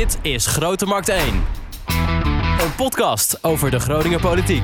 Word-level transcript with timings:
Dit 0.00 0.18
is 0.22 0.46
Grote 0.46 0.86
Markt 0.86 1.08
1. 1.08 1.20
Een 2.60 2.74
podcast 2.76 3.44
over 3.44 3.70
de 3.70 3.80
Groninger 3.80 4.20
politiek. 4.20 4.62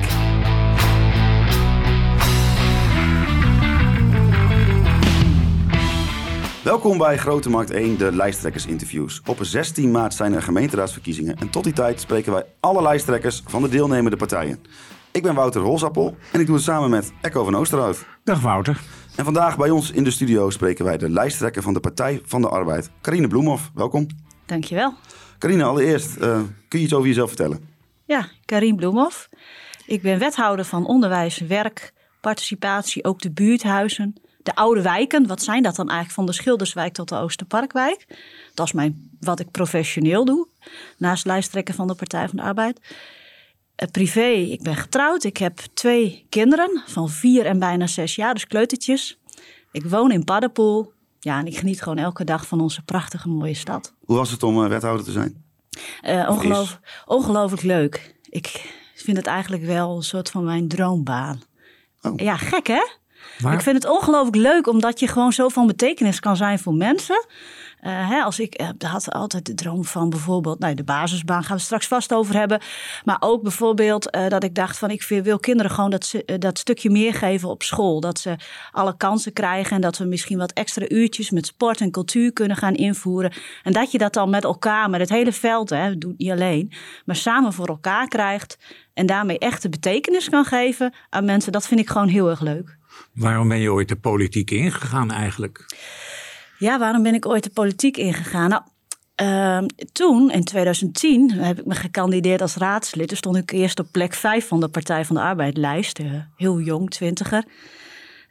Welkom 6.63 6.97
bij 6.97 7.17
Grote 7.17 7.49
Markt 7.49 7.71
1, 7.71 7.97
de 7.97 8.15
lijsttrekkersinterviews. 8.15 9.21
Op 9.25 9.37
16 9.41 9.91
maart 9.91 10.13
zijn 10.13 10.33
er 10.33 10.41
gemeenteraadsverkiezingen 10.41 11.35
en 11.35 11.49
tot 11.49 11.63
die 11.63 11.73
tijd 11.73 12.01
spreken 12.01 12.31
wij 12.31 12.45
alle 12.59 12.81
lijsttrekkers 12.81 13.43
van 13.45 13.61
de 13.61 13.69
deelnemende 13.69 14.17
partijen. 14.17 14.59
Ik 15.11 15.23
ben 15.23 15.35
Wouter 15.35 15.61
Holsappel 15.61 16.15
en 16.31 16.39
ik 16.39 16.45
doe 16.45 16.55
het 16.55 16.63
samen 16.63 16.89
met 16.89 17.11
Echo 17.21 17.43
van 17.43 17.55
Oosterhout. 17.55 18.05
Dag 18.23 18.41
Wouter. 18.41 18.81
En 19.15 19.23
vandaag 19.23 19.57
bij 19.57 19.69
ons 19.69 19.91
in 19.91 20.03
de 20.03 20.11
studio 20.11 20.49
spreken 20.49 20.85
wij 20.85 20.97
de 20.97 21.09
lijsttrekker 21.09 21.61
van 21.61 21.73
de 21.73 21.79
Partij 21.79 22.21
van 22.25 22.41
de 22.41 22.49
Arbeid, 22.49 22.89
Carine 23.01 23.27
Bloemhoff. 23.27 23.71
Welkom. 23.73 24.07
Dankjewel. 24.45 24.93
Carine, 25.39 25.63
allereerst, 25.63 26.17
uh, 26.17 26.41
kun 26.67 26.79
je 26.79 26.85
iets 26.85 26.93
over 26.93 27.07
jezelf 27.07 27.27
vertellen? 27.27 27.69
Ja, 28.05 28.27
Karine 28.45 28.75
Bloemhoff. 28.75 29.29
Ik 29.85 30.01
ben 30.01 30.19
wethouder 30.19 30.65
van 30.65 30.85
onderwijs, 30.85 31.37
werk, 31.37 31.93
participatie, 32.21 33.03
ook 33.03 33.21
de 33.21 33.31
buurthuizen. 33.31 34.15
De 34.43 34.55
oude 34.55 34.81
wijken, 34.81 35.27
wat 35.27 35.41
zijn 35.41 35.63
dat 35.63 35.75
dan 35.75 35.85
eigenlijk 35.85 36.15
van 36.15 36.25
de 36.25 36.33
Schilderswijk 36.33 36.93
tot 36.93 37.09
de 37.09 37.15
Oosterparkwijk? 37.15 38.05
Dat 38.53 38.65
is 38.65 38.71
mijn, 38.71 39.09
wat 39.19 39.39
ik 39.39 39.51
professioneel 39.51 40.25
doe, 40.25 40.47
naast 40.97 41.25
lijsttrekker 41.25 41.73
van 41.73 41.87
de 41.87 41.95
Partij 41.95 42.27
van 42.27 42.37
de 42.37 42.43
Arbeid. 42.43 42.79
Uh, 42.79 43.89
privé, 43.91 44.27
ik 44.27 44.61
ben 44.61 44.75
getrouwd. 44.75 45.23
Ik 45.23 45.37
heb 45.37 45.59
twee 45.73 46.25
kinderen 46.29 46.83
van 46.85 47.09
vier 47.09 47.45
en 47.45 47.59
bijna 47.59 47.87
zes 47.87 48.15
jaar, 48.15 48.33
dus 48.33 48.47
kleutertjes. 48.47 49.19
Ik 49.71 49.85
woon 49.85 50.11
in 50.11 50.23
Paddenpoel. 50.23 50.93
Ja, 51.19 51.39
en 51.39 51.45
ik 51.45 51.57
geniet 51.57 51.81
gewoon 51.81 51.97
elke 51.97 52.23
dag 52.23 52.47
van 52.47 52.61
onze 52.61 52.83
prachtige 52.83 53.29
mooie 53.29 53.53
stad. 53.53 53.93
Hoe 54.05 54.17
was 54.17 54.31
het 54.31 54.43
om 54.43 54.63
uh, 54.63 54.69
wethouder 54.69 55.05
te 55.05 55.11
zijn? 55.11 55.43
Uh, 56.05 56.29
ongeloof, 56.29 56.79
ongelooflijk 57.05 57.61
leuk. 57.63 58.15
Ik 58.29 58.73
vind 58.95 59.17
het 59.17 59.25
eigenlijk 59.25 59.63
wel 59.63 59.95
een 59.95 60.03
soort 60.03 60.29
van 60.29 60.43
mijn 60.43 60.67
droombaan. 60.67 61.41
Oh. 62.01 62.13
Ja, 62.15 62.37
gek 62.37 62.67
hè? 62.67 62.87
Ik 63.37 63.61
vind 63.61 63.75
het 63.75 63.91
ongelooflijk 63.91 64.35
leuk 64.35 64.67
omdat 64.67 64.99
je 64.99 65.07
gewoon 65.07 65.33
zo 65.33 65.49
van 65.49 65.67
betekenis 65.67 66.19
kan 66.19 66.35
zijn 66.35 66.59
voor 66.59 66.73
mensen. 66.73 67.25
Uh, 67.81 68.09
hè, 68.09 68.21
als 68.21 68.39
ik 68.39 68.61
uh, 68.61 68.91
had 68.91 69.11
altijd 69.11 69.45
de 69.45 69.53
droom 69.53 69.85
van 69.85 70.09
bijvoorbeeld, 70.09 70.59
nou, 70.59 70.73
de 70.73 70.83
basisbaan 70.83 71.43
gaan 71.43 71.57
we 71.57 71.61
straks 71.61 71.87
vast 71.87 72.13
over 72.13 72.35
hebben. 72.35 72.61
Maar 73.03 73.17
ook 73.19 73.41
bijvoorbeeld 73.41 74.15
uh, 74.15 74.27
dat 74.27 74.43
ik 74.43 74.55
dacht 74.55 74.77
van 74.77 74.89
ik 74.89 75.03
wil 75.03 75.39
kinderen 75.39 75.71
gewoon 75.71 75.89
dat, 75.89 76.13
dat 76.39 76.57
stukje 76.57 76.89
meer 76.89 77.13
geven 77.13 77.49
op 77.49 77.63
school. 77.63 77.99
Dat 77.99 78.19
ze 78.19 78.35
alle 78.71 78.97
kansen 78.97 79.33
krijgen 79.33 79.75
en 79.75 79.81
dat 79.81 79.97
we 79.97 80.05
misschien 80.05 80.37
wat 80.37 80.51
extra 80.51 80.85
uurtjes 80.87 81.31
met 81.31 81.45
sport 81.45 81.81
en 81.81 81.91
cultuur 81.91 82.33
kunnen 82.33 82.57
gaan 82.57 82.75
invoeren. 82.75 83.33
En 83.63 83.73
dat 83.73 83.91
je 83.91 83.97
dat 83.97 84.13
dan 84.13 84.29
met 84.29 84.43
elkaar, 84.43 84.89
met 84.89 84.99
het 84.99 85.09
hele 85.09 85.33
veld, 85.33 85.69
hè, 85.69 85.97
doet 85.97 86.17
niet 86.17 86.31
alleen, 86.31 86.71
maar 87.05 87.15
samen 87.15 87.53
voor 87.53 87.67
elkaar 87.67 88.07
krijgt. 88.07 88.57
En 88.93 89.05
daarmee 89.05 89.39
echt 89.39 89.61
de 89.61 89.69
betekenis 89.69 90.29
kan 90.29 90.45
geven 90.45 90.93
aan 91.09 91.25
mensen. 91.25 91.51
Dat 91.51 91.67
vind 91.67 91.79
ik 91.79 91.89
gewoon 91.89 92.07
heel 92.07 92.29
erg 92.29 92.41
leuk. 92.41 92.76
Waarom 93.17 93.47
ben 93.47 93.59
je 93.59 93.71
ooit 93.71 93.89
de 93.89 93.95
politiek 93.95 94.51
ingegaan 94.51 95.11
eigenlijk? 95.11 95.65
Ja, 96.57 96.79
waarom 96.79 97.03
ben 97.03 97.13
ik 97.13 97.25
ooit 97.25 97.43
de 97.43 97.49
politiek 97.49 97.97
ingegaan? 97.97 98.49
Nou, 98.49 98.61
uh, 99.21 99.67
toen, 99.91 100.31
in 100.31 100.43
2010, 100.43 101.31
heb 101.31 101.59
ik 101.59 101.65
me 101.65 101.75
gekandideerd 101.75 102.41
als 102.41 102.55
raadslid. 102.55 103.07
Toen 103.07 103.17
stond 103.17 103.35
ik 103.35 103.51
eerst 103.51 103.79
op 103.79 103.87
plek 103.91 104.13
5 104.13 104.47
van 104.47 104.59
de 104.59 104.67
Partij 104.67 105.05
van 105.05 105.15
de 105.15 105.21
Arbeid-lijst. 105.21 105.99
Uh, 105.99 106.11
heel 106.35 106.59
jong, 106.59 106.89
twintiger. 106.89 107.43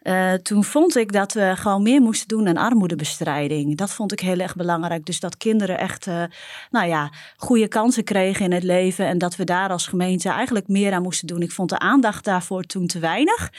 Uh, 0.03 0.33
toen 0.33 0.63
vond 0.63 0.95
ik 0.95 1.11
dat 1.11 1.33
we 1.33 1.53
gewoon 1.55 1.83
meer 1.83 2.01
moesten 2.01 2.27
doen 2.27 2.47
aan 2.47 2.57
armoedebestrijding. 2.57 3.77
Dat 3.77 3.93
vond 3.93 4.11
ik 4.11 4.19
heel 4.19 4.39
erg 4.39 4.55
belangrijk. 4.55 5.05
Dus 5.05 5.19
dat 5.19 5.37
kinderen 5.37 5.77
echt 5.77 6.07
uh, 6.07 6.23
nou 6.71 6.87
ja, 6.87 7.11
goede 7.37 7.67
kansen 7.67 8.03
kregen 8.03 8.45
in 8.45 8.51
het 8.51 8.63
leven. 8.63 9.05
En 9.05 9.17
dat 9.17 9.35
we 9.35 9.43
daar 9.43 9.69
als 9.69 9.87
gemeente 9.87 10.29
eigenlijk 10.29 10.67
meer 10.67 10.93
aan 10.93 11.01
moesten 11.01 11.27
doen. 11.27 11.41
Ik 11.41 11.51
vond 11.51 11.69
de 11.69 11.79
aandacht 11.79 12.25
daarvoor 12.25 12.63
toen 12.63 12.87
te 12.87 12.99
weinig. 12.99 13.51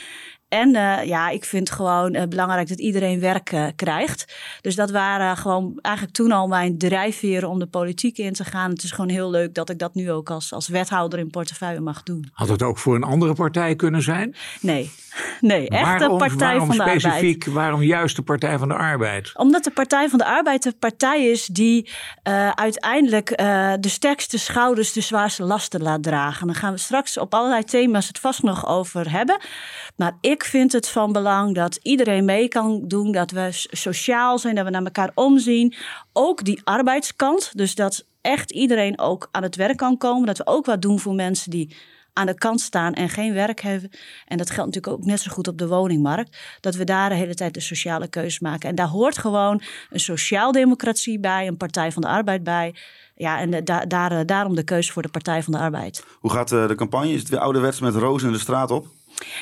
En 0.48 0.74
uh, 0.74 1.04
ja, 1.04 1.28
ik 1.28 1.44
vind 1.44 1.70
gewoon 1.70 2.14
uh, 2.14 2.22
belangrijk 2.22 2.68
dat 2.68 2.78
iedereen 2.78 3.20
werk 3.20 3.52
uh, 3.52 3.66
krijgt. 3.76 4.36
Dus 4.60 4.74
dat 4.74 4.90
waren 4.90 5.36
gewoon 5.36 5.78
eigenlijk 5.82 6.16
toen 6.16 6.32
al 6.32 6.48
mijn 6.48 6.78
drijfveren 6.78 7.48
om 7.48 7.58
de 7.58 7.66
politiek 7.66 8.18
in 8.18 8.32
te 8.32 8.44
gaan. 8.44 8.70
Het 8.70 8.82
is 8.82 8.90
gewoon 8.90 9.10
heel 9.10 9.30
leuk 9.30 9.54
dat 9.54 9.70
ik 9.70 9.78
dat 9.78 9.94
nu 9.94 10.10
ook 10.10 10.30
als, 10.30 10.52
als 10.52 10.68
wethouder 10.68 11.18
in 11.18 11.30
portefeuille 11.30 11.80
mag 11.80 12.02
doen. 12.02 12.28
Had 12.32 12.48
het 12.48 12.62
ook 12.62 12.78
voor 12.78 12.94
een 12.94 13.02
andere 13.02 13.34
partij 13.34 13.76
kunnen 13.76 14.02
zijn? 14.02 14.34
Nee, 14.60 14.90
nee 15.40 15.68
echt 15.68 15.82
waarom, 15.82 16.18
de 16.18 16.24
Partij 16.24 16.48
waarom 16.48 16.66
van 16.66 16.76
de 16.76 16.82
Arbeid. 16.82 17.00
specifiek, 17.00 17.44
waarom 17.44 17.82
juist 17.82 18.16
de 18.16 18.22
Partij 18.22 18.58
van 18.58 18.68
de 18.68 18.74
Arbeid? 18.74 19.32
Omdat 19.34 19.64
de 19.64 19.70
Partij 19.70 20.08
van 20.08 20.18
de 20.18 20.24
Arbeid 20.24 20.62
de 20.62 20.72
partij 20.78 21.24
is 21.24 21.46
die 21.46 21.90
uiteindelijk 22.54 23.28
de 23.80 23.88
sterkste 23.88 24.38
schouders 24.38 24.92
de 24.92 25.00
zwaarste 25.00 25.42
lasten 25.42 25.82
laat 25.82 26.02
dragen. 26.02 26.46
Dan 26.46 26.56
gaan 26.56 26.72
we 26.72 26.78
straks 26.78 27.18
op 27.18 27.34
allerlei 27.34 27.64
thema's 27.64 28.08
het 28.08 28.18
vast 28.18 28.42
nog 28.42 28.66
over 28.66 29.10
hebben. 29.10 29.40
Maar 29.96 30.16
ik 30.20 30.44
vind 30.44 30.72
het 30.72 30.88
van 30.88 31.12
belang 31.12 31.54
dat 31.54 31.78
iedereen 31.82 32.24
mee 32.24 32.48
kan 32.48 32.82
doen, 32.86 33.12
dat 33.12 33.30
we 33.30 33.48
sociaal 33.70 34.38
zijn, 34.38 34.54
dat 34.54 34.64
we 34.64 34.70
naar 34.70 34.84
elkaar 34.84 35.10
omzien. 35.14 35.74
Ook 36.12 36.44
die 36.44 36.60
arbeidskant, 36.64 37.50
dus 37.56 37.74
dat 37.74 38.06
echt 38.20 38.50
iedereen 38.50 38.98
ook 38.98 39.28
aan 39.30 39.42
het 39.42 39.56
werk 39.56 39.76
kan 39.76 39.96
komen. 39.96 40.26
Dat 40.26 40.38
we 40.38 40.46
ook 40.46 40.66
wat 40.66 40.82
doen 40.82 40.98
voor 40.98 41.14
mensen 41.14 41.50
die 41.50 41.76
aan 42.18 42.26
de 42.26 42.34
kant 42.34 42.60
staan 42.60 42.92
en 42.92 43.08
geen 43.08 43.34
werk 43.34 43.60
hebben. 43.60 43.90
En 44.26 44.38
dat 44.38 44.50
geldt 44.50 44.74
natuurlijk 44.74 45.02
ook 45.02 45.08
net 45.08 45.20
zo 45.20 45.30
goed 45.30 45.48
op 45.48 45.58
de 45.58 45.68
woningmarkt. 45.68 46.38
Dat 46.60 46.74
we 46.74 46.84
daar 46.84 47.08
de 47.08 47.14
hele 47.14 47.34
tijd 47.34 47.54
de 47.54 47.60
sociale 47.60 48.08
keuze 48.08 48.38
maken. 48.42 48.68
En 48.68 48.74
daar 48.74 48.86
hoort 48.86 49.18
gewoon 49.18 49.62
een 49.90 50.00
sociaaldemocratie 50.00 51.20
bij, 51.20 51.46
een 51.46 51.56
Partij 51.56 51.92
van 51.92 52.02
de 52.02 52.08
Arbeid 52.08 52.42
bij. 52.42 52.74
Ja, 53.14 53.38
en 53.40 53.64
da 53.64 53.84
daar, 53.84 54.26
daarom 54.26 54.54
de 54.54 54.64
keuze 54.64 54.92
voor 54.92 55.02
de 55.02 55.08
Partij 55.08 55.42
van 55.42 55.52
de 55.52 55.58
Arbeid. 55.58 56.04
Hoe 56.20 56.30
gaat 56.30 56.48
de 56.48 56.74
campagne? 56.76 57.12
Is 57.12 57.20
het 57.20 57.28
weer 57.28 57.40
ouderwets 57.40 57.80
met 57.80 57.94
rozen 57.94 58.32
de 58.32 58.38
straat 58.38 58.70
op? 58.70 58.86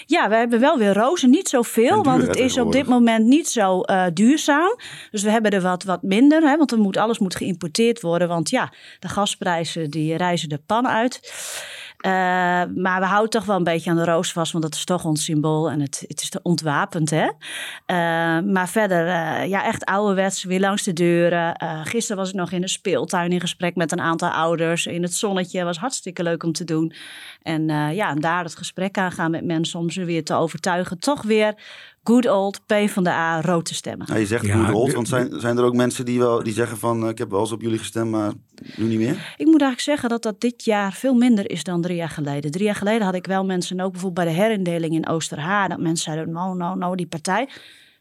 Ja, 0.07 0.29
we 0.29 0.35
hebben 0.35 0.61
wel 0.61 0.79
weer 0.79 0.93
rozen. 0.93 1.31
Niet 1.31 1.49
zoveel, 1.49 2.03
want 2.03 2.27
het 2.27 2.37
is 2.37 2.59
op 2.59 2.73
dit 2.73 2.87
moment 2.87 3.27
niet 3.27 3.49
zo 3.49 3.81
uh, 3.85 4.05
duurzaam. 4.13 4.77
Dus 5.11 5.23
we 5.23 5.31
hebben 5.31 5.51
er 5.51 5.61
wat, 5.61 5.85
wat 5.85 6.03
minder, 6.03 6.43
hè, 6.43 6.57
want 6.57 6.73
er 6.73 6.79
moet, 6.79 6.97
alles 6.97 7.19
moet 7.19 7.37
geïmporteerd 7.37 8.01
worden. 8.01 8.29
Want 8.29 8.51
ja, 8.51 8.73
de 8.99 9.09
gasprijzen 9.09 9.91
die 9.91 10.17
reizen 10.17 10.49
de 10.49 10.61
pan 10.67 10.89
uit. 10.89 11.21
Uh, 12.01 12.13
maar 12.83 13.01
we 13.01 13.07
houden 13.07 13.31
toch 13.31 13.45
wel 13.45 13.57
een 13.57 13.65
beetje 13.65 13.91
aan 13.91 13.97
de 13.97 14.05
roos 14.05 14.33
vast, 14.33 14.53
want 14.53 14.65
dat 14.65 14.75
is 14.75 14.85
toch 14.85 15.05
ons 15.05 15.25
symbool 15.25 15.71
en 15.71 15.81
het, 15.81 16.05
het 16.09 16.21
is 16.21 16.31
te 16.31 16.41
ontwapend. 16.43 17.11
Hè? 17.11 17.25
Uh, 17.25 17.33
maar 18.53 18.69
verder, 18.69 19.07
uh, 19.07 19.47
ja, 19.49 19.65
echt 19.65 19.85
ouderwets, 19.85 20.45
weer 20.45 20.61
langs 20.61 20.83
de 20.83 20.93
deuren. 20.93 21.57
gisteren 21.85 22.17
was 22.17 22.29
ik 22.29 22.35
nog 22.35 22.53
in 22.53 22.61
de 22.61 22.69
speeltuin 22.69 23.31
in 23.31 23.41
gesprek 23.41 23.77
met 23.77 23.93
een 23.93 24.01
aantal 24.01 24.29
ouders. 24.31 24.87
In 24.87 25.03
het 25.03 25.15
zonnetje 25.15 25.65
was 25.65 25.79
hartstikke 25.79 26.23
leuk 26.23 26.43
om 26.43 26.53
te 26.53 26.65
doen. 26.65 26.93
En 27.43 27.69
ja, 27.95 28.11
en 28.11 28.21
daar 28.21 28.45
het 28.45 28.57
gesprek 28.57 28.99
aangaan 28.99 29.31
met 29.31 29.45
mensen 29.45 29.79
om 29.79 29.91
ze 29.91 30.05
weer 30.05 30.25
te 30.25 30.35
overtuigen. 30.35 30.99
Toch 30.99 31.23
weer 31.23 31.55
good 32.07 32.29
old 32.29 32.61
P 32.67 32.75
van 32.89 33.05
de 33.05 33.11
A 33.11 33.41
rood 33.41 33.65
te 33.65 33.75
stemmen. 33.75 34.07
Nou, 34.07 34.21
je 34.21 34.27
zegt 34.27 34.47
ja, 34.47 34.65
good 34.65 34.75
old, 34.75 34.93
want 34.93 35.09
zijn, 35.09 35.41
zijn 35.41 35.59
er 35.59 35.65
ook 35.65 35.75
mensen 35.75 36.05
die, 36.05 36.19
wel, 36.19 36.43
die 36.43 36.53
zeggen 36.53 36.79
van... 36.79 37.03
Uh, 37.03 37.09
ik 37.09 37.19
heb 37.19 37.31
wel 37.31 37.41
eens 37.41 37.53
op 37.53 37.63
jullie 37.63 37.79
gestemd, 37.79 38.11
maar 38.11 38.33
nu 38.77 38.85
niet 38.85 38.99
meer? 38.99 39.35
Ik 39.37 39.47
moet 39.47 39.61
eigenlijk 39.61 39.81
zeggen 39.81 40.09
dat 40.09 40.23
dat 40.23 40.41
dit 40.41 40.65
jaar 40.65 40.93
veel 40.93 41.15
minder 41.15 41.51
is 41.51 41.65
dan 41.65 41.83
drie 41.83 41.97
jaar 41.97 42.09
geleden. 42.09 42.51
Drie 42.51 42.65
jaar 42.65 42.75
geleden 42.75 43.03
had 43.03 43.15
ik 43.15 43.27
wel 43.27 43.45
mensen, 43.45 43.81
ook 43.81 43.93
bijvoorbeeld 43.93 44.27
bij 44.27 44.35
de 44.35 44.41
herindeling 44.41 44.95
in 44.95 45.09
Oosterhaar... 45.09 45.69
dat 45.69 45.81
mensen 45.81 46.05
zeiden, 46.13 46.35
nou, 46.35 46.57
nou, 46.57 46.79
nou, 46.79 46.97
die 46.97 47.07
partij... 47.07 47.49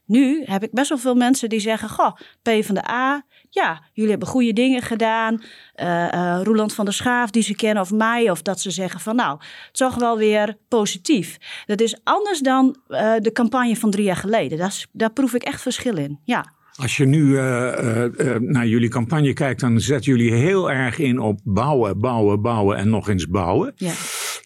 Nu 0.05 0.43
heb 0.45 0.63
ik 0.63 0.71
best 0.71 0.89
wel 0.89 0.97
veel 0.97 1.15
mensen 1.15 1.49
die 1.49 1.59
zeggen: 1.59 1.89
Goh, 1.89 2.15
P 2.41 2.49
van 2.65 2.75
de 2.75 2.89
A, 2.89 3.25
ja, 3.49 3.81
jullie 3.93 4.09
hebben 4.11 4.27
goede 4.27 4.53
dingen 4.53 4.81
gedaan. 4.81 5.41
Uh, 5.75 6.07
uh, 6.13 6.39
Roeland 6.43 6.73
van 6.73 6.85
der 6.85 6.93
Schaaf, 6.93 7.31
die 7.31 7.43
ze 7.43 7.55
kennen, 7.55 7.83
of 7.83 7.91
mij, 7.91 8.29
of 8.29 8.41
dat 8.41 8.59
ze 8.59 8.71
zeggen 8.71 8.99
van 8.99 9.15
nou, 9.15 9.39
toch 9.71 9.95
wel 9.95 10.17
weer 10.17 10.57
positief. 10.67 11.37
Dat 11.65 11.81
is 11.81 11.99
anders 12.03 12.39
dan 12.39 12.75
uh, 12.89 13.13
de 13.19 13.31
campagne 13.31 13.75
van 13.75 13.91
drie 13.91 14.05
jaar 14.05 14.15
geleden. 14.15 14.57
Dat 14.57 14.67
is, 14.67 14.87
daar 14.91 15.11
proef 15.11 15.33
ik 15.33 15.43
echt 15.43 15.61
verschil 15.61 15.97
in. 15.97 16.19
Ja. 16.23 16.53
Als 16.75 16.97
je 16.97 17.05
nu 17.05 17.23
uh, 17.23 17.39
uh, 17.39 18.05
uh, 18.17 18.35
naar 18.39 18.67
jullie 18.67 18.89
campagne 18.89 19.33
kijkt, 19.33 19.59
dan 19.59 19.79
zetten 19.79 20.11
jullie 20.11 20.33
heel 20.33 20.71
erg 20.71 20.99
in 20.99 21.19
op 21.19 21.39
bouwen, 21.43 21.99
bouwen, 21.99 22.41
bouwen 22.41 22.77
en 22.77 22.89
nog 22.89 23.09
eens 23.09 23.27
bouwen. 23.27 23.73
Ja. 23.75 23.93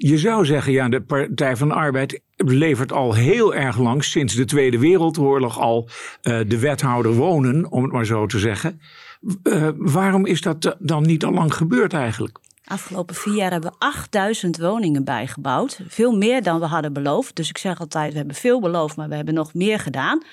Je 0.01 0.17
zou 0.17 0.45
zeggen, 0.45 0.71
ja, 0.71 0.89
de 0.89 1.01
Partij 1.01 1.55
van 1.55 1.67
de 1.67 1.73
Arbeid 1.73 2.21
levert 2.35 2.91
al 2.91 3.13
heel 3.13 3.55
erg 3.55 3.77
lang, 3.77 4.03
sinds 4.03 4.35
de 4.35 4.45
Tweede 4.45 4.79
Wereldoorlog 4.79 5.59
al, 5.59 5.89
de 6.21 6.59
wethouder 6.59 7.13
wonen, 7.13 7.71
om 7.71 7.83
het 7.83 7.91
maar 7.91 8.05
zo 8.05 8.25
te 8.25 8.39
zeggen. 8.39 8.81
waarom 9.77 10.25
is 10.25 10.41
dat 10.41 10.75
dan 10.79 11.03
niet 11.03 11.25
al 11.25 11.31
lang 11.31 11.53
gebeurd 11.53 11.93
eigenlijk? 11.93 12.39
Afgelopen 12.63 13.15
vier 13.15 13.35
jaar 13.35 13.51
hebben 13.51 13.71
we 13.71 13.85
8000 13.85 14.57
woningen 14.57 15.03
bijgebouwd. 15.03 15.79
Veel 15.87 16.17
meer 16.17 16.43
dan 16.43 16.59
we 16.59 16.65
hadden 16.65 16.93
beloofd. 16.93 17.35
Dus 17.35 17.49
ik 17.49 17.57
zeg 17.57 17.79
altijd, 17.79 18.11
we 18.11 18.17
hebben 18.17 18.35
veel 18.35 18.59
beloofd, 18.59 18.95
maar 18.95 19.09
we 19.09 19.15
hebben 19.15 19.33
nog 19.33 19.53
meer 19.53 19.79
gedaan. 19.79 20.23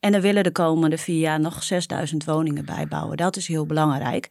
En 0.00 0.12
dan 0.12 0.20
willen 0.20 0.42
de 0.42 0.52
komende 0.52 0.98
vier 0.98 1.20
jaar 1.20 1.40
nog 1.40 1.62
6000 1.62 2.24
woningen 2.24 2.64
bijbouwen. 2.64 3.16
Dat 3.16 3.36
is 3.36 3.46
heel 3.46 3.66
belangrijk. 3.66 4.28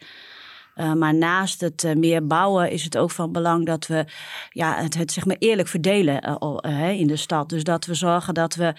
Uh, 0.75 0.93
maar 0.93 1.15
naast 1.15 1.61
het 1.61 1.83
uh, 1.83 1.95
meer 1.95 2.27
bouwen 2.27 2.71
is 2.71 2.83
het 2.83 2.97
ook 2.97 3.11
van 3.11 3.31
belang 3.31 3.65
dat 3.65 3.87
we 3.87 4.05
ja, 4.49 4.75
het, 4.81 4.95
het 4.95 5.11
zeg 5.11 5.25
maar 5.25 5.35
eerlijk 5.39 5.67
verdelen 5.67 6.37
uh, 6.65 6.89
in 6.89 7.07
de 7.07 7.15
stad. 7.15 7.49
Dus 7.49 7.63
dat 7.63 7.85
we 7.85 7.93
zorgen 7.93 8.33
dat 8.33 8.55
we 8.55 8.73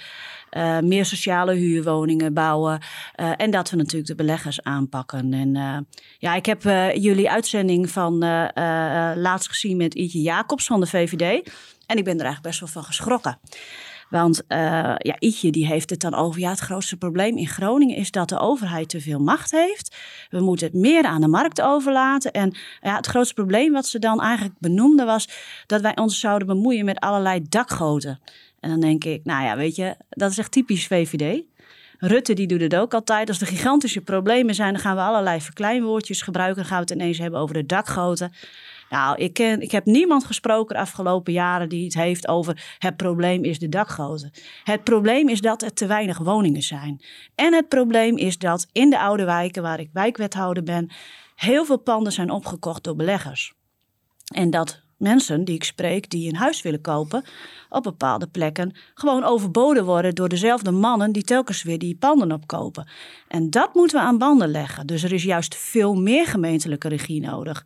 meer 0.80 1.04
sociale 1.04 1.54
huurwoningen 1.54 2.34
bouwen. 2.34 2.80
en 3.14 3.50
dat 3.50 3.70
we 3.70 3.76
natuurlijk 3.76 4.06
de 4.06 4.14
beleggers 4.14 4.62
aanpakken. 4.62 5.32
En 5.32 5.86
ja, 6.18 6.34
ik 6.34 6.46
heb 6.46 6.62
jullie 6.94 7.30
uitzending 7.30 7.90
van 7.90 8.18
laatst 9.16 9.48
gezien 9.48 9.76
met 9.76 9.94
Ietje 9.94 10.20
Jacobs 10.20 10.66
van 10.66 10.80
de 10.80 10.86
VVD. 10.86 11.52
En 11.86 11.96
ik 11.96 12.04
ben 12.04 12.18
er 12.18 12.24
eigenlijk 12.24 12.42
best 12.42 12.60
wel 12.60 12.68
van 12.68 12.84
geschrokken. 12.84 13.38
Want 14.10 14.42
uh, 14.48 14.58
ja, 14.96 15.16
Ietje 15.18 15.50
die 15.50 15.66
heeft 15.66 15.90
het 15.90 16.00
dan 16.00 16.14
over, 16.14 16.40
ja, 16.40 16.50
het 16.50 16.58
grootste 16.58 16.96
probleem 16.96 17.36
in 17.36 17.48
Groningen 17.48 17.96
is 17.96 18.10
dat 18.10 18.28
de 18.28 18.38
overheid 18.38 18.88
te 18.88 19.00
veel 19.00 19.18
macht 19.18 19.50
heeft. 19.50 19.96
We 20.30 20.40
moeten 20.40 20.66
het 20.66 20.76
meer 20.76 21.04
aan 21.04 21.20
de 21.20 21.28
markt 21.28 21.60
overlaten. 21.60 22.32
En 22.32 22.54
ja, 22.80 22.96
het 22.96 23.06
grootste 23.06 23.34
probleem 23.34 23.72
wat 23.72 23.86
ze 23.86 23.98
dan 23.98 24.20
eigenlijk 24.20 24.58
benoemde 24.58 25.04
was 25.04 25.28
dat 25.66 25.80
wij 25.80 25.96
ons 25.96 26.20
zouden 26.20 26.46
bemoeien 26.46 26.84
met 26.84 26.98
allerlei 27.00 27.42
dakgoten. 27.48 28.20
En 28.60 28.70
dan 28.70 28.80
denk 28.80 29.04
ik, 29.04 29.24
nou 29.24 29.44
ja, 29.44 29.56
weet 29.56 29.76
je, 29.76 29.96
dat 30.08 30.30
is 30.30 30.38
echt 30.38 30.52
typisch 30.52 30.86
VVD. 30.86 31.42
Rutte 31.98 32.32
die 32.32 32.46
doet 32.46 32.60
het 32.60 32.76
ook 32.76 32.94
altijd. 32.94 33.28
Als 33.28 33.40
er 33.40 33.46
gigantische 33.46 34.00
problemen 34.00 34.54
zijn, 34.54 34.72
dan 34.72 34.82
gaan 34.82 34.96
we 34.96 35.02
allerlei 35.02 35.40
verkleinwoordjes 35.40 36.22
gebruiken. 36.22 36.56
Dan 36.56 36.64
gaan 36.64 36.84
we 36.84 36.92
het 36.92 37.00
ineens 37.00 37.18
hebben 37.18 37.40
over 37.40 37.54
de 37.54 37.66
dakgoten. 37.66 38.32
Nou, 38.90 39.16
ik, 39.16 39.32
ken, 39.32 39.60
ik 39.60 39.70
heb 39.70 39.84
niemand 39.84 40.24
gesproken 40.24 40.74
de 40.74 40.80
afgelopen 40.80 41.32
jaren 41.32 41.68
die 41.68 41.84
het 41.84 41.94
heeft 41.94 42.28
over 42.28 42.76
het 42.78 42.96
probleem 42.96 43.44
is 43.44 43.58
de 43.58 43.68
dakgoten. 43.68 44.30
Het 44.64 44.84
probleem 44.84 45.28
is 45.28 45.40
dat 45.40 45.62
er 45.62 45.72
te 45.72 45.86
weinig 45.86 46.18
woningen 46.18 46.62
zijn. 46.62 47.00
En 47.34 47.54
het 47.54 47.68
probleem 47.68 48.16
is 48.16 48.38
dat 48.38 48.66
in 48.72 48.90
de 48.90 48.98
oude 48.98 49.24
wijken, 49.24 49.62
waar 49.62 49.80
ik 49.80 49.90
wijkwethouder 49.92 50.62
ben, 50.62 50.90
heel 51.34 51.64
veel 51.64 51.78
panden 51.78 52.12
zijn 52.12 52.30
opgekocht 52.30 52.84
door 52.84 52.96
beleggers. 52.96 53.52
En 54.34 54.50
dat 54.50 54.82
mensen 54.96 55.44
die 55.44 55.54
ik 55.54 55.64
spreek, 55.64 56.10
die 56.10 56.28
een 56.28 56.36
huis 56.36 56.62
willen 56.62 56.80
kopen, 56.80 57.24
op 57.68 57.82
bepaalde 57.82 58.26
plekken 58.26 58.76
gewoon 58.94 59.24
overboden 59.24 59.84
worden 59.84 60.14
door 60.14 60.28
dezelfde 60.28 60.70
mannen 60.70 61.12
die 61.12 61.22
telkens 61.22 61.62
weer 61.62 61.78
die 61.78 61.96
panden 61.96 62.32
opkopen. 62.32 62.88
En 63.28 63.50
dat 63.50 63.74
moeten 63.74 63.98
we 63.98 64.04
aan 64.04 64.18
banden 64.18 64.50
leggen. 64.50 64.86
Dus 64.86 65.02
er 65.02 65.12
is 65.12 65.22
juist 65.22 65.56
veel 65.56 65.94
meer 65.94 66.26
gemeentelijke 66.26 66.88
regie 66.88 67.20
nodig. 67.20 67.64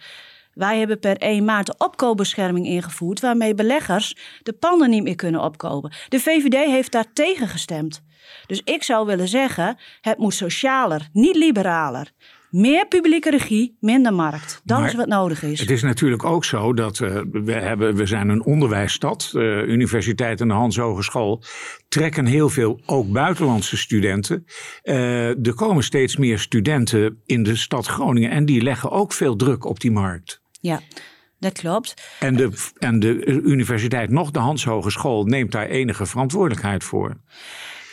Wij 0.55 0.79
hebben 0.79 0.99
per 0.99 1.17
1 1.17 1.45
maart 1.45 1.67
de 1.67 1.75
opkoopbescherming 1.79 2.67
ingevoerd, 2.67 3.21
waarmee 3.21 3.55
beleggers 3.55 4.17
de 4.43 4.53
panden 4.53 4.91
niet 4.91 5.03
meer 5.03 5.17
kunnen 5.17 5.43
opkopen. 5.43 5.93
De 6.09 6.21
VVD 6.21 6.55
heeft 6.55 6.93
daar 6.93 7.13
tegen 7.13 7.49
gestemd. 7.49 8.03
Dus 8.47 8.61
ik 8.65 8.83
zou 8.83 9.07
willen 9.07 9.29
zeggen, 9.29 9.79
het 10.01 10.19
moet 10.19 10.35
socialer, 10.35 11.09
niet 11.13 11.37
liberaler. 11.37 12.13
Meer 12.51 12.87
publieke 12.87 13.31
regie, 13.31 13.77
minder 13.81 14.15
markt. 14.15 14.61
Dat 14.65 14.85
is 14.85 14.95
wat 14.95 15.07
nodig 15.07 15.43
is. 15.43 15.61
Het 15.61 15.71
is 15.71 15.83
natuurlijk 15.83 16.25
ook 16.25 16.45
zo 16.45 16.73
dat 16.73 16.99
uh, 16.99 17.21
we, 17.31 17.53
hebben, 17.53 17.95
we 17.95 18.07
zijn 18.07 18.29
een 18.29 18.45
onderwijsstad. 18.45 19.29
De 19.33 19.65
uh, 19.67 19.73
Universiteit 19.73 20.41
en 20.41 20.49
de 20.49 20.55
Hans 20.55 20.77
Hogeschool 20.77 21.43
trekken 21.89 22.27
heel 22.27 22.49
veel 22.49 22.81
ook 22.87 23.13
buitenlandse 23.13 23.77
studenten. 23.77 24.45
Uh, 24.83 25.47
er 25.47 25.55
komen 25.55 25.85
steeds 25.85 26.17
meer 26.17 26.39
studenten 26.39 27.23
in 27.27 27.43
de 27.43 27.57
stad 27.57 27.87
Groningen 27.87 28.31
en 28.31 28.45
die 28.45 28.63
leggen 28.63 28.91
ook 28.91 29.13
veel 29.13 29.37
druk 29.37 29.65
op 29.65 29.81
die 29.81 29.91
markt. 29.91 30.43
Ja, 30.65 30.81
dat 31.39 31.53
klopt. 31.53 31.95
En 32.21 32.37
de, 32.37 32.71
en 32.79 33.01
de 33.01 33.25
universiteit, 33.27 34.11
nog 34.11 34.31
de 34.31 34.39
Hans 34.39 34.65
Hogeschool, 34.65 35.25
neemt 35.25 35.53
daar 35.53 35.67
enige 35.67 36.07
verantwoordelijkheid 36.07 36.85
voor. 36.85 37.17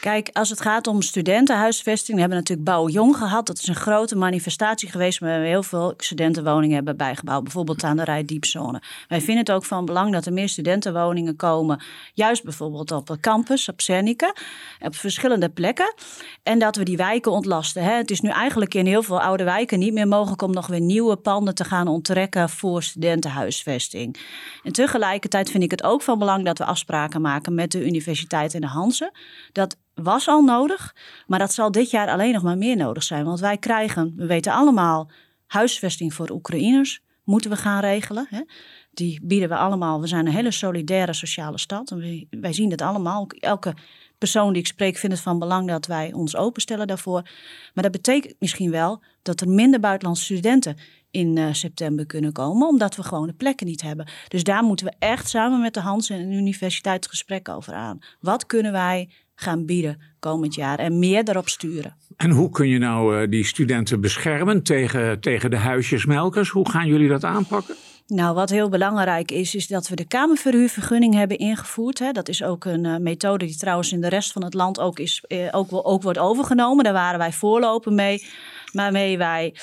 Kijk, 0.01 0.29
als 0.33 0.49
het 0.49 0.61
gaat 0.61 0.87
om 0.87 1.01
studentenhuisvesting, 1.01 2.13
we 2.13 2.19
hebben 2.19 2.39
natuurlijk 2.39 2.67
Bouw 2.67 2.87
Jong 2.87 3.17
gehad. 3.17 3.47
Dat 3.47 3.57
is 3.57 3.67
een 3.67 3.75
grote 3.75 4.15
manifestatie 4.15 4.89
geweest 4.89 5.19
we 5.19 5.27
heel 5.27 5.63
veel 5.63 5.93
studentenwoningen 5.97 6.75
hebben 6.75 6.97
bijgebouwd. 6.97 7.43
Bijvoorbeeld 7.43 7.83
aan 7.83 7.97
de 7.97 8.03
Rijdiepzone. 8.03 8.81
Wij 9.07 9.19
vinden 9.19 9.37
het 9.37 9.51
ook 9.51 9.65
van 9.65 9.85
belang 9.85 10.11
dat 10.11 10.25
er 10.25 10.33
meer 10.33 10.49
studentenwoningen 10.49 11.35
komen. 11.35 11.83
Juist 12.13 12.43
bijvoorbeeld 12.43 12.91
op 12.91 13.17
campus, 13.19 13.69
op 13.69 13.81
Cernica, 13.81 14.35
op 14.79 14.95
verschillende 14.95 15.49
plekken. 15.49 15.93
En 16.43 16.59
dat 16.59 16.75
we 16.75 16.83
die 16.83 16.97
wijken 16.97 17.31
ontlasten. 17.31 17.83
Hè. 17.83 17.91
Het 17.91 18.11
is 18.11 18.21
nu 18.21 18.29
eigenlijk 18.29 18.73
in 18.73 18.85
heel 18.85 19.03
veel 19.03 19.21
oude 19.21 19.43
wijken 19.43 19.79
niet 19.79 19.93
meer 19.93 20.07
mogelijk 20.07 20.41
om 20.41 20.51
nog 20.51 20.67
weer 20.67 20.81
nieuwe 20.81 21.15
panden 21.15 21.55
te 21.55 21.63
gaan 21.63 21.87
onttrekken 21.87 22.49
voor 22.49 22.83
studentenhuisvesting. 22.83 24.17
En 24.63 24.71
tegelijkertijd 24.71 25.51
vind 25.51 25.63
ik 25.63 25.71
het 25.71 25.83
ook 25.83 26.01
van 26.01 26.19
belang 26.19 26.45
dat 26.45 26.57
we 26.57 26.65
afspraken 26.65 27.21
maken 27.21 27.53
met 27.53 27.71
de 27.71 27.85
universiteit 27.85 28.53
en 28.53 28.61
de 28.61 28.67
Hansen. 28.67 29.11
Dat 29.51 29.77
was 29.93 30.27
al 30.27 30.43
nodig, 30.43 30.95
maar 31.27 31.39
dat 31.39 31.53
zal 31.53 31.71
dit 31.71 31.89
jaar 31.89 32.07
alleen 32.07 32.33
nog 32.33 32.43
maar 32.43 32.57
meer 32.57 32.75
nodig 32.75 33.03
zijn. 33.03 33.25
Want 33.25 33.39
wij 33.39 33.57
krijgen, 33.57 34.13
we 34.15 34.25
weten 34.25 34.53
allemaal, 34.53 35.11
huisvesting 35.47 36.13
voor 36.13 36.29
Oekraïners 36.29 37.01
moeten 37.23 37.49
we 37.49 37.57
gaan 37.57 37.81
regelen. 37.81 38.27
Hè? 38.29 38.41
Die 38.91 39.19
bieden 39.23 39.49
we 39.49 39.55
allemaal. 39.55 40.01
We 40.01 40.07
zijn 40.07 40.25
een 40.25 40.33
hele 40.33 40.51
solidaire 40.51 41.13
sociale 41.13 41.57
stad. 41.57 41.91
En 41.91 42.27
wij 42.29 42.53
zien 42.53 42.71
het 42.71 42.81
allemaal. 42.81 43.27
Elke 43.27 43.73
persoon 44.17 44.53
die 44.53 44.61
ik 44.61 44.67
spreek 44.67 44.97
vindt 44.97 45.15
het 45.15 45.23
van 45.23 45.39
belang 45.39 45.67
dat 45.67 45.85
wij 45.85 46.13
ons 46.13 46.35
openstellen 46.35 46.87
daarvoor. 46.87 47.21
Maar 47.73 47.83
dat 47.83 47.91
betekent 47.91 48.35
misschien 48.39 48.71
wel 48.71 49.03
dat 49.21 49.41
er 49.41 49.49
minder 49.49 49.79
buitenlandse 49.79 50.23
studenten 50.23 50.77
in 51.11 51.37
uh, 51.37 51.47
september 51.51 52.05
kunnen 52.05 52.31
komen, 52.31 52.67
omdat 52.67 52.95
we 52.95 53.03
gewoon 53.03 53.27
de 53.27 53.33
plekken 53.33 53.67
niet 53.67 53.81
hebben. 53.81 54.07
Dus 54.27 54.43
daar 54.43 54.63
moeten 54.63 54.85
we 54.85 54.93
echt 54.99 55.29
samen 55.29 55.61
met 55.61 55.73
de 55.73 55.79
Hans 55.79 56.09
en 56.09 56.29
de 56.29 56.35
universiteit 56.35 57.07
gesprek 57.07 57.49
over 57.49 57.73
aan. 57.73 57.99
Wat 58.19 58.45
kunnen 58.45 58.71
wij 58.71 59.09
gaan 59.41 59.65
bieden 59.65 60.01
komend 60.19 60.55
jaar 60.55 60.79
en 60.79 60.99
meer 60.99 61.23
daarop 61.23 61.49
sturen. 61.49 61.95
En 62.17 62.29
hoe 62.29 62.49
kun 62.49 62.67
je 62.67 62.77
nou 62.77 63.21
uh, 63.21 63.29
die 63.29 63.45
studenten 63.45 64.01
beschermen 64.01 64.63
tegen, 64.63 65.19
tegen 65.19 65.49
de 65.49 65.57
huisjesmelkers? 65.57 66.49
Hoe 66.49 66.69
gaan 66.69 66.87
jullie 66.87 67.09
dat 67.09 67.23
aanpakken? 67.23 67.75
Nou, 68.07 68.35
wat 68.35 68.49
heel 68.49 68.69
belangrijk 68.69 69.31
is, 69.31 69.55
is 69.55 69.67
dat 69.67 69.87
we 69.87 69.95
de 69.95 70.07
Kamerverhuurvergunning 70.07 71.13
hebben 71.13 71.37
ingevoerd. 71.37 71.99
Hè. 71.99 72.11
Dat 72.11 72.27
is 72.27 72.43
ook 72.43 72.65
een 72.65 72.85
uh, 72.85 72.97
methode 72.97 73.45
die 73.45 73.57
trouwens 73.57 73.91
in 73.91 74.01
de 74.01 74.09
rest 74.09 74.31
van 74.31 74.43
het 74.43 74.53
land 74.53 74.79
ook, 74.79 74.99
is, 74.99 75.23
uh, 75.27 75.47
ook, 75.51 75.67
ook 75.71 76.01
wordt 76.01 76.19
overgenomen. 76.19 76.83
Daar 76.83 76.93
waren 76.93 77.19
wij 77.19 77.31
voorlopen 77.31 77.95
mee 77.95 78.23
waarmee 78.71 79.17
wij 79.17 79.53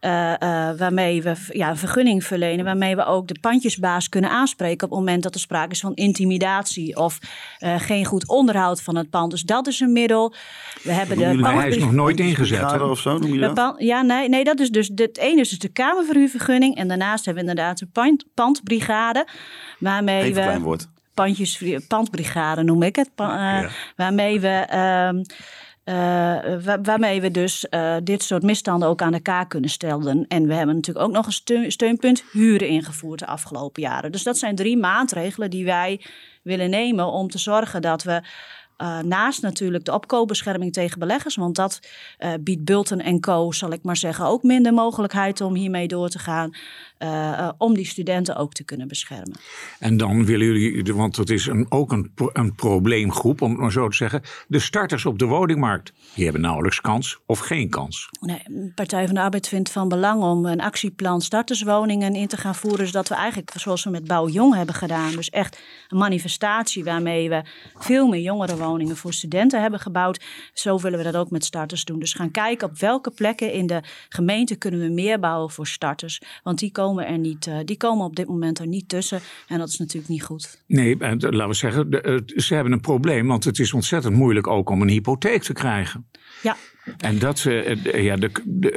uh, 0.00 0.10
uh, 0.10 0.70
waarmee 0.78 1.22
we 1.22 1.34
ja, 1.48 1.70
een 1.70 1.76
vergunning 1.76 2.24
verlenen, 2.24 2.64
waarmee 2.64 2.96
we 2.96 3.04
ook 3.04 3.28
de 3.28 3.38
pandjesbaas 3.40 4.08
kunnen 4.08 4.30
aanspreken 4.30 4.84
op 4.84 4.90
het 4.90 4.98
moment 4.98 5.22
dat 5.22 5.34
er 5.34 5.40
sprake 5.40 5.70
is 5.70 5.80
van 5.80 5.94
intimidatie 5.94 6.96
of 6.96 7.18
uh, 7.60 7.74
geen 7.80 8.04
goed 8.04 8.28
onderhoud 8.28 8.82
van 8.82 8.96
het 8.96 9.10
pand. 9.10 9.30
Dus 9.30 9.42
dat 9.42 9.66
is 9.66 9.80
een 9.80 9.92
middel. 9.92 10.34
We 10.82 10.92
hebben 10.92 11.18
de 11.18 11.48
hij 11.48 11.68
is 11.68 11.78
nog 11.78 11.92
nooit 11.92 12.20
ingezet. 12.20 12.80
Of 12.80 12.98
zo, 12.98 13.18
noem 13.18 13.34
je 13.34 13.52
dat? 13.54 13.74
Ja, 13.78 14.02
nee, 14.02 14.28
nee, 14.28 14.44
dat 14.44 14.60
is 14.60 14.70
dus 14.70 14.90
het 14.94 15.18
ene 15.18 15.40
is 15.40 15.48
dus 15.48 15.58
de 15.58 15.68
Kamerverhuurvergunning 15.68 16.76
en 16.76 16.88
daarnaast 16.88 17.24
hebben 17.24 17.44
we 17.44 17.50
inderdaad 17.50 17.78
de 17.78 17.86
pand, 17.86 18.24
pandbrigade, 18.34 19.26
waarmee 19.78 20.22
Even 20.22 20.34
we 20.34 20.40
klein 20.40 20.62
woord. 20.62 20.88
pandjes, 21.14 21.62
pandbrigade 21.88 22.62
noem 22.62 22.82
ik 22.82 22.96
het, 22.96 23.10
pa, 23.14 23.60
ja. 23.60 23.68
waarmee 23.96 24.40
we 24.40 24.66
uh, 25.88 26.76
waarmee 26.82 27.20
we 27.20 27.30
dus 27.30 27.66
uh, 27.70 27.96
dit 28.02 28.22
soort 28.22 28.42
misstanden 28.42 28.88
ook 28.88 29.02
aan 29.02 29.14
elkaar 29.14 29.46
kunnen 29.46 29.70
stellen. 29.70 30.24
En 30.28 30.46
we 30.46 30.54
hebben 30.54 30.74
natuurlijk 30.74 31.06
ook 31.06 31.12
nog 31.12 31.26
een 31.26 31.32
steun, 31.32 31.72
steunpunt 31.72 32.24
huren 32.32 32.68
ingevoerd 32.68 33.18
de 33.18 33.26
afgelopen 33.26 33.82
jaren. 33.82 34.12
Dus 34.12 34.22
dat 34.22 34.38
zijn 34.38 34.54
drie 34.54 34.76
maatregelen 34.76 35.50
die 35.50 35.64
wij 35.64 36.00
willen 36.42 36.70
nemen 36.70 37.06
om 37.06 37.28
te 37.28 37.38
zorgen 37.38 37.82
dat 37.82 38.02
we 38.02 38.22
uh, 38.78 38.98
naast 38.98 39.42
natuurlijk 39.42 39.84
de 39.84 39.92
opkoopbescherming 39.92 40.72
tegen 40.72 40.98
beleggers, 40.98 41.36
want 41.36 41.56
dat 41.56 41.80
biedt 42.40 42.64
Bulten 42.64 43.00
en 43.00 43.20
Co, 43.20 43.52
zal 43.52 43.72
ik 43.72 43.82
maar 43.82 43.96
zeggen, 43.96 44.26
ook 44.26 44.42
minder 44.42 44.72
mogelijkheid 44.72 45.40
om 45.40 45.54
hiermee 45.54 45.88
door 45.88 46.08
te 46.08 46.18
gaan, 46.18 46.54
uh, 46.98 47.48
om 47.58 47.74
die 47.74 47.86
studenten 47.86 48.36
ook 48.36 48.52
te 48.52 48.64
kunnen 48.64 48.88
beschermen. 48.88 49.36
En 49.78 49.96
dan 49.96 50.24
willen 50.24 50.46
jullie, 50.46 50.94
want 50.94 51.16
dat 51.16 51.30
is 51.30 51.46
een, 51.46 51.66
ook 51.68 51.92
een, 51.92 52.12
een 52.32 52.54
probleemgroep, 52.54 53.42
om 53.42 53.50
het 53.50 53.60
maar 53.60 53.72
zo 53.72 53.88
te 53.88 53.96
zeggen, 53.96 54.22
de 54.48 54.58
starters 54.58 55.06
op 55.06 55.18
de 55.18 55.24
woningmarkt. 55.24 55.92
Die 56.14 56.24
hebben 56.24 56.42
nauwelijks 56.42 56.80
kans 56.80 57.18
of 57.26 57.38
geen 57.38 57.68
kans. 57.68 58.08
Nee, 58.20 58.42
de 58.46 58.72
Partij 58.74 59.06
van 59.06 59.14
de 59.14 59.20
Arbeid 59.20 59.48
vindt 59.48 59.70
van 59.70 59.88
belang 59.88 60.22
om 60.22 60.46
een 60.46 60.60
actieplan 60.60 61.20
starterswoningen 61.20 62.14
in 62.14 62.26
te 62.26 62.36
gaan 62.36 62.54
voeren, 62.54 62.86
zodat 62.86 63.08
we 63.08 63.14
eigenlijk, 63.14 63.52
zoals 63.56 63.84
we 63.84 63.90
met 63.90 64.06
Bouw 64.06 64.28
Jong 64.28 64.54
hebben 64.54 64.74
gedaan, 64.74 65.12
dus 65.12 65.30
echt 65.30 65.60
een 65.88 65.98
manifestatie 65.98 66.84
waarmee 66.84 67.28
we 67.28 67.42
veel 67.78 68.06
meer 68.06 68.20
jongeren 68.20 68.58
woningen 68.58 68.96
voor 68.96 69.12
studenten 69.12 69.60
hebben 69.60 69.80
gebouwd. 69.80 70.24
Zo 70.52 70.78
willen 70.78 70.98
we 70.98 71.04
dat 71.04 71.16
ook 71.16 71.30
met 71.30 71.44
starters 71.44 71.84
doen. 71.84 71.98
Dus 71.98 72.12
gaan 72.12 72.30
kijken 72.30 72.68
op 72.68 72.78
welke 72.78 73.10
plekken 73.10 73.52
in 73.52 73.66
de 73.66 73.82
gemeente 74.08 74.56
kunnen 74.56 74.80
we 74.80 74.88
meer 74.88 75.18
bouwen 75.18 75.50
voor 75.50 75.66
starters. 75.66 76.20
Want 76.42 76.58
die 76.58 76.72
komen 76.72 76.85
er 76.94 77.18
niet, 77.18 77.46
uh, 77.46 77.58
die 77.64 77.76
komen 77.76 78.04
op 78.04 78.16
dit 78.16 78.28
moment 78.28 78.58
er 78.58 78.66
niet 78.66 78.88
tussen. 78.88 79.20
En 79.48 79.58
dat 79.58 79.68
is 79.68 79.78
natuurlijk 79.78 80.08
niet 80.08 80.22
goed. 80.22 80.62
Nee, 80.66 80.96
laten 80.98 81.48
we 81.48 81.54
zeggen, 81.54 81.90
de, 81.90 82.22
ze 82.36 82.54
hebben 82.54 82.72
een 82.72 82.80
probleem. 82.80 83.26
Want 83.26 83.44
het 83.44 83.58
is 83.58 83.72
ontzettend 83.72 84.14
moeilijk 84.14 84.46
ook 84.46 84.70
om 84.70 84.82
een 84.82 84.88
hypotheek 84.88 85.42
te 85.42 85.52
krijgen. 85.52 86.06
Ja. 86.42 86.56
En 86.98 87.18
dat 87.18 87.38
ze, 87.38 87.78
ja, 87.94 88.16
de, 88.16 88.30
de, 88.44 88.70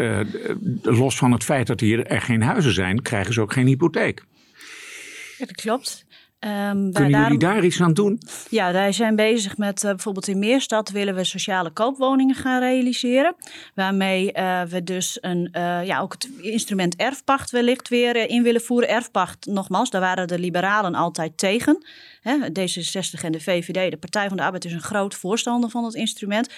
de, 0.59 0.91
los 0.93 1.17
van 1.17 1.31
het 1.31 1.43
feit 1.43 1.67
dat 1.67 1.79
hier 1.79 2.05
er 2.05 2.21
geen 2.21 2.41
huizen 2.41 2.73
zijn, 2.73 3.01
krijgen 3.01 3.33
ze 3.33 3.41
ook 3.41 3.53
geen 3.53 3.67
hypotheek. 3.67 4.23
Ja, 5.37 5.45
dat 5.45 5.55
klopt. 5.55 6.05
Wij 6.39 6.49
Kunnen 6.49 6.91
daarom- 6.93 7.21
jullie 7.21 7.37
daar 7.37 7.63
iets 7.63 7.81
aan 7.81 7.93
doen? 7.93 8.19
Ja, 8.49 8.71
wij 8.71 8.91
zijn 8.91 9.15
bezig 9.15 9.57
met 9.57 9.83
eh, 9.83 9.89
bijvoorbeeld 9.89 10.27
in 10.27 10.39
Meerstad 10.39 10.89
willen 10.89 11.15
we 11.15 11.23
sociale 11.23 11.69
koopwoningen 11.69 12.35
gaan 12.35 12.59
realiseren. 12.59 13.35
Waarmee 13.75 14.31
eh, 14.31 14.61
we 14.61 14.83
dus 14.83 15.17
een, 15.21 15.49
eh, 15.51 15.85
ja, 15.85 15.99
ook 15.99 16.13
het 16.13 16.29
instrument 16.41 16.95
erfpacht 16.95 17.51
wellicht 17.51 17.89
weer 17.89 18.15
in 18.29 18.43
willen 18.43 18.61
voeren. 18.61 18.89
Erfpacht, 18.89 19.45
nogmaals, 19.45 19.89
daar 19.89 20.01
waren 20.01 20.27
de 20.27 20.39
liberalen 20.39 20.95
altijd 20.95 21.37
tegen. 21.37 21.85
Hè, 22.21 22.37
D66 22.37 23.23
en 23.23 23.31
de 23.31 23.39
VVD, 23.41 23.91
de 23.91 23.97
Partij 23.97 24.27
van 24.27 24.37
de 24.37 24.43
Arbeid, 24.43 24.65
is 24.65 24.73
een 24.73 24.81
groot 24.81 25.15
voorstander 25.15 25.69
van 25.69 25.83
het 25.83 25.93
instrument. 25.93 26.49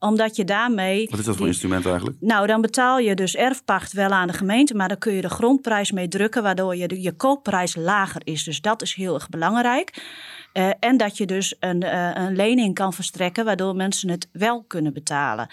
Omdat 0.00 0.36
je 0.36 0.44
daarmee. 0.44 1.06
Wat 1.10 1.18
is 1.18 1.24
dat 1.24 1.34
voor 1.34 1.44
die- 1.44 1.52
instrument 1.52 1.86
eigenlijk? 1.86 2.16
nou, 2.20 2.46
dan 2.46 2.60
betaal 2.60 2.98
je 2.98 3.14
dus 3.14 3.36
erfpacht 3.36 3.92
wel 3.92 4.10
aan 4.10 4.26
de 4.26 4.32
gemeente, 4.32 4.74
maar 4.74 4.88
dan 4.88 4.98
kun 4.98 5.12
je 5.12 5.20
de 5.20 5.30
grondprijs 5.30 5.92
mee 5.92 6.08
drukken, 6.08 6.42
waardoor 6.42 6.76
je, 6.76 6.88
de, 6.88 7.02
je 7.02 7.12
koopprijs 7.12 7.76
lager 7.76 8.20
is. 8.24 8.44
Dus 8.44 8.60
dat 8.60 8.82
is 8.82 8.94
heel 8.94 9.14
erg 9.14 9.28
belangrijk. 9.28 9.92
Eh, 10.52 10.70
en 10.80 10.96
dat 10.96 11.16
je 11.16 11.26
dus 11.26 11.54
een, 11.60 11.82
eh, 11.82 12.10
een 12.14 12.36
lening 12.36 12.74
kan 12.74 12.92
verstrekken, 12.92 13.44
waardoor 13.44 13.76
mensen 13.76 14.08
het 14.08 14.28
wel 14.32 14.62
kunnen 14.62 14.92
betalen. 14.92 15.48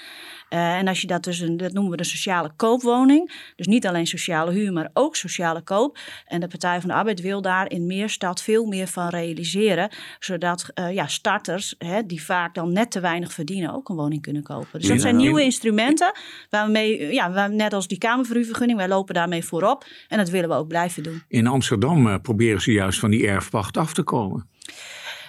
Eh, 0.50 0.78
en 0.78 0.88
als 0.88 1.02
je 1.02 1.08
dat 1.08 1.24
dus, 1.24 1.40
een, 1.40 1.58
dat 1.58 1.74
noemen 1.74 1.92
we 1.92 1.98
de 1.98 2.04
sociale 2.04 2.52
koopwoning. 2.56 3.52
Dus 3.56 3.68
niet 3.68 3.88
alleen 3.88 4.08
sociale 4.08 4.52
huur, 4.52 4.74
maar 4.74 4.90
ook 4.94 5.16
sociale 5.16 5.62
koop. 5.62 5.98
En 6.26 6.40
de 6.40 6.48
Partij 6.48 6.80
van 6.80 6.90
de 6.90 6.96
Arbeid 6.96 7.22
wil 7.22 7.42
daar 7.42 7.72
in 7.72 7.86
Meerstad 7.86 8.42
veel 8.42 8.66
meer 8.66 8.88
van 8.88 9.10
realiseren. 9.10 9.90
Zodat 10.20 10.66
ja, 10.92 11.08
starters, 11.08 11.76
hè, 11.78 12.06
die 12.06 12.24
vaak 12.24 12.56
dan 12.56 12.72
net 12.72 12.92
te 12.92 13.00
weinig 13.00 13.34
verdienen, 13.34 13.74
ook 13.74 13.90
een 13.90 13.96
woning 13.96 14.22
kunnen 14.22 14.37
kopen. 14.44 14.80
Dus 14.80 14.88
dat 14.88 15.02
zijn 15.02 15.16
nieuwe 15.16 15.44
instrumenten. 15.44 16.12
Waarmee, 16.50 17.14
ja, 17.14 17.32
waar, 17.32 17.52
net 17.52 17.74
als 17.74 17.88
die 17.88 17.98
Kamerverhuurvergunning, 17.98 18.78
wij 18.78 18.88
lopen 18.88 19.14
daarmee 19.14 19.44
voorop. 19.46 19.86
En 20.08 20.18
dat 20.18 20.30
willen 20.30 20.50
we 20.50 20.56
ook 20.56 20.68
blijven 20.68 21.04
doen. 21.04 21.24
In 21.28 21.48
Amsterdam 21.48 22.08
eh, 22.08 22.16
proberen 22.22 22.62
ze 22.62 22.72
juist 22.72 23.00
van 23.00 23.12
die 23.12 23.28
erfpacht 23.28 23.78
af 23.78 23.94
te 23.94 24.04
komen. 24.04 24.48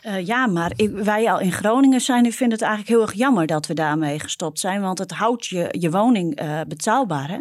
Eh, 0.01 0.27
ja, 0.27 0.47
maar 0.47 0.73
ik- 0.77 0.91
wij 0.91 1.31
al 1.31 1.41
in 1.41 1.53
Groningen 1.53 2.01
zijn, 2.01 2.25
ik 2.25 2.33
vind 2.33 2.53
het 2.53 2.61
eigenlijk 2.63 2.91
heel 2.91 3.03
erg 3.03 3.13
jammer 3.13 3.47
dat 3.47 3.67
we 3.67 3.75
daarmee 3.75 4.19
gestopt 4.19 4.59
zijn. 4.59 4.81
Want 4.81 4.99
het 4.99 5.11
houdt 5.13 5.47
je, 5.47 5.69
je 5.79 5.91
woning 5.91 6.35
eh, 6.37 6.61
betaalbaar. 6.69 7.29
Hè? 7.29 7.39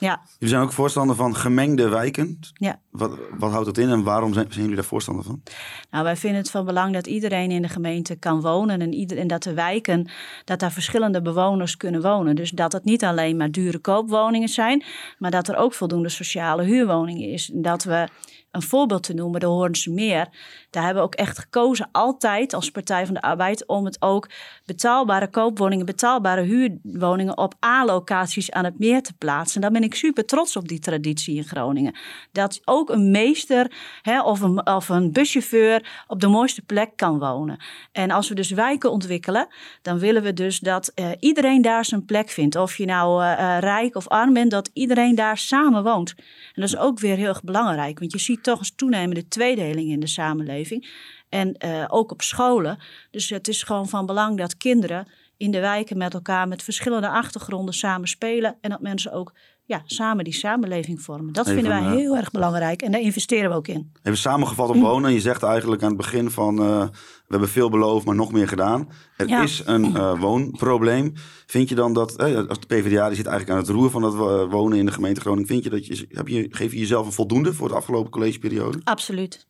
Ja, 0.00 0.20
Jullie 0.38 0.54
zijn 0.54 0.62
ook 0.62 0.72
voorstander 0.72 1.16
van 1.16 1.36
gemengde 1.36 1.88
wijken. 1.88 2.38
ja. 2.52 2.78
Wat, 2.90 3.18
wat 3.38 3.50
houdt 3.50 3.66
dat 3.66 3.78
in 3.78 3.88
en 3.88 4.02
waarom 4.02 4.32
zijn, 4.32 4.46
zijn 4.48 4.60
jullie 4.60 4.76
daar 4.76 4.84
voorstander 4.84 5.24
van? 5.24 5.42
Nou, 5.90 6.04
wij 6.04 6.16
vinden 6.16 6.40
het 6.40 6.50
van 6.50 6.64
belang 6.64 6.94
dat 6.94 7.06
iedereen 7.06 7.50
in 7.50 7.62
de 7.62 7.68
gemeente 7.68 8.16
kan 8.16 8.40
wonen. 8.40 8.80
En, 8.80 8.92
ieder, 8.92 9.18
en 9.18 9.26
dat 9.26 9.42
de 9.42 9.54
wijken, 9.54 10.10
dat 10.44 10.58
daar 10.60 10.72
verschillende 10.72 11.22
bewoners 11.22 11.76
kunnen 11.76 12.02
wonen. 12.02 12.36
Dus 12.36 12.50
dat 12.50 12.72
het 12.72 12.84
niet 12.84 13.04
alleen 13.04 13.36
maar 13.36 13.50
dure 13.50 13.78
koopwoningen 13.78 14.48
zijn. 14.48 14.84
Maar 15.18 15.30
dat 15.30 15.48
er 15.48 15.56
ook 15.56 15.74
voldoende 15.74 16.08
sociale 16.08 16.62
huurwoningen 16.62 17.28
is. 17.28 17.50
En 17.52 17.62
dat 17.62 17.84
we 17.84 18.08
een 18.50 18.62
voorbeeld 18.62 19.02
te 19.02 19.14
noemen, 19.14 19.40
de 19.40 19.46
Hoornse 19.46 19.90
Meer. 19.90 20.28
Daar 20.70 20.84
hebben 20.84 21.02
we 21.02 21.08
ook 21.08 21.14
echt 21.14 21.38
gekozen, 21.38 21.88
altijd 21.92 22.54
als 22.54 22.70
Partij 22.70 23.04
van 23.04 23.14
de 23.14 23.22
Arbeid, 23.22 23.66
om 23.66 23.84
het 23.84 24.02
ook 24.02 24.28
betaalbare 24.64 25.28
koopwoningen, 25.28 25.86
betaalbare 25.86 26.42
huurwoningen 26.42 27.38
op 27.38 27.54
A-locaties 27.64 28.50
aan 28.50 28.64
het 28.64 28.78
meer 28.78 29.02
te 29.02 29.14
plaatsen. 29.16 29.54
En 29.54 29.60
daar 29.60 29.80
ben 29.80 29.88
ik 29.88 29.94
super 29.94 30.24
trots 30.26 30.56
op, 30.56 30.68
die 30.68 30.78
traditie 30.78 31.36
in 31.36 31.44
Groningen. 31.44 31.94
Dat 32.32 32.60
ook 32.64 32.90
een 32.90 33.10
meester 33.10 33.72
hè, 34.02 34.22
of, 34.22 34.40
een, 34.40 34.66
of 34.66 34.88
een 34.88 35.12
buschauffeur 35.12 36.04
op 36.06 36.20
de 36.20 36.28
mooiste 36.28 36.62
plek 36.62 36.96
kan 36.96 37.18
wonen. 37.18 37.62
En 37.92 38.10
als 38.10 38.28
we 38.28 38.34
dus 38.34 38.50
wijken 38.50 38.90
ontwikkelen, 38.90 39.48
dan 39.82 39.98
willen 39.98 40.22
we 40.22 40.32
dus 40.32 40.58
dat 40.58 40.88
eh, 40.94 41.08
iedereen 41.20 41.62
daar 41.62 41.84
zijn 41.84 42.04
plek 42.04 42.28
vindt. 42.28 42.56
Of 42.56 42.76
je 42.76 42.84
nou 42.84 43.22
eh, 43.22 43.32
eh, 43.32 43.62
rijk 43.62 43.96
of 43.96 44.08
arm 44.08 44.32
bent, 44.32 44.50
dat 44.50 44.70
iedereen 44.72 45.14
daar 45.14 45.38
samen 45.38 45.82
woont. 45.82 46.14
En 46.16 46.60
dat 46.60 46.64
is 46.64 46.76
ook 46.76 46.98
weer 46.98 47.16
heel 47.16 47.28
erg 47.28 47.42
belangrijk, 47.42 47.98
want 47.98 48.12
je 48.12 48.18
ziet 48.18 48.39
toch 48.42 48.58
eens 48.58 48.74
toenemende 48.74 49.28
tweedeling 49.28 49.90
in 49.90 50.00
de 50.00 50.06
samenleving. 50.06 50.90
En 51.28 51.54
eh, 51.54 51.84
ook 51.88 52.12
op 52.12 52.22
scholen. 52.22 52.78
Dus 53.10 53.28
het 53.28 53.48
is 53.48 53.62
gewoon 53.62 53.88
van 53.88 54.06
belang 54.06 54.38
dat 54.38 54.56
kinderen 54.56 55.06
in 55.36 55.50
de 55.50 55.60
wijken 55.60 55.98
met 55.98 56.14
elkaar 56.14 56.48
met 56.48 56.62
verschillende 56.62 57.08
achtergronden 57.08 57.74
samen 57.74 58.08
spelen. 58.08 58.56
En 58.60 58.70
dat 58.70 58.80
mensen 58.80 59.12
ook 59.12 59.32
ja, 59.70 59.82
samen 59.86 60.24
die 60.24 60.32
samenleving 60.32 61.02
vormen. 61.02 61.32
Dat 61.32 61.46
Even, 61.46 61.60
vinden 61.62 61.80
wij 61.82 61.90
eh, 61.90 61.96
heel 61.98 62.16
erg 62.16 62.30
belangrijk 62.30 62.82
en 62.82 62.92
daar 62.92 63.00
investeren 63.00 63.50
we 63.50 63.56
ook 63.56 63.68
in. 63.68 63.92
Even 64.02 64.18
samengevat 64.18 64.68
op 64.68 64.76
wonen. 64.76 65.12
Je 65.12 65.20
zegt 65.20 65.42
eigenlijk 65.42 65.82
aan 65.82 65.88
het 65.88 65.96
begin 65.96 66.30
van... 66.30 66.58
eh, 66.58 66.80
we 67.26 67.36
hebben 67.36 67.48
veel 67.48 67.70
beloofd, 67.70 68.06
maar 68.06 68.14
nog 68.14 68.32
meer 68.32 68.48
gedaan. 68.48 68.88
Er 69.16 69.28
Ja. 69.28 69.42
is 69.42 69.62
een 69.64 69.96
eh, 69.96 70.20
woonprobleem. 70.20 71.12
Vind 71.46 71.68
je 71.68 71.74
dan 71.74 71.92
dat... 71.92 72.16
eh, 72.16 72.48
als 72.48 72.60
de 72.60 72.66
PvdA 72.66 73.06
die 73.06 73.16
zit 73.16 73.26
eigenlijk 73.26 73.50
aan 73.50 73.64
het 73.66 73.68
roer 73.76 73.90
van 73.90 74.02
dat 74.02 74.14
wo- 74.14 74.48
wonen 74.48 74.78
in 74.78 74.86
de 74.86 74.92
gemeente 74.92 75.20
Groningen... 75.20 75.46
Vind 75.46 75.64
je 75.64 75.70
dat 75.70 75.86
je, 75.86 76.06
heb 76.08 76.28
je, 76.28 76.46
geef 76.50 76.72
je 76.72 76.78
jezelf 76.78 77.06
een 77.06 77.12
voldoende 77.12 77.54
voor 77.54 77.68
de 77.68 77.74
afgelopen 77.74 78.10
collegeperiode? 78.10 78.80
Absoluut. 78.84 79.46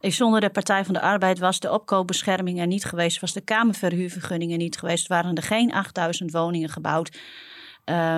Ik, 0.00 0.14
zonder 0.14 0.40
de 0.40 0.50
Partij 0.50 0.84
van 0.84 0.94
de 0.94 1.00
Arbeid 1.00 1.38
was 1.38 1.60
de 1.60 1.72
opkoopbescherming 1.72 2.60
er 2.60 2.66
niet 2.66 2.84
geweest, 2.84 3.20
was 3.20 3.32
de 3.32 3.40
Kamerverhuurvergunningen 3.40 4.58
niet 4.58 4.78
geweest, 4.78 5.06
waren 5.06 5.34
er 5.34 5.42
geen 5.42 5.72
8000 5.72 6.30
woningen 6.32 6.68
gebouwd. 6.68 7.18
Eh, 7.88 8.16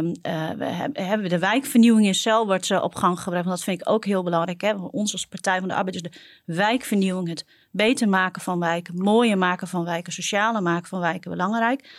we 0.50 0.64
heb- 0.64 0.96
hebben 0.96 1.28
de 1.28 1.38
wijkvernieuwing 1.38 2.06
in 2.06 2.14
Selwert 2.14 2.70
eh, 2.70 2.82
op 2.82 2.94
gang 2.94 3.20
gebracht. 3.20 3.46
Dat 3.46 3.62
vind 3.62 3.80
ik 3.80 3.88
ook 3.88 4.04
heel 4.04 4.22
belangrijk. 4.22 4.60
Hè? 4.60 4.72
Ons 4.74 5.12
als 5.12 5.26
Partij 5.26 5.58
van 5.58 5.68
de 5.68 5.74
Arbeid 5.74 5.94
is 5.94 6.02
de 6.02 6.12
wijkvernieuwing, 6.44 7.28
het 7.28 7.46
beter 7.70 8.08
maken 8.08 8.42
van 8.42 8.58
wijken, 8.58 8.94
mooier 9.02 9.38
maken 9.38 9.68
van 9.68 9.84
wijken, 9.84 10.12
socialer 10.12 10.62
maken 10.62 10.88
van 10.88 11.00
wijken 11.00 11.30
belangrijk. 11.30 11.90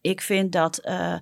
Ik 0.00 0.20
vind 0.20 0.52
dat 0.52 0.78
eh, 0.78 1.14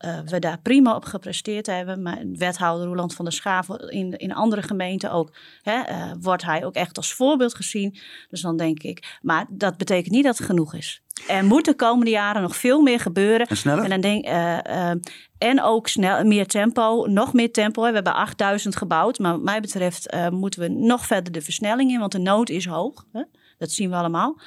eh, 0.00 0.18
we 0.20 0.38
daar 0.38 0.58
prima 0.58 0.94
op 0.94 1.04
gepresteerd 1.04 1.66
hebben. 1.66 2.02
Maar 2.02 2.18
wethouder 2.32 2.86
Roland 2.86 3.14
van 3.14 3.24
der 3.24 3.34
Schavel 3.34 3.88
in, 3.88 4.12
in 4.16 4.34
andere 4.34 4.62
gemeenten 4.62 5.12
ook, 5.12 5.32
hè, 5.62 5.80
eh, 5.80 6.12
wordt 6.20 6.44
hij 6.44 6.64
ook 6.64 6.74
echt 6.74 6.96
als 6.96 7.14
voorbeeld 7.14 7.54
gezien. 7.54 7.98
Dus 8.28 8.40
dan 8.40 8.56
denk 8.56 8.82
ik, 8.82 9.18
maar 9.22 9.46
dat 9.48 9.76
betekent 9.76 10.14
niet 10.14 10.24
dat 10.24 10.38
het 10.38 10.46
genoeg 10.46 10.74
is. 10.74 11.02
Er 11.28 11.44
moet 11.44 11.64
de 11.64 11.74
komende 11.74 12.10
jaren 12.10 12.42
nog 12.42 12.56
veel 12.56 12.80
meer 12.80 13.00
gebeuren. 13.00 13.46
En 13.46 13.56
sneller? 13.56 13.84
En, 13.84 13.90
dan 13.90 14.00
denk, 14.00 14.24
eh, 14.24 14.90
en 15.38 15.62
ook 15.62 15.88
snel, 15.88 16.24
meer 16.24 16.46
tempo, 16.46 17.06
nog 17.06 17.32
meer 17.32 17.52
tempo. 17.52 17.82
We 17.82 17.92
hebben 17.92 18.14
8000 18.14 18.76
gebouwd, 18.76 19.18
maar 19.18 19.32
wat 19.32 19.42
mij 19.42 19.60
betreft 19.60 20.16
moeten 20.30 20.60
we 20.60 20.68
nog 20.68 21.06
verder 21.06 21.32
de 21.32 21.42
versnelling 21.42 21.90
in, 21.90 21.98
want 21.98 22.12
de 22.12 22.18
nood 22.18 22.48
is 22.48 22.66
hoog. 22.66 23.04
Hè? 23.12 23.22
Dat 23.58 23.70
zien 23.70 23.90
we 23.90 23.96
allemaal. 23.96 24.40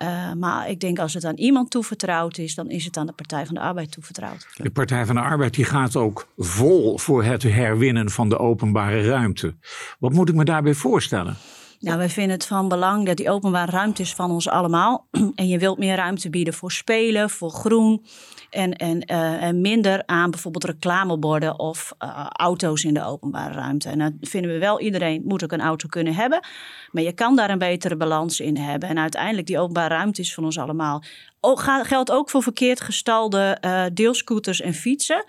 Eh, 0.00 0.32
maar 0.32 0.68
ik 0.68 0.80
denk 0.80 0.98
als 0.98 1.14
het 1.14 1.24
aan 1.24 1.36
iemand 1.36 1.70
toevertrouwd 1.70 2.38
is, 2.38 2.54
dan 2.54 2.70
is 2.70 2.84
het 2.84 2.96
aan 2.96 3.06
de 3.06 3.12
Partij 3.12 3.46
van 3.46 3.54
de 3.54 3.60
Arbeid 3.60 3.90
toevertrouwd. 3.92 4.46
De 4.56 4.70
Partij 4.70 5.06
van 5.06 5.14
de 5.14 5.20
Arbeid 5.20 5.54
die 5.54 5.64
gaat 5.64 5.96
ook 5.96 6.28
vol 6.36 6.98
voor 6.98 7.24
het 7.24 7.42
herwinnen 7.42 8.10
van 8.10 8.28
de 8.28 8.38
openbare 8.38 9.02
ruimte. 9.02 9.54
Wat 9.98 10.12
moet 10.12 10.28
ik 10.28 10.34
me 10.34 10.44
daarbij 10.44 10.74
voorstellen? 10.74 11.36
Nou, 11.80 11.98
wij 11.98 12.08
vinden 12.08 12.32
het 12.32 12.46
van 12.46 12.68
belang 12.68 13.06
dat 13.06 13.16
die 13.16 13.30
openbare 13.30 13.70
ruimte 13.70 14.02
is 14.02 14.14
van 14.14 14.30
ons 14.30 14.48
allemaal. 14.48 15.06
En 15.34 15.48
je 15.48 15.58
wilt 15.58 15.78
meer 15.78 15.96
ruimte 15.96 16.30
bieden 16.30 16.54
voor 16.54 16.72
spelen, 16.72 17.30
voor 17.30 17.50
groen. 17.50 18.04
En, 18.50 18.72
en, 18.72 19.00
eh, 19.00 19.42
en 19.42 19.60
minder 19.60 20.02
aan 20.06 20.30
bijvoorbeeld 20.30 20.64
reclameborden 20.64 21.58
of 21.58 21.94
eh, 21.98 22.26
auto's 22.26 22.84
in 22.84 22.94
de 22.94 23.04
openbare 23.04 23.54
ruimte. 23.54 23.88
En 23.88 23.98
dan 23.98 24.16
vinden 24.20 24.50
we 24.52 24.58
wel, 24.58 24.80
iedereen 24.80 25.22
moet 25.24 25.44
ook 25.44 25.52
een 25.52 25.60
auto 25.60 25.88
kunnen 25.88 26.14
hebben. 26.14 26.40
Maar 26.90 27.02
je 27.02 27.12
kan 27.12 27.36
daar 27.36 27.50
een 27.50 27.58
betere 27.58 27.96
balans 27.96 28.40
in 28.40 28.56
hebben. 28.56 28.88
En 28.88 28.98
uiteindelijk, 28.98 29.46
die 29.46 29.58
openbare 29.58 29.94
ruimte 29.94 30.20
is 30.20 30.34
van 30.34 30.44
ons 30.44 30.58
allemaal. 30.58 31.02
Geldt 31.82 32.10
ook 32.10 32.30
voor 32.30 32.42
verkeerd 32.42 32.80
gestalde 32.80 33.56
eh, 33.60 33.84
deelscooters 33.92 34.60
en 34.60 34.74
fietsen. 34.74 35.24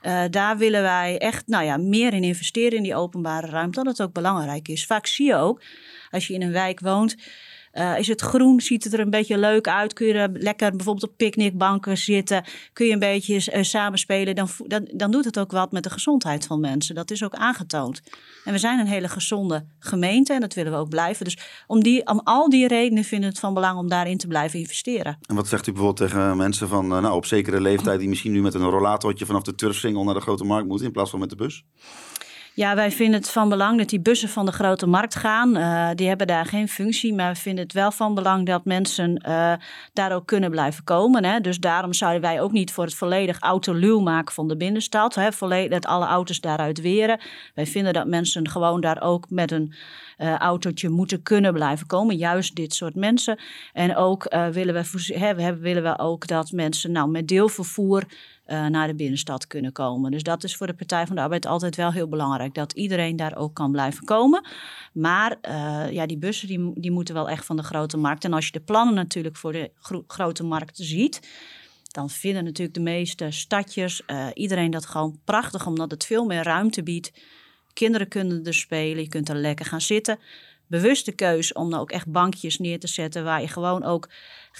Eh, 0.00 0.24
daar 0.30 0.56
willen 0.56 0.82
wij 0.82 1.18
echt 1.18 1.46
nou 1.46 1.64
ja, 1.64 1.76
meer 1.76 2.12
in 2.12 2.24
investeren 2.24 2.76
in 2.76 2.82
die 2.82 2.94
openbare 2.94 3.46
ruimte. 3.46 3.82
Dat 3.82 3.98
het 3.98 4.06
ook 4.06 4.12
belangrijk 4.12 4.68
is. 4.68 4.86
Vaak 4.86 5.06
zie 5.06 5.26
je 5.26 5.34
ook, 5.34 5.62
als 6.10 6.26
je 6.26 6.34
in 6.34 6.42
een 6.42 6.52
wijk 6.52 6.80
woont. 6.80 7.16
Eh, 7.72 7.98
is 7.98 8.08
het 8.08 8.20
groen? 8.20 8.60
Ziet 8.60 8.84
het 8.84 8.92
er 8.92 9.00
een 9.00 9.10
beetje 9.10 9.38
leuk 9.38 9.68
uit? 9.68 9.92
Kun 9.92 10.06
je 10.06 10.12
er 10.12 10.30
lekker 10.32 10.70
bijvoorbeeld 10.70 11.10
op 11.10 11.16
picknickbanken 11.16 11.98
zitten? 11.98 12.44
Kun 12.72 12.86
je 12.86 12.92
een 12.92 12.98
beetje 12.98 13.50
eh, 13.50 13.62
samenspelen? 13.62 14.34
Dan, 14.34 14.48
dan, 14.66 14.88
dan 14.94 15.10
doet 15.10 15.24
het 15.24 15.38
ook 15.38 15.50
wat 15.52 15.72
met 15.72 15.82
de 15.82 15.90
gezondheid 15.90 16.46
van 16.46 16.60
mensen. 16.60 16.94
Dat 16.94 17.10
is 17.10 17.24
ook 17.24 17.34
aangetoond. 17.34 18.02
En 18.44 18.52
we 18.52 18.58
zijn 18.58 18.78
een 18.78 18.86
hele 18.86 19.08
gezonde 19.08 19.64
gemeente 19.78 20.32
en 20.32 20.40
dat 20.40 20.54
willen 20.54 20.72
we 20.72 20.78
ook 20.78 20.88
blijven. 20.88 21.24
Dus 21.24 21.38
om, 21.66 21.82
die, 21.82 22.06
om 22.06 22.20
al 22.24 22.48
die 22.48 22.68
redenen 22.68 23.04
vinden 23.04 23.28
we 23.28 23.34
het 23.34 23.44
van 23.44 23.54
belang 23.54 23.78
om 23.78 23.88
daarin 23.88 24.18
te 24.18 24.26
blijven 24.26 24.58
investeren. 24.58 25.18
En 25.26 25.34
wat 25.34 25.48
zegt 25.48 25.66
u 25.66 25.72
bijvoorbeeld 25.72 26.10
tegen 26.10 26.36
mensen 26.36 26.68
van 26.68 26.94
eh, 26.94 27.02
nou, 27.02 27.14
op 27.14 27.26
zekere 27.26 27.60
leeftijd... 27.60 27.98
die 27.98 28.08
misschien 28.08 28.32
nu 28.32 28.40
met 28.40 28.54
een 28.54 28.70
rollatortje 28.70 29.26
vanaf 29.26 29.42
de 29.42 29.54
turfsingel 29.54 30.04
naar 30.04 30.14
de 30.14 30.20
grote 30.20 30.44
markt 30.44 30.68
moeten... 30.68 30.86
in 30.86 30.92
plaats 30.92 31.10
van 31.10 31.20
met 31.20 31.30
de 31.30 31.36
bus? 31.36 31.64
Ja, 32.54 32.74
wij 32.74 32.90
vinden 32.90 33.20
het 33.20 33.30
van 33.30 33.48
belang 33.48 33.78
dat 33.78 33.88
die 33.88 34.00
bussen 34.00 34.28
van 34.28 34.46
de 34.46 34.52
grote 34.52 34.86
markt 34.86 35.14
gaan. 35.14 35.56
Eh, 35.56 35.90
die 35.94 36.08
hebben 36.08 36.26
daar 36.26 36.46
geen 36.46 36.68
functie, 36.68 37.14
maar 37.14 37.32
we 37.32 37.38
vinden 37.38 37.64
het 37.64 37.72
wel 37.72 37.90
van 37.90 38.14
belang 38.14 38.46
dat 38.46 38.64
mensen 38.64 39.16
eh, 39.16 39.52
daar 39.92 40.12
ook 40.12 40.26
kunnen 40.26 40.50
blijven 40.50 40.84
komen. 40.84 41.24
Hè. 41.24 41.40
Dus 41.40 41.58
daarom 41.58 41.92
zouden 41.92 42.20
wij 42.20 42.40
ook 42.40 42.52
niet 42.52 42.72
voor 42.72 42.84
het 42.84 42.94
volledig 42.94 43.38
autoluw 43.40 44.00
maken 44.00 44.34
van 44.34 44.48
de 44.48 44.56
binnenstad. 44.56 45.14
Hè. 45.14 45.32
Volledig, 45.32 45.70
dat 45.70 45.86
alle 45.86 46.06
auto's 46.06 46.40
daaruit 46.40 46.80
weren. 46.80 47.20
Wij 47.54 47.66
vinden 47.66 47.92
dat 47.92 48.06
mensen 48.06 48.48
gewoon 48.48 48.80
daar 48.80 49.02
ook 49.02 49.30
met 49.30 49.50
een 49.50 49.74
eh, 50.22 50.36
autootje 50.36 50.88
moeten 50.88 51.22
kunnen 51.22 51.52
blijven 51.52 51.86
komen. 51.86 52.16
Juist 52.16 52.54
dit 52.54 52.74
soort 52.74 52.94
mensen. 52.94 53.38
En 53.72 53.96
ook 53.96 54.24
eh, 54.24 54.48
willen, 54.48 54.74
we, 54.74 55.14
hè, 55.14 55.26
hebben, 55.26 55.60
willen 55.60 55.82
we 55.82 55.98
ook 55.98 56.26
dat 56.26 56.52
mensen 56.52 56.92
nou, 56.92 57.10
met 57.10 57.28
deelvervoer 57.28 58.04
uh, 58.46 58.66
naar 58.66 58.86
de 58.86 58.94
binnenstad 58.94 59.46
kunnen 59.46 59.72
komen. 59.72 60.10
Dus 60.10 60.22
dat 60.22 60.44
is 60.44 60.56
voor 60.56 60.66
de 60.66 60.74
Partij 60.74 61.06
van 61.06 61.16
de 61.16 61.22
Arbeid 61.22 61.46
altijd 61.46 61.76
wel 61.76 61.92
heel 61.92 62.08
belangrijk. 62.08 62.54
Dat 62.54 62.72
iedereen 62.72 63.16
daar 63.16 63.36
ook 63.36 63.54
kan 63.54 63.72
blijven 63.72 64.04
komen. 64.04 64.46
Maar 64.92 65.38
uh, 65.48 65.92
ja, 65.92 66.06
die 66.06 66.18
bussen 66.18 66.48
die, 66.48 66.72
die 66.74 66.90
moeten 66.90 67.14
wel 67.14 67.28
echt 67.28 67.44
van 67.44 67.56
de 67.56 67.62
grote 67.62 67.96
markt. 67.96 68.24
En 68.24 68.32
als 68.32 68.46
je 68.46 68.52
de 68.52 68.60
plannen 68.60 68.94
natuurlijk 68.94 69.36
voor 69.36 69.52
de 69.52 69.70
grote 70.06 70.44
markt 70.44 70.76
ziet 70.76 71.20
dan 71.92 72.10
vinden 72.10 72.44
natuurlijk 72.44 72.76
de 72.76 72.82
meeste 72.82 73.30
stadjes, 73.30 74.02
uh, 74.06 74.26
iedereen 74.34 74.70
dat 74.70 74.86
gewoon 74.86 75.20
prachtig, 75.24 75.66
omdat 75.66 75.90
het 75.90 76.04
veel 76.04 76.24
meer 76.24 76.42
ruimte 76.42 76.82
biedt. 76.82 77.12
Kinderen 77.72 78.08
kunnen 78.08 78.44
er 78.44 78.54
spelen, 78.54 79.02
je 79.02 79.08
kunt 79.08 79.28
er 79.28 79.36
lekker 79.36 79.66
gaan 79.66 79.80
zitten. 79.80 80.18
Bewuste 80.66 81.12
keus 81.12 81.52
om 81.52 81.70
dan 81.70 81.80
ook 81.80 81.90
echt 81.90 82.06
bankjes 82.06 82.58
neer 82.58 82.80
te 82.80 82.86
zetten 82.86 83.24
waar 83.24 83.40
je 83.40 83.48
gewoon 83.48 83.84
ook 83.84 84.08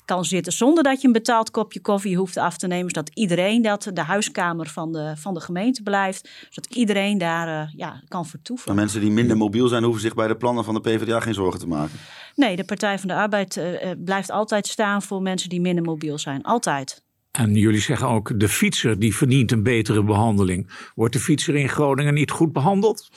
kan 0.04 0.24
zitten 0.24 0.52
zonder 0.52 0.84
dat 0.84 1.00
je 1.00 1.06
een 1.06 1.12
betaald 1.12 1.50
kopje 1.50 1.80
koffie 1.80 2.16
hoeft 2.16 2.36
af 2.36 2.56
te 2.56 2.66
nemen. 2.66 2.90
Zodat 2.90 3.10
iedereen 3.14 3.62
dat 3.62 3.90
de 3.92 4.00
huiskamer 4.00 4.66
van 4.66 4.92
de, 4.92 5.14
van 5.16 5.34
de 5.34 5.40
gemeente 5.40 5.82
blijft. 5.82 6.28
Zodat 6.50 6.74
iedereen 6.74 7.18
daar 7.18 7.48
uh, 7.48 7.74
ja, 7.76 8.02
kan 8.08 8.26
vertoeven. 8.26 8.66
Maar 8.66 8.82
mensen 8.82 9.00
die 9.00 9.10
minder 9.10 9.36
mobiel 9.36 9.68
zijn, 9.68 9.82
hoeven 9.82 10.02
zich 10.02 10.14
bij 10.14 10.28
de 10.28 10.36
plannen 10.36 10.64
van 10.64 10.74
de 10.74 10.80
PvdA 10.80 11.20
geen 11.20 11.34
zorgen 11.34 11.60
te 11.60 11.68
maken. 11.68 11.98
Nee, 12.34 12.56
de 12.56 12.64
Partij 12.64 12.98
van 12.98 13.08
de 13.08 13.14
Arbeid 13.14 13.56
uh, 13.56 13.90
blijft 14.04 14.30
altijd 14.30 14.66
staan 14.66 15.02
voor 15.02 15.22
mensen 15.22 15.48
die 15.48 15.60
minder 15.60 15.84
mobiel 15.84 16.18
zijn. 16.18 16.42
Altijd. 16.42 17.02
En 17.32 17.54
jullie 17.54 17.80
zeggen 17.80 18.08
ook, 18.08 18.40
de 18.40 18.48
fietser 18.48 18.98
die 18.98 19.16
verdient 19.16 19.52
een 19.52 19.62
betere 19.62 20.04
behandeling. 20.04 20.70
Wordt 20.94 21.12
de 21.12 21.20
fietser 21.20 21.54
in 21.54 21.68
Groningen 21.68 22.14
niet 22.14 22.30
goed 22.30 22.52
behandeld? 22.52 23.10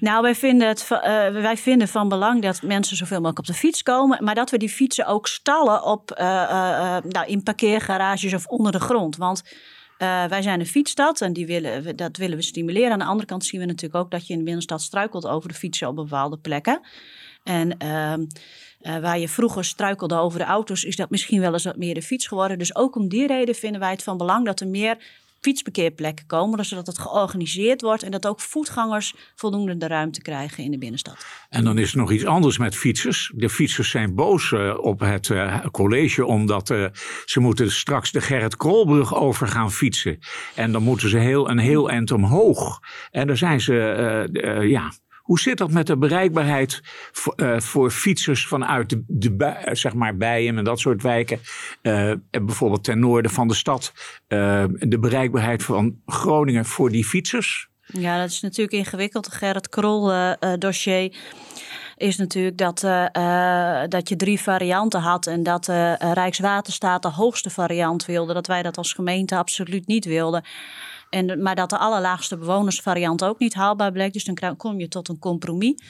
Nou, 0.00 0.22
wij 0.22 0.34
vinden, 0.34 0.68
het, 0.68 0.88
uh, 0.90 0.98
wij 1.28 1.56
vinden 1.56 1.88
van 1.88 2.08
belang 2.08 2.42
dat 2.42 2.62
mensen 2.62 2.96
zoveel 2.96 3.16
mogelijk 3.16 3.38
op 3.38 3.46
de 3.46 3.54
fiets 3.54 3.82
komen. 3.82 4.24
Maar 4.24 4.34
dat 4.34 4.50
we 4.50 4.58
die 4.58 4.68
fietsen 4.68 5.06
ook 5.06 5.26
stallen 5.26 5.84
op, 5.84 6.16
uh, 6.20 6.26
uh, 6.26 6.96
nou, 7.08 7.26
in 7.26 7.42
parkeergarages 7.42 8.34
of 8.34 8.46
onder 8.46 8.72
de 8.72 8.80
grond. 8.80 9.16
Want 9.16 9.42
wij 10.28 10.42
zijn 10.42 10.60
een 10.60 10.66
fietsstad 10.66 11.20
en 11.20 11.32
die 11.32 11.46
willen, 11.46 11.96
dat 11.96 12.16
willen 12.16 12.36
we 12.36 12.42
stimuleren. 12.42 12.92
Aan 12.92 12.98
de 12.98 13.04
andere 13.04 13.26
kant 13.26 13.44
zien 13.44 13.60
we 13.60 13.66
natuurlijk 13.66 14.04
ook 14.04 14.10
dat 14.10 14.26
je 14.26 14.32
in 14.32 14.38
de 14.38 14.44
binnenstad 14.44 14.82
struikelt 14.82 15.26
over 15.26 15.48
de 15.48 15.54
fietsen 15.54 15.88
op 15.88 15.96
bepaalde 15.96 16.38
plekken. 16.38 16.80
En 17.48 17.78
ehm, 17.78 18.20
uh, 18.82 18.98
waar 18.98 19.18
je 19.18 19.28
vroeger 19.28 19.64
struikelde 19.64 20.16
over 20.16 20.38
de 20.38 20.44
auto's, 20.44 20.84
is 20.84 20.96
dat 20.96 21.10
misschien 21.10 21.40
wel 21.40 21.52
eens 21.52 21.64
wat 21.64 21.76
meer 21.76 21.94
de 21.94 22.02
fiets 22.02 22.26
geworden. 22.26 22.58
Dus 22.58 22.76
ook 22.76 22.96
om 22.96 23.08
die 23.08 23.26
reden 23.26 23.54
vinden 23.54 23.80
wij 23.80 23.90
het 23.90 24.02
van 24.02 24.16
belang 24.16 24.44
dat 24.44 24.60
er 24.60 24.66
meer 24.66 24.96
fietsparkeerplekken 25.40 26.26
komen, 26.26 26.64
zodat 26.64 26.86
het 26.86 26.98
georganiseerd 26.98 27.80
wordt 27.80 28.02
en 28.02 28.10
dat 28.10 28.26
ook 28.26 28.40
voetgangers 28.40 29.14
voldoende 29.34 29.76
de 29.76 29.86
ruimte 29.86 30.22
krijgen 30.22 30.64
in 30.64 30.70
de 30.70 30.78
binnenstad. 30.78 31.26
En 31.48 31.64
dan 31.64 31.78
is 31.78 31.92
er 31.92 31.98
nog 31.98 32.12
iets 32.12 32.24
anders 32.24 32.58
met 32.58 32.76
fietsers. 32.76 33.32
De 33.34 33.48
fietsers 33.48 33.90
zijn 33.90 34.14
boos 34.14 34.50
uh, 34.50 34.78
op 34.80 35.00
het 35.00 35.28
uh, 35.28 35.66
college 35.66 36.26
omdat 36.26 36.66
ze 37.24 37.40
moeten 37.40 37.72
straks 37.72 38.12
de 38.12 38.20
Gerrit 38.20 38.56
Krolbrug 38.56 39.14
over 39.14 39.48
gaan 39.48 39.72
fietsen. 39.72 40.18
En 40.54 40.72
dan 40.72 40.82
moeten 40.82 41.08
ze 41.08 41.18
heel, 41.18 41.50
een 41.50 41.58
heel 41.58 41.90
eind 41.90 42.10
omhoog. 42.10 42.80
En 43.10 43.26
daar 43.26 43.36
zijn 43.36 43.60
ze, 43.60 44.64
ja, 44.68 44.92
hoe 45.28 45.38
zit 45.38 45.58
dat 45.58 45.70
met 45.70 45.86
de 45.86 45.96
bereikbaarheid 45.96 46.80
voor, 47.12 47.34
uh, 47.36 47.60
voor 47.60 47.90
fietsers 47.90 48.46
vanuit 48.46 48.90
de, 48.90 49.04
de, 49.06 49.68
zeg 49.72 49.94
maar 49.94 50.16
Bijen 50.16 50.58
en 50.58 50.64
dat 50.64 50.80
soort 50.80 51.02
wijken? 51.02 51.40
Uh, 51.82 52.12
bijvoorbeeld 52.30 52.84
ten 52.84 52.98
noorden 52.98 53.30
van 53.30 53.48
de 53.48 53.54
stad. 53.54 53.92
De 54.28 54.98
bereikbaarheid 55.00 55.62
van 55.62 56.00
Groningen 56.06 56.64
voor 56.64 56.90
die 56.90 57.04
fietsers? 57.04 57.68
Ja, 57.86 58.20
dat 58.20 58.30
is 58.30 58.40
natuurlijk 58.40 58.72
ingewikkeld. 58.72 59.32
Gerrit 59.32 59.68
Krol 59.68 60.12
dossier 60.58 61.14
is 61.98 62.16
natuurlijk 62.16 62.58
dat, 62.58 62.82
uh, 62.82 63.82
dat 63.88 64.08
je 64.08 64.16
drie 64.16 64.40
varianten 64.40 65.00
had 65.00 65.26
en 65.26 65.42
dat 65.42 65.68
uh, 65.68 65.92
Rijkswaterstaat 65.94 67.02
de 67.02 67.08
hoogste 67.08 67.50
variant 67.50 68.04
wilde. 68.04 68.34
Dat 68.34 68.46
wij 68.46 68.62
dat 68.62 68.76
als 68.76 68.92
gemeente 68.92 69.36
absoluut 69.36 69.86
niet 69.86 70.04
wilden. 70.04 70.44
En, 71.10 71.42
maar 71.42 71.54
dat 71.54 71.70
de 71.70 71.78
allerlaagste 71.78 72.36
bewonersvariant 72.36 73.24
ook 73.24 73.38
niet 73.38 73.54
haalbaar 73.54 73.92
bleek. 73.92 74.12
Dus 74.12 74.24
dan 74.24 74.56
kom 74.56 74.80
je 74.80 74.88
tot 74.88 75.08
een 75.08 75.18
compromis. 75.18 75.82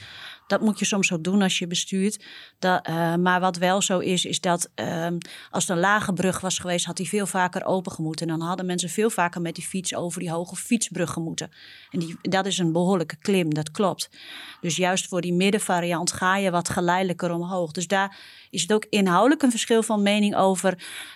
Dat 0.48 0.60
moet 0.60 0.78
je 0.78 0.84
soms 0.84 1.12
ook 1.12 1.24
doen 1.24 1.42
als 1.42 1.58
je 1.58 1.66
bestuurt. 1.66 2.24
Dat, 2.58 2.88
uh, 2.88 3.14
maar 3.14 3.40
wat 3.40 3.56
wel 3.56 3.82
zo 3.82 3.98
is, 3.98 4.24
is 4.24 4.40
dat 4.40 4.70
uh, 4.76 5.06
als 5.50 5.68
er 5.68 5.74
een 5.74 5.80
lage 5.80 6.12
brug 6.12 6.40
was 6.40 6.58
geweest, 6.58 6.86
had 6.86 6.96
die 6.96 7.08
veel 7.08 7.26
vaker 7.26 7.64
open 7.64 7.92
gemoeten. 7.92 8.28
En 8.28 8.38
dan 8.38 8.48
hadden 8.48 8.66
mensen 8.66 8.88
veel 8.88 9.10
vaker 9.10 9.40
met 9.40 9.54
die 9.54 9.64
fiets 9.64 9.94
over 9.94 10.20
die 10.20 10.30
hoge 10.30 10.56
fietsbrug 10.56 11.10
gemoeten. 11.10 11.50
En 11.90 11.98
die, 11.98 12.16
dat 12.22 12.46
is 12.46 12.58
een 12.58 12.72
behoorlijke 12.72 13.16
klim, 13.16 13.54
dat 13.54 13.70
klopt. 13.70 14.10
Dus 14.60 14.76
juist 14.76 15.08
voor 15.08 15.20
die 15.20 15.32
middenvariant 15.32 16.12
ga 16.12 16.36
je 16.36 16.50
wat 16.50 16.68
geleidelijker 16.68 17.30
omhoog. 17.30 17.72
Dus 17.72 17.86
daar 17.86 18.16
is 18.50 18.62
het 18.62 18.72
ook 18.72 18.86
inhoudelijk 18.90 19.42
een 19.42 19.50
verschil 19.50 19.82
van 19.82 20.02
mening 20.02 20.36
over 20.36 20.74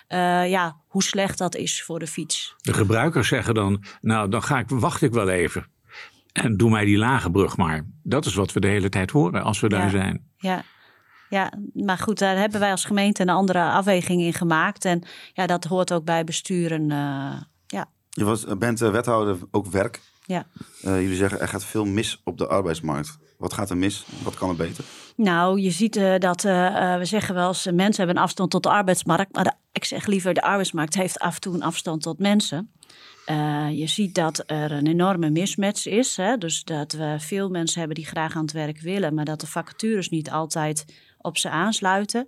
uh, 0.09 0.49
ja, 0.49 0.77
hoe 0.87 1.03
slecht 1.03 1.37
dat 1.37 1.55
is 1.55 1.83
voor 1.83 1.99
de 1.99 2.07
fiets. 2.07 2.55
De 2.57 2.73
gebruikers 2.73 3.27
zeggen 3.27 3.53
dan, 3.53 3.83
nou 4.01 4.29
dan 4.29 4.43
ga 4.43 4.59
ik, 4.59 4.69
wacht 4.69 5.01
ik 5.01 5.11
wel 5.11 5.29
even. 5.29 5.71
En 6.33 6.57
doe 6.57 6.69
mij 6.69 6.85
die 6.85 6.97
lage 6.97 7.31
brug 7.31 7.57
maar. 7.57 7.85
Dat 8.03 8.25
is 8.25 8.35
wat 8.35 8.53
we 8.53 8.59
de 8.59 8.67
hele 8.67 8.89
tijd 8.89 9.11
horen 9.11 9.43
als 9.43 9.59
we 9.59 9.69
daar 9.69 9.89
zijn. 9.89 10.27
Ja. 10.37 10.63
Ja, 11.29 11.53
maar 11.73 11.97
goed, 11.97 12.19
daar 12.19 12.37
hebben 12.37 12.59
wij 12.59 12.71
als 12.71 12.85
gemeente 12.85 13.21
een 13.21 13.29
andere 13.29 13.63
afweging 13.63 14.21
in 14.21 14.33
gemaakt. 14.33 14.85
En 14.85 15.03
ja, 15.33 15.47
dat 15.47 15.63
hoort 15.63 15.93
ook 15.93 16.05
bij 16.05 16.23
besturen. 16.23 16.81
Uh, 16.81 17.41
ja. 17.67 17.89
Je 18.09 18.23
was, 18.23 18.45
bent 18.57 18.81
uh, 18.81 18.91
wethouder 18.91 19.37
ook 19.51 19.65
werk. 19.67 20.01
Ja. 20.25 20.45
Uh, 20.85 21.01
jullie 21.01 21.15
zeggen 21.15 21.39
er 21.39 21.47
gaat 21.47 21.65
veel 21.65 21.85
mis 21.85 22.21
op 22.23 22.37
de 22.37 22.47
arbeidsmarkt. 22.47 23.17
Wat 23.37 23.53
gaat 23.53 23.69
er 23.69 23.77
mis? 23.77 24.05
Wat 24.23 24.35
kan 24.35 24.49
er 24.49 24.55
beter? 24.55 24.83
Nou, 25.15 25.59
je 25.59 25.71
ziet 25.71 25.95
uh, 25.95 26.17
dat 26.17 26.43
uh, 26.43 26.97
we 26.97 27.05
zeggen 27.05 27.35
wel 27.35 27.47
eens: 27.47 27.65
mensen 27.65 27.97
hebben 27.97 28.15
een 28.15 28.21
afstand 28.21 28.51
tot 28.51 28.63
de 28.63 28.69
arbeidsmarkt. 28.69 29.35
Maar 29.35 29.43
de, 29.43 29.53
ik 29.71 29.83
zeg 29.83 30.05
liever: 30.05 30.33
de 30.33 30.41
arbeidsmarkt 30.41 30.95
heeft 30.95 31.19
af 31.19 31.35
en 31.35 31.41
toe 31.41 31.53
een 31.53 31.63
afstand 31.63 32.01
tot 32.01 32.19
mensen. 32.19 32.71
Uh, 33.29 33.67
je 33.71 33.87
ziet 33.87 34.15
dat 34.15 34.43
er 34.45 34.71
een 34.71 34.87
enorme 34.87 35.29
mismatch 35.29 35.87
is. 35.87 36.17
Hè? 36.17 36.37
Dus 36.37 36.63
dat 36.63 36.91
we 36.91 37.15
veel 37.19 37.49
mensen 37.49 37.79
hebben 37.79 37.97
die 37.97 38.05
graag 38.05 38.35
aan 38.35 38.41
het 38.41 38.51
werk 38.51 38.79
willen, 38.79 39.13
maar 39.13 39.25
dat 39.25 39.39
de 39.39 39.47
vacatures 39.47 40.09
niet 40.09 40.31
altijd 40.31 40.85
op 41.17 41.37
ze 41.37 41.49
aansluiten. 41.49 42.27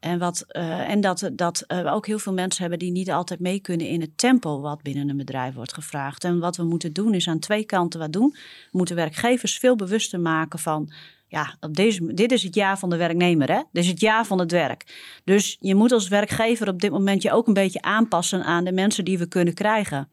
En, 0.00 0.18
wat, 0.18 0.44
uh, 0.48 0.90
en 0.90 1.00
dat, 1.00 1.30
dat 1.32 1.64
we 1.66 1.90
ook 1.90 2.06
heel 2.06 2.18
veel 2.18 2.32
mensen 2.32 2.60
hebben 2.60 2.78
die 2.78 2.90
niet 2.90 3.10
altijd 3.10 3.40
mee 3.40 3.60
kunnen 3.60 3.88
in 3.88 4.00
het 4.00 4.18
tempo 4.18 4.60
wat 4.60 4.82
binnen 4.82 5.08
een 5.08 5.16
bedrijf 5.16 5.54
wordt 5.54 5.74
gevraagd. 5.74 6.24
En 6.24 6.38
wat 6.38 6.56
we 6.56 6.62
moeten 6.62 6.92
doen 6.92 7.14
is 7.14 7.28
aan 7.28 7.38
twee 7.38 7.64
kanten 7.64 8.00
wat 8.00 8.12
doen. 8.12 8.30
We 8.72 8.78
moeten 8.78 8.96
werkgevers 8.96 9.58
veel 9.58 9.76
bewuster 9.76 10.20
maken 10.20 10.58
van 10.58 10.92
ja, 11.28 11.56
op 11.60 11.74
deze, 11.74 12.14
dit 12.14 12.32
is 12.32 12.42
het 12.42 12.54
jaar 12.54 12.78
van 12.78 12.90
de 12.90 12.96
werknemer, 12.96 13.48
hè? 13.48 13.62
Dit 13.72 13.82
is 13.84 13.90
het 13.90 14.00
jaar 14.00 14.26
van 14.26 14.38
het 14.38 14.50
werk. 14.50 14.84
Dus 15.24 15.56
je 15.60 15.74
moet 15.74 15.92
als 15.92 16.08
werkgever 16.08 16.68
op 16.68 16.80
dit 16.80 16.90
moment 16.90 17.22
je 17.22 17.32
ook 17.32 17.46
een 17.46 17.54
beetje 17.54 17.82
aanpassen 17.82 18.44
aan 18.44 18.64
de 18.64 18.72
mensen 18.72 19.04
die 19.04 19.18
we 19.18 19.28
kunnen 19.28 19.54
krijgen. 19.54 20.08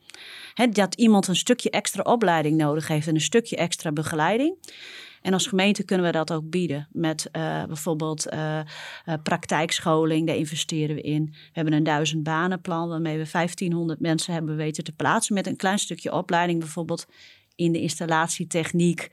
He, 0.54 0.68
dat 0.70 0.96
iemand 0.96 1.28
een 1.28 1.36
stukje 1.36 1.70
extra 1.70 2.02
opleiding 2.02 2.58
nodig 2.58 2.88
heeft 2.88 3.08
en 3.08 3.16
een 3.16 3.22
stukje 3.22 3.56
extra 3.56 3.92
begeleiding. 3.92 4.56
En 5.22 5.34
als 5.34 5.48
gemeente 5.48 5.84
kunnen 5.84 6.06
we 6.06 6.12
dat 6.12 6.32
ook 6.32 6.50
bieden 6.50 6.88
met 6.92 7.30
uh, 7.32 7.64
bijvoorbeeld 7.64 8.34
uh, 8.34 8.60
uh, 9.06 9.14
praktijkscholing. 9.24 10.28
Daar 10.28 10.36
investeren 10.36 10.96
we 10.96 11.02
in. 11.02 11.26
We 11.26 11.52
hebben 11.52 11.74
een 11.74 11.84
duizend 11.84 12.24
banenplan 12.24 12.90
waarmee 12.90 13.18
we 13.18 13.30
1500 13.32 14.00
mensen 14.00 14.34
hebben 14.34 14.56
weten 14.56 14.84
te 14.84 14.92
plaatsen 14.92 15.34
met 15.34 15.48
een 15.48 15.56
klein 15.56 15.80
stukje 15.80 16.14
opleiding 16.14 16.60
bijvoorbeeld 16.60 17.06
in 17.56 17.72
de 17.72 17.82
installatietechniek. 17.82 19.10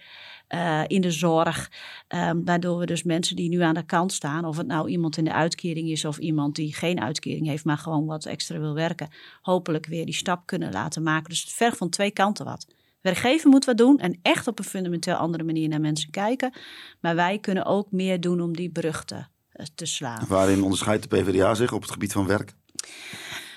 Uh, 0.55 0.83
in 0.87 1.01
de 1.01 1.11
zorg. 1.11 1.71
Um, 2.09 2.45
waardoor 2.45 2.79
we 2.79 2.87
dus 2.87 3.03
mensen 3.03 3.37
die 3.37 3.49
nu 3.49 3.61
aan 3.61 3.75
de 3.75 3.87
kant 3.87 4.13
staan, 4.13 4.45
of 4.45 4.57
het 4.57 4.67
nou 4.67 4.89
iemand 4.89 5.17
in 5.17 5.25
de 5.25 5.33
uitkering 5.33 5.89
is 5.89 6.05
of 6.05 6.19
iemand 6.19 6.55
die 6.55 6.75
geen 6.75 7.01
uitkering 7.01 7.47
heeft, 7.47 7.65
maar 7.65 7.79
gewoon 7.79 8.07
wat 8.07 8.27
extra 8.27 8.59
wil 8.59 8.75
werken, 8.75 9.09
hopelijk 9.41 9.87
weer 9.87 10.05
die 10.05 10.15
stap 10.15 10.47
kunnen 10.47 10.73
laten 10.73 11.03
maken. 11.03 11.31
Dus 11.31 11.43
het 11.43 11.53
vergt 11.53 11.77
van 11.77 11.89
twee 11.89 12.11
kanten 12.11 12.45
wat. 12.45 12.67
Werkgever 13.01 13.51
moet 13.51 13.65
wat 13.65 13.77
doen 13.77 13.99
en 13.99 14.19
echt 14.23 14.47
op 14.47 14.59
een 14.59 14.65
fundamenteel 14.65 15.15
andere 15.15 15.45
manier 15.45 15.69
naar 15.69 15.81
mensen 15.81 16.11
kijken. 16.11 16.53
Maar 17.01 17.15
wij 17.15 17.39
kunnen 17.39 17.65
ook 17.65 17.91
meer 17.91 18.21
doen 18.21 18.41
om 18.41 18.57
die 18.57 18.71
brug 18.71 19.05
te, 19.05 19.15
uh, 19.15 19.67
te 19.75 19.87
slaan. 19.87 20.25
Waarin 20.29 20.63
onderscheidt 20.63 21.11
de 21.11 21.17
PvdA 21.17 21.55
zich 21.55 21.73
op 21.73 21.83
het 21.83 21.91
gebied 21.91 22.13
van 22.13 22.27
werk? 22.27 22.55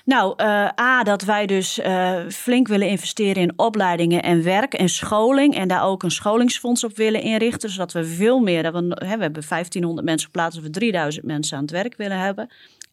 Nou, 0.05 0.43
uh, 0.43 0.69
A, 0.79 1.03
dat 1.03 1.21
wij 1.21 1.45
dus 1.45 1.79
uh, 1.79 2.19
flink 2.29 2.67
willen 2.67 2.87
investeren 2.87 3.41
in 3.41 3.53
opleidingen 3.55 4.23
en 4.23 4.43
werk 4.43 4.73
en 4.73 4.89
scholing. 4.89 5.55
En 5.55 5.67
daar 5.67 5.83
ook 5.83 6.03
een 6.03 6.11
scholingsfonds 6.11 6.83
op 6.83 6.97
willen 6.97 7.21
inrichten. 7.21 7.69
Zodat 7.69 7.91
we 7.91 8.05
veel 8.05 8.39
meer, 8.39 8.63
dat 8.63 8.73
we, 8.73 8.79
hè, 8.79 9.17
we 9.17 9.23
hebben 9.23 9.43
1500 9.49 10.07
mensen 10.07 10.25
geplaatst, 10.25 10.55
dat 10.55 10.65
we 10.65 10.71
3000 10.71 11.25
mensen 11.25 11.57
aan 11.57 11.63
het 11.63 11.71
werk 11.71 11.95
willen 11.97 12.19
hebben. 12.19 12.49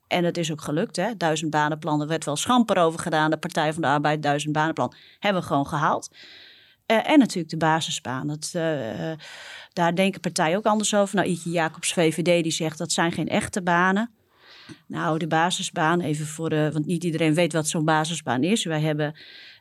En 0.06 0.24
het 0.24 0.36
is 0.36 0.52
ook 0.52 0.60
gelukt, 0.60 0.96
hè? 0.96 1.16
Duizend 1.16 1.50
banenplan, 1.50 2.00
er 2.00 2.06
werd 2.06 2.24
wel 2.24 2.36
schamper 2.36 2.78
over 2.78 3.00
gedaan. 3.00 3.30
De 3.30 3.36
Partij 3.36 3.72
van 3.72 3.82
de 3.82 3.88
Arbeid, 3.88 4.22
duizend 4.22 4.52
banenplan, 4.52 4.94
hebben 5.18 5.42
we 5.42 5.48
gewoon 5.48 5.66
gehaald. 5.66 6.10
Uh, 6.86 7.10
en 7.10 7.18
natuurlijk 7.18 7.50
de 7.50 7.56
basisbaan. 7.56 8.26
Dat, 8.26 8.50
daar 9.72 9.94
denken 9.94 10.20
partijen 10.20 10.56
ook 10.56 10.66
anders 10.66 10.94
over. 10.94 11.16
Nou, 11.16 11.28
Ietje 11.28 11.50
Jacobs, 11.50 11.92
VVD, 11.92 12.42
die 12.42 12.52
zegt 12.52 12.78
dat 12.78 12.92
zijn 12.92 13.12
geen 13.12 13.28
echte 13.28 13.62
banen. 13.62 14.10
Nou, 14.87 15.18
de 15.18 15.26
basisbaan, 15.26 16.00
even 16.00 16.26
voor, 16.26 16.52
uh, 16.52 16.68
want 16.68 16.87
niet 16.87 17.04
iedereen 17.04 17.35
weet 17.35 17.52
wat 17.52 17.68
zo'n 17.68 17.85
basisbaan 17.85 18.42
is. 18.42 18.64
Wij 18.64 18.80
hebben 18.80 19.14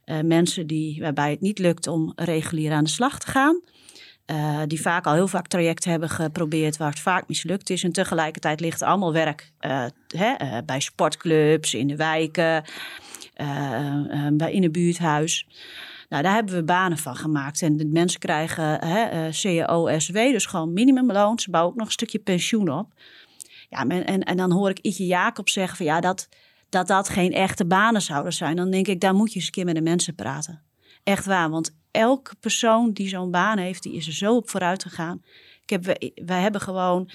uh, 0.06 0.19
mensen 0.22 0.67
die, 0.67 1.02
waarbij 1.02 1.30
het 1.30 1.41
niet 1.41 1.60
lukt 1.60 1.88
om 1.88 2.13
regulier 2.15 2.72
aan 2.72 2.84
de 2.84 2.89
slag 2.89 3.19
te 3.19 3.28
gaan. 3.28 3.62
Uh, 4.32 4.62
die 4.67 4.82
vaak 4.82 5.06
al 5.06 5.13
heel 5.13 5.28
vaak 5.28 5.48
trajecten 5.48 5.91
hebben 5.91 6.10
geprobeerd 6.10 6.78
waar 6.78 6.89
het 6.89 7.00
vaak 7.00 7.28
mislukt 7.28 7.69
is. 7.69 7.84
En 7.84 7.91
tegelijkertijd 7.91 8.60
ligt 8.60 8.82
allemaal 8.82 9.13
werk 9.13 9.52
hè, 10.08 10.63
bij 10.65 10.80
sportclubs, 10.80 11.74
in 11.74 11.88
de 11.88 11.95
wijken, 11.95 12.63
bij 14.34 14.52
in 14.52 14.63
een 14.63 14.72
buurthuis. 14.72 15.48
Nou, 16.10 16.24
daar 16.24 16.34
hebben 16.34 16.56
we 16.56 16.63
banen 16.63 16.98
van 16.98 17.15
gemaakt. 17.15 17.62
En 17.62 17.78
de 17.78 17.86
mensen 17.86 18.19
krijgen 18.19 18.86
hè, 18.86 19.30
CAO-SW, 19.32 20.13
dus 20.13 20.45
gewoon 20.45 20.74
minimumloon. 20.74 21.39
Ze 21.39 21.50
bouwen 21.50 21.72
ook 21.72 21.78
nog 21.78 21.88
een 21.88 21.93
stukje 21.93 22.19
pensioen 22.19 22.69
op. 22.69 22.93
Ja, 23.69 23.88
en, 23.88 24.23
en, 24.23 24.38
dan 24.38 24.51
hoor 24.51 24.69
ik 24.69 24.79
Ietje 24.79 25.05
Jacob 25.05 25.49
zeggen 25.49 25.77
van 25.77 25.86
ja, 25.86 25.99
dat, 25.99 26.29
dat 26.69 26.88
dat 26.88 27.10
geen 27.10 27.34
echte 27.34 27.65
banen 27.65 28.01
zouden 28.01 28.34
zijn. 28.34 28.55
Dan 28.55 28.71
denk 28.71 28.88
ik, 28.88 28.99
daar 28.99 29.13
moet 29.13 29.29
je 29.29 29.36
eens 29.36 29.45
een 29.45 29.51
keer 29.51 29.65
met 29.65 29.75
de 29.75 29.82
mensen 29.82 30.15
praten. 30.15 30.62
Echt 31.03 31.25
waar, 31.25 31.49
want 31.49 31.77
elke 31.91 32.36
persoon 32.39 32.91
die 32.91 33.08
zo'n 33.08 33.32
baan 33.32 33.58
heeft, 33.58 33.84
die 33.84 33.93
is 33.93 34.08
er 34.08 34.13
zo 34.13 34.36
op 34.36 34.49
vooruit 34.49 34.84
gegaan. 34.84 35.21
Ik 35.62 35.69
heb, 35.69 35.86
wij 36.25 36.41
hebben 36.41 36.62
gewoon 36.62 37.10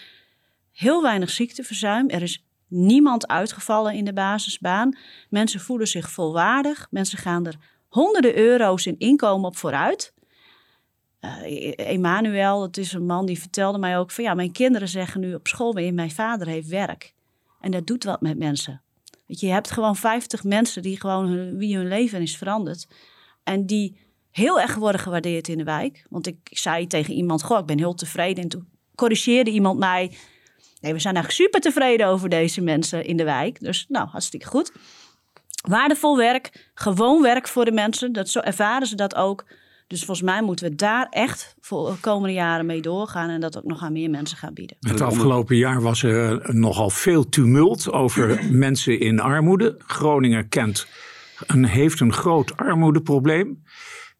heel 0.72 1.02
weinig 1.02 1.30
ziekteverzuim. 1.30 2.08
Er 2.08 2.22
is 2.22 2.44
niemand 2.68 3.28
uitgevallen 3.28 3.94
in 3.94 4.04
de 4.04 4.12
basisbaan. 4.12 4.96
Mensen 5.28 5.60
voelen 5.60 5.86
zich 5.86 6.10
volwaardig. 6.10 6.86
Mensen 6.90 7.18
gaan 7.18 7.46
er 7.46 7.56
honderden 7.88 8.36
euro's 8.36 8.86
in 8.86 8.98
inkomen 8.98 9.48
op 9.48 9.56
vooruit. 9.56 10.13
Emanuel, 11.76 12.62
het 12.62 12.76
is 12.76 12.92
een 12.92 13.06
man 13.06 13.26
die 13.26 13.40
vertelde 13.40 13.78
mij 13.78 13.98
ook 13.98 14.10
van 14.10 14.24
ja, 14.24 14.34
mijn 14.34 14.52
kinderen 14.52 14.88
zeggen 14.88 15.20
nu 15.20 15.34
op 15.34 15.46
school 15.46 15.74
weer, 15.74 15.94
mijn 15.94 16.10
vader 16.10 16.46
heeft 16.46 16.68
werk. 16.68 17.14
En 17.60 17.70
dat 17.70 17.86
doet 17.86 18.04
wat 18.04 18.20
met 18.20 18.38
mensen. 18.38 18.82
Weet 19.26 19.40
je, 19.40 19.46
je 19.46 19.52
hebt 19.52 19.70
gewoon 19.70 19.96
50 19.96 20.44
mensen 20.44 20.82
die 20.82 21.00
gewoon 21.00 21.26
hun, 21.26 21.56
wie 21.56 21.76
hun 21.76 21.88
leven 21.88 22.22
is 22.22 22.36
veranderd. 22.36 22.86
En 23.42 23.66
die 23.66 23.96
heel 24.30 24.60
erg 24.60 24.74
worden 24.74 25.00
gewaardeerd 25.00 25.48
in 25.48 25.58
de 25.58 25.64
wijk. 25.64 26.06
Want 26.10 26.26
ik 26.26 26.36
zei 26.42 26.86
tegen 26.86 27.14
iemand, 27.14 27.42
goh, 27.42 27.58
ik 27.58 27.66
ben 27.66 27.78
heel 27.78 27.94
tevreden. 27.94 28.42
En 28.42 28.48
toen 28.48 28.68
corrigeerde 28.94 29.50
iemand 29.50 29.78
mij. 29.78 30.16
Nee, 30.80 30.92
we 30.92 30.98
zijn 30.98 31.14
eigenlijk 31.14 31.44
super 31.44 31.60
tevreden 31.60 32.06
over 32.06 32.28
deze 32.28 32.60
mensen 32.60 33.04
in 33.04 33.16
de 33.16 33.24
wijk. 33.24 33.60
Dus 33.60 33.84
nou, 33.88 34.08
hartstikke 34.08 34.46
goed. 34.46 34.72
Waardevol 35.68 36.16
werk, 36.16 36.70
gewoon 36.74 37.22
werk 37.22 37.48
voor 37.48 37.64
de 37.64 37.72
mensen. 37.72 38.12
Dat, 38.12 38.28
zo 38.28 38.40
ervaren 38.40 38.86
ze 38.86 38.96
dat 38.96 39.14
ook. 39.14 39.44
Dus 39.86 40.04
volgens 40.04 40.26
mij 40.26 40.42
moeten 40.42 40.68
we 40.68 40.74
daar 40.74 41.06
echt 41.10 41.54
voor 41.60 41.90
de 41.90 42.00
komende 42.00 42.34
jaren 42.34 42.66
mee 42.66 42.82
doorgaan 42.82 43.28
en 43.28 43.40
dat 43.40 43.58
ook 43.58 43.64
nog 43.64 43.82
aan 43.82 43.92
meer 43.92 44.10
mensen 44.10 44.36
gaan 44.36 44.54
bieden. 44.54 44.76
Het 44.80 45.00
afgelopen 45.00 45.56
jaar 45.56 45.82
was 45.82 46.02
er 46.02 46.54
nogal 46.54 46.90
veel 46.90 47.28
tumult 47.28 47.92
over 47.92 48.40
mensen 48.66 49.00
in 49.00 49.20
armoede. 49.20 49.74
Groningen 49.78 50.48
kent 50.48 50.86
een, 51.46 51.64
heeft 51.64 52.00
een 52.00 52.12
groot 52.12 52.56
armoedeprobleem. 52.56 53.62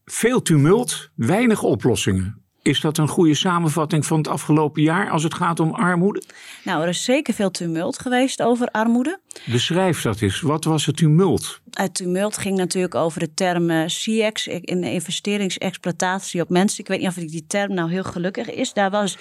Veel 0.05 0.43
tumult, 0.43 1.11
weinig 1.15 1.63
oplossingen. 1.63 2.44
Is 2.65 2.81
dat 2.81 2.99
een 2.99 3.09
goede 3.09 3.35
samenvatting 3.35 4.07
van 4.07 4.19
het 4.19 4.29
afgelopen 4.29 4.83
jaar 4.83 5.11
als 5.11 5.23
het 5.23 5.35
gaat 5.35 5.61
om 5.61 5.75
armoede? 5.75 6.23
Nou, 6.63 6.83
er 6.83 6.89
is 6.89 7.05
zeker 7.05 7.35
veel 7.35 7.51
tumult 7.51 7.99
geweest 7.99 8.43
over 8.43 8.69
armoede. 8.69 9.19
Beschrijf 9.45 10.03
dat 10.03 10.21
eens. 10.21 10.41
Wat 10.41 10.65
was 10.65 10.87
het 10.87 10.97
tumult? 10.97 11.61
Het 11.71 11.95
tumult 11.95 12.39
ging 12.39 12.57
natuurlijk 12.57 12.95
over 12.95 13.21
de 13.21 13.35
term 13.35 13.71
uh, 13.71 13.85
CX, 13.85 14.47
in 14.47 14.85
investeringsexploitatie 14.85 16.41
op 16.41 16.49
mensen. 16.49 16.81
Ik 16.81 16.89
weet 16.89 16.99
niet 16.99 17.09
of 17.09 17.15
die 17.15 17.47
term 17.47 17.75
nou 17.75 17.91
heel 17.91 18.05
gelukkig 18.05 18.51
is. 18.51 18.73
Daar 18.73 18.91
was 18.91 19.17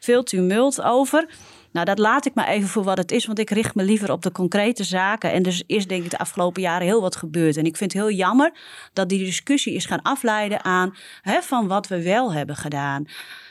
veel 0.00 0.22
tumult 0.22 0.82
over. 0.82 1.28
Nou, 1.72 1.86
dat 1.86 1.98
laat 1.98 2.26
ik 2.26 2.34
maar 2.34 2.48
even 2.48 2.68
voor 2.68 2.82
wat 2.82 2.98
het 2.98 3.12
is, 3.12 3.26
want 3.26 3.38
ik 3.38 3.50
richt 3.50 3.74
me 3.74 3.82
liever 3.82 4.12
op 4.12 4.22
de 4.22 4.32
concrete 4.32 4.84
zaken. 4.84 5.32
En 5.32 5.42
dus 5.42 5.62
is 5.66 5.86
denk 5.86 6.04
ik 6.04 6.10
de 6.10 6.18
afgelopen 6.18 6.62
jaren 6.62 6.86
heel 6.86 7.00
wat 7.00 7.16
gebeurd. 7.16 7.56
En 7.56 7.64
ik 7.64 7.76
vind 7.76 7.92
het 7.92 8.02
heel 8.02 8.16
jammer 8.16 8.52
dat 8.92 9.08
die 9.08 9.24
discussie 9.24 9.74
is 9.74 9.86
gaan 9.86 10.02
afleiden 10.02 10.64
aan 10.64 10.96
hè, 11.22 11.42
van 11.42 11.66
wat 11.66 11.88
we 11.88 12.02
wel 12.02 12.32
hebben 12.32 12.56
gedaan. 12.56 13.04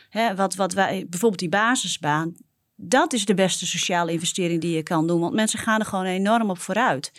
Hè, 0.10 0.36
wat, 0.36 0.56
wat 0.56 0.74
wij, 0.74 1.06
bijvoorbeeld 1.10 1.40
die 1.40 1.50
basisbaan. 1.50 2.36
Dat 2.76 3.14
is 3.14 3.26
de 3.26 3.34
beste 3.34 3.68
sociale 3.68 4.12
investering 4.12 4.62
die 4.62 4.76
je 4.76 4.84
kan 4.84 5.08
doen, 5.08 5.20
want 5.20 5.34
mensen 5.34 5.60
gaan 5.60 5.80
er 5.80 5.86
gewoon 5.86 6.06
enorm 6.06 6.50
op 6.50 6.60
vooruit. 6.60 7.12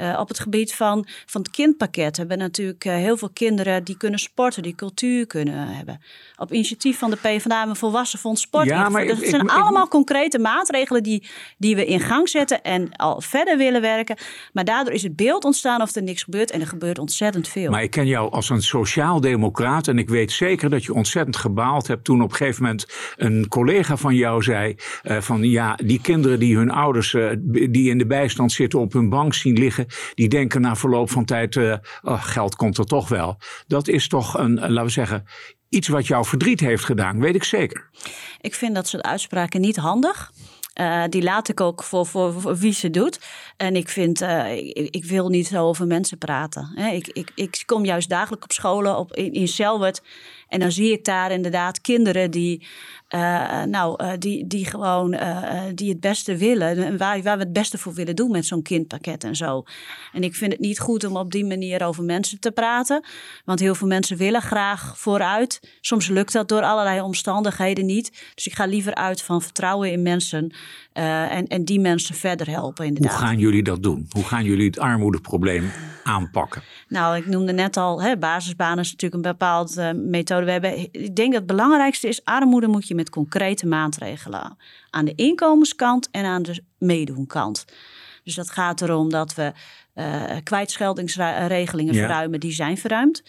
Uh, 0.00 0.18
op 0.20 0.28
het 0.28 0.38
gebied 0.38 0.74
van, 0.74 1.06
van 1.26 1.40
het 1.40 1.50
kindpakket 1.50 2.16
hebben 2.16 2.36
we 2.36 2.42
natuurlijk 2.42 2.84
uh, 2.84 2.94
heel 2.94 3.16
veel 3.16 3.30
kinderen 3.32 3.84
die 3.84 3.96
kunnen 3.96 4.18
sporten, 4.18 4.62
die 4.62 4.74
cultuur 4.74 5.26
kunnen 5.26 5.68
hebben. 5.68 6.00
Op 6.36 6.52
initiatief 6.52 6.98
van 6.98 7.10
de 7.10 7.16
PvdA 7.16 7.68
we 7.68 7.74
volwassen 7.74 8.18
fonds 8.18 8.42
sport. 8.42 8.66
Ja, 8.66 8.88
maar 8.88 9.06
dat 9.06 9.18
zijn 9.22 9.48
allemaal 9.48 9.88
concrete 9.88 10.38
maatregelen 10.38 11.02
die, 11.02 11.26
die 11.58 11.76
we 11.76 11.86
in 11.86 12.00
gang 12.00 12.28
zetten 12.28 12.62
en 12.62 12.96
al 12.96 13.20
verder 13.20 13.56
willen 13.56 13.80
werken. 13.80 14.16
Maar 14.52 14.64
daardoor 14.64 14.94
is 14.94 15.02
het 15.02 15.16
beeld 15.16 15.44
ontstaan 15.44 15.82
of 15.82 15.94
er 15.94 16.02
niks 16.02 16.22
gebeurt 16.22 16.50
en 16.50 16.60
er 16.60 16.66
gebeurt 16.66 16.98
ontzettend 16.98 17.48
veel. 17.48 17.70
Maar 17.70 17.82
ik 17.82 17.90
ken 17.90 18.06
jou 18.06 18.30
als 18.30 18.50
een 18.50 18.62
sociaal-democraat 18.62 19.88
en 19.88 19.98
ik 19.98 20.08
weet 20.08 20.32
zeker 20.32 20.70
dat 20.70 20.84
je 20.84 20.94
ontzettend 20.94 21.36
gebaald 21.36 21.86
hebt 21.86 22.04
toen 22.04 22.22
op 22.22 22.30
een 22.30 22.36
gegeven 22.36 22.62
moment 22.62 22.86
een 23.16 23.48
collega 23.48 23.96
van 23.96 24.14
jou 24.14 24.42
zei 24.42 24.76
uh, 25.02 25.20
van 25.20 25.42
ja, 25.42 25.78
die 25.84 26.00
kinderen 26.00 26.38
die 26.38 26.56
hun 26.56 26.70
ouders 26.70 27.16
die 27.70 27.90
in 27.90 27.98
de 27.98 28.06
bijstand 28.06 28.52
zitten 28.52 28.78
op 28.78 28.92
hun 28.92 29.08
bank 29.08 29.34
zien 29.34 29.58
liggen, 29.58 29.86
die 30.14 30.28
denken 30.28 30.60
na 30.60 30.76
verloop 30.76 31.10
van 31.10 31.24
tijd, 31.24 31.54
uh, 31.54 31.76
oh, 32.02 32.24
geld 32.24 32.56
komt 32.56 32.78
er 32.78 32.84
toch 32.84 33.08
wel. 33.08 33.36
Dat 33.66 33.88
is 33.88 34.08
toch 34.08 34.38
een, 34.38 34.54
laten 34.54 34.84
we 34.84 34.88
zeggen, 34.88 35.24
iets 35.68 35.88
wat 35.88 36.06
jou 36.06 36.24
verdriet 36.24 36.60
heeft 36.60 36.84
gedaan, 36.84 37.20
weet 37.20 37.34
ik 37.34 37.44
zeker. 37.44 37.90
Ik 38.40 38.54
vind 38.54 38.74
dat 38.74 38.88
soort 38.88 39.02
uitspraken 39.02 39.60
niet 39.60 39.76
handig. 39.76 40.32
Uh, 40.80 41.04
die 41.08 41.22
laat 41.22 41.48
ik 41.48 41.60
ook 41.60 41.82
voor, 41.82 42.06
voor, 42.06 42.56
wie 42.56 42.72
ze 42.72 42.90
doet. 42.90 43.20
En 43.56 43.76
ik 43.76 43.88
vind, 43.88 44.20
ik, 44.90 45.04
wil 45.04 45.28
niet 45.28 45.46
zo 45.46 45.66
over 45.66 45.86
mensen 45.86 46.18
praten. 46.18 46.76
Ik, 46.76 47.08
ik, 47.08 47.30
ik 47.34 47.62
kom 47.66 47.84
juist 47.84 48.08
dagelijks 48.08 48.44
op 48.44 48.52
scholen 48.52 48.96
op, 48.98 49.14
in, 49.14 49.32
in 49.32 49.48
Selwert. 49.48 50.02
En 50.48 50.60
dan 50.60 50.72
zie 50.72 50.92
ik 50.92 51.04
daar 51.04 51.30
inderdaad 51.30 51.80
kinderen 51.80 52.30
die 52.30 52.66
uh, 53.14 53.62
nou, 53.62 54.04
uh, 54.04 54.12
die, 54.18 54.46
die 54.46 54.64
gewoon 54.64 55.14
uh, 55.14 55.62
die 55.74 55.88
het 55.88 56.00
beste 56.00 56.36
willen. 56.36 56.84
En 56.84 56.96
waar, 56.96 57.22
waar 57.22 57.36
we 57.36 57.42
het 57.42 57.52
beste 57.52 57.78
voor 57.78 57.94
willen 57.94 58.16
doen 58.16 58.30
met 58.30 58.46
zo'n 58.46 58.62
kindpakket 58.62 59.24
en 59.24 59.36
zo. 59.36 59.62
En 60.12 60.22
ik 60.22 60.34
vind 60.34 60.52
het 60.52 60.60
niet 60.60 60.78
goed 60.78 61.04
om 61.04 61.16
op 61.16 61.32
die 61.32 61.44
manier 61.44 61.84
over 61.84 62.04
mensen 62.04 62.40
te 62.40 62.50
praten. 62.50 63.04
Want 63.44 63.60
heel 63.60 63.74
veel 63.74 63.86
mensen 63.86 64.16
willen 64.16 64.42
graag 64.42 64.98
vooruit. 64.98 65.60
Soms 65.80 66.08
lukt 66.08 66.32
dat 66.32 66.48
door 66.48 66.62
allerlei 66.62 67.00
omstandigheden 67.00 67.86
niet. 67.86 68.32
Dus 68.34 68.46
ik 68.46 68.54
ga 68.54 68.66
liever 68.66 68.94
uit 68.94 69.22
van 69.22 69.42
vertrouwen 69.42 69.92
in 69.92 70.02
mensen. 70.02 70.54
en, 70.92 71.46
en 71.46 71.64
die 71.64 71.80
mensen 71.80 72.14
verder 72.14 72.50
helpen. 72.50 72.86
Inderdaad. 72.86 73.12
Hoe 73.12 73.20
gaan 73.20 73.38
jullie 73.38 73.62
dat 73.62 73.82
doen? 73.82 74.06
Hoe 74.08 74.24
gaan 74.24 74.44
jullie 74.44 74.66
het 74.66 74.78
armoedeprobleem 74.78 75.70
aanpakken? 76.02 76.62
Nou, 76.88 77.16
ik 77.16 77.26
noemde 77.26 77.52
net 77.52 77.76
al, 77.76 78.02
hè, 78.02 78.16
basisbanen 78.16 78.78
is 78.78 78.90
natuurlijk 78.90 79.24
een 79.24 79.30
bepaalde 79.30 79.94
methode. 79.94 80.44
We 80.44 80.50
hebben, 80.50 80.78
ik 80.78 81.16
denk 81.16 81.32
dat 81.32 81.42
het 81.42 81.46
belangrijkste 81.46 82.08
is, 82.08 82.24
armoede 82.24 82.68
moet 82.68 82.88
je 82.88 82.94
met 82.98 83.10
concrete 83.10 83.66
maatregelen 83.66 84.56
aan 84.90 85.04
de 85.04 85.14
inkomenskant 85.14 86.08
en 86.10 86.24
aan 86.24 86.42
de 86.42 86.62
meedoenkant. 86.78 87.64
Dus 88.24 88.34
dat 88.34 88.50
gaat 88.50 88.80
erom 88.80 89.10
dat 89.10 89.34
we 89.34 89.52
uh, 89.94 90.36
kwijtscheldingsregelingen 90.42 91.94
verruimen, 91.94 92.40
die 92.40 92.52
zijn 92.52 92.78
verruimd. 92.78 93.22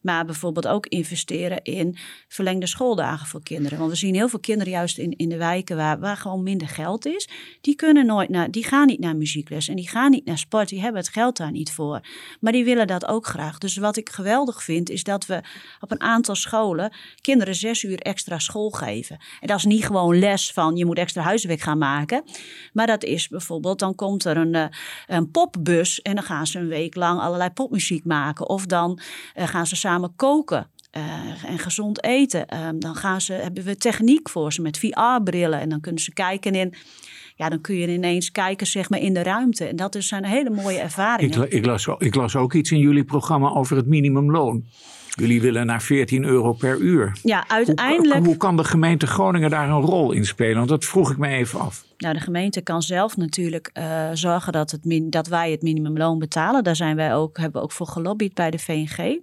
Maar 0.00 0.24
bijvoorbeeld 0.24 0.66
ook 0.66 0.86
investeren 0.86 1.62
in 1.62 1.96
verlengde 2.28 2.66
schooldagen 2.66 3.26
voor 3.26 3.42
kinderen. 3.42 3.78
Want 3.78 3.90
we 3.90 3.96
zien 3.96 4.14
heel 4.14 4.28
veel 4.28 4.40
kinderen 4.40 4.72
juist 4.72 4.98
in, 4.98 5.16
in 5.16 5.28
de 5.28 5.36
wijken 5.36 5.76
waar, 5.76 5.98
waar 5.98 6.16
gewoon 6.16 6.42
minder 6.42 6.68
geld 6.68 7.06
is. 7.06 7.28
Die, 7.60 7.74
kunnen 7.74 8.06
nooit 8.06 8.28
naar, 8.28 8.50
die 8.50 8.64
gaan 8.64 8.86
niet 8.86 9.00
naar 9.00 9.16
muziekles 9.16 9.68
en 9.68 9.76
die 9.76 9.88
gaan 9.88 10.10
niet 10.10 10.24
naar 10.24 10.38
sport. 10.38 10.68
Die 10.68 10.80
hebben 10.80 11.00
het 11.00 11.10
geld 11.10 11.36
daar 11.36 11.50
niet 11.50 11.72
voor. 11.72 12.00
Maar 12.40 12.52
die 12.52 12.64
willen 12.64 12.86
dat 12.86 13.06
ook 13.06 13.26
graag. 13.26 13.58
Dus 13.58 13.76
wat 13.76 13.96
ik 13.96 14.08
geweldig 14.08 14.62
vind 14.62 14.90
is 14.90 15.02
dat 15.02 15.26
we 15.26 15.40
op 15.80 15.90
een 15.90 16.00
aantal 16.00 16.34
scholen 16.34 16.92
kinderen 17.20 17.54
zes 17.54 17.82
uur 17.82 17.98
extra 17.98 18.38
school 18.38 18.70
geven. 18.70 19.18
En 19.40 19.46
dat 19.46 19.56
is 19.56 19.64
niet 19.64 19.86
gewoon 19.86 20.18
les 20.18 20.52
van 20.52 20.76
je 20.76 20.84
moet 20.84 20.98
extra 20.98 21.22
huiswerk 21.22 21.60
gaan 21.60 21.78
maken. 21.78 22.24
Maar 22.72 22.86
dat 22.86 23.04
is 23.04 23.28
bijvoorbeeld, 23.28 23.78
dan 23.78 23.94
komt 23.94 24.24
er 24.24 24.36
een, 24.36 24.54
eh, 24.54 24.66
een 25.06 25.30
popbus 25.30 26.02
en 26.02 26.14
dan 26.14 26.24
gaan 26.24 26.46
ze 26.46 26.58
een 26.58 26.68
week 26.68 26.94
lang 26.94 27.20
allerlei 27.20 27.50
popmuziek 27.50 28.04
maken. 28.04 28.48
Of 28.48 28.66
dan 28.66 29.00
uh, 29.36 29.46
gaan 29.48 29.66
ze 29.66 29.76
samen 29.76 29.95
koken. 30.16 30.70
Uh, 30.96 31.50
en 31.50 31.58
gezond 31.58 32.04
eten. 32.04 32.46
Uh, 32.54 32.68
dan 32.78 32.94
gaan 32.94 33.20
ze, 33.20 33.32
hebben 33.32 33.64
we 33.64 33.76
techniek 33.76 34.28
voor 34.28 34.52
ze 34.52 34.62
met 34.62 34.78
VR-brillen. 34.78 35.60
En 35.60 35.68
dan 35.68 35.80
kunnen 35.80 36.02
ze 36.02 36.12
kijken 36.12 36.54
in. 36.54 36.74
Ja, 37.34 37.48
dan 37.48 37.60
kun 37.60 37.76
je 37.76 37.88
ineens 37.88 38.32
kijken 38.32 38.66
zeg 38.66 38.90
maar, 38.90 39.00
in 39.00 39.14
de 39.14 39.22
ruimte. 39.22 39.64
En 39.64 39.76
dat 39.76 39.96
zijn 39.98 40.24
hele 40.24 40.50
mooie 40.50 40.78
ervaringen. 40.78 41.42
Ik, 41.42 41.52
ik, 41.52 41.66
las, 41.66 41.86
ik 41.98 42.14
las 42.14 42.36
ook 42.36 42.54
iets 42.54 42.70
in 42.70 42.78
jullie 42.78 43.04
programma 43.04 43.48
over 43.48 43.76
het 43.76 43.86
minimumloon. 43.86 44.64
Jullie 45.16 45.40
willen 45.40 45.66
naar 45.66 45.82
14 45.82 46.24
euro 46.24 46.52
per 46.52 46.78
uur. 46.78 47.18
Ja, 47.22 47.48
uiteindelijk. 47.48 48.18
Hoe, 48.18 48.26
hoe, 48.26 48.36
kan 48.36 48.56
de 48.56 48.64
gemeente 48.64 49.06
Groningen 49.06 49.50
daar 49.50 49.68
een 49.68 49.80
rol 49.80 50.12
in 50.12 50.26
spelen? 50.26 50.56
Want 50.56 50.68
dat 50.68 50.84
vroeg 50.84 51.10
ik 51.10 51.18
me 51.18 51.28
even 51.28 51.60
af. 51.60 51.84
Nou, 51.98 52.14
de 52.14 52.20
gemeente 52.20 52.60
kan 52.60 52.82
zelf 52.82 53.16
natuurlijk 53.16 53.70
uh, 53.74 54.08
zorgen 54.12 54.52
dat, 54.52 54.70
het 54.70 55.12
dat 55.12 55.26
wij 55.26 55.50
het 55.50 55.62
minimumloon 55.62 56.18
betalen. 56.18 56.64
Daar 56.64 56.76
zijn 56.76 56.96
wij 56.96 57.14
ook, 57.14 57.38
hebben 57.38 57.60
we 57.60 57.66
ook 57.66 57.72
voor 57.72 57.86
gelobbyd 57.86 58.34
bij 58.34 58.50
de 58.50 58.58
VNG. 58.58 59.20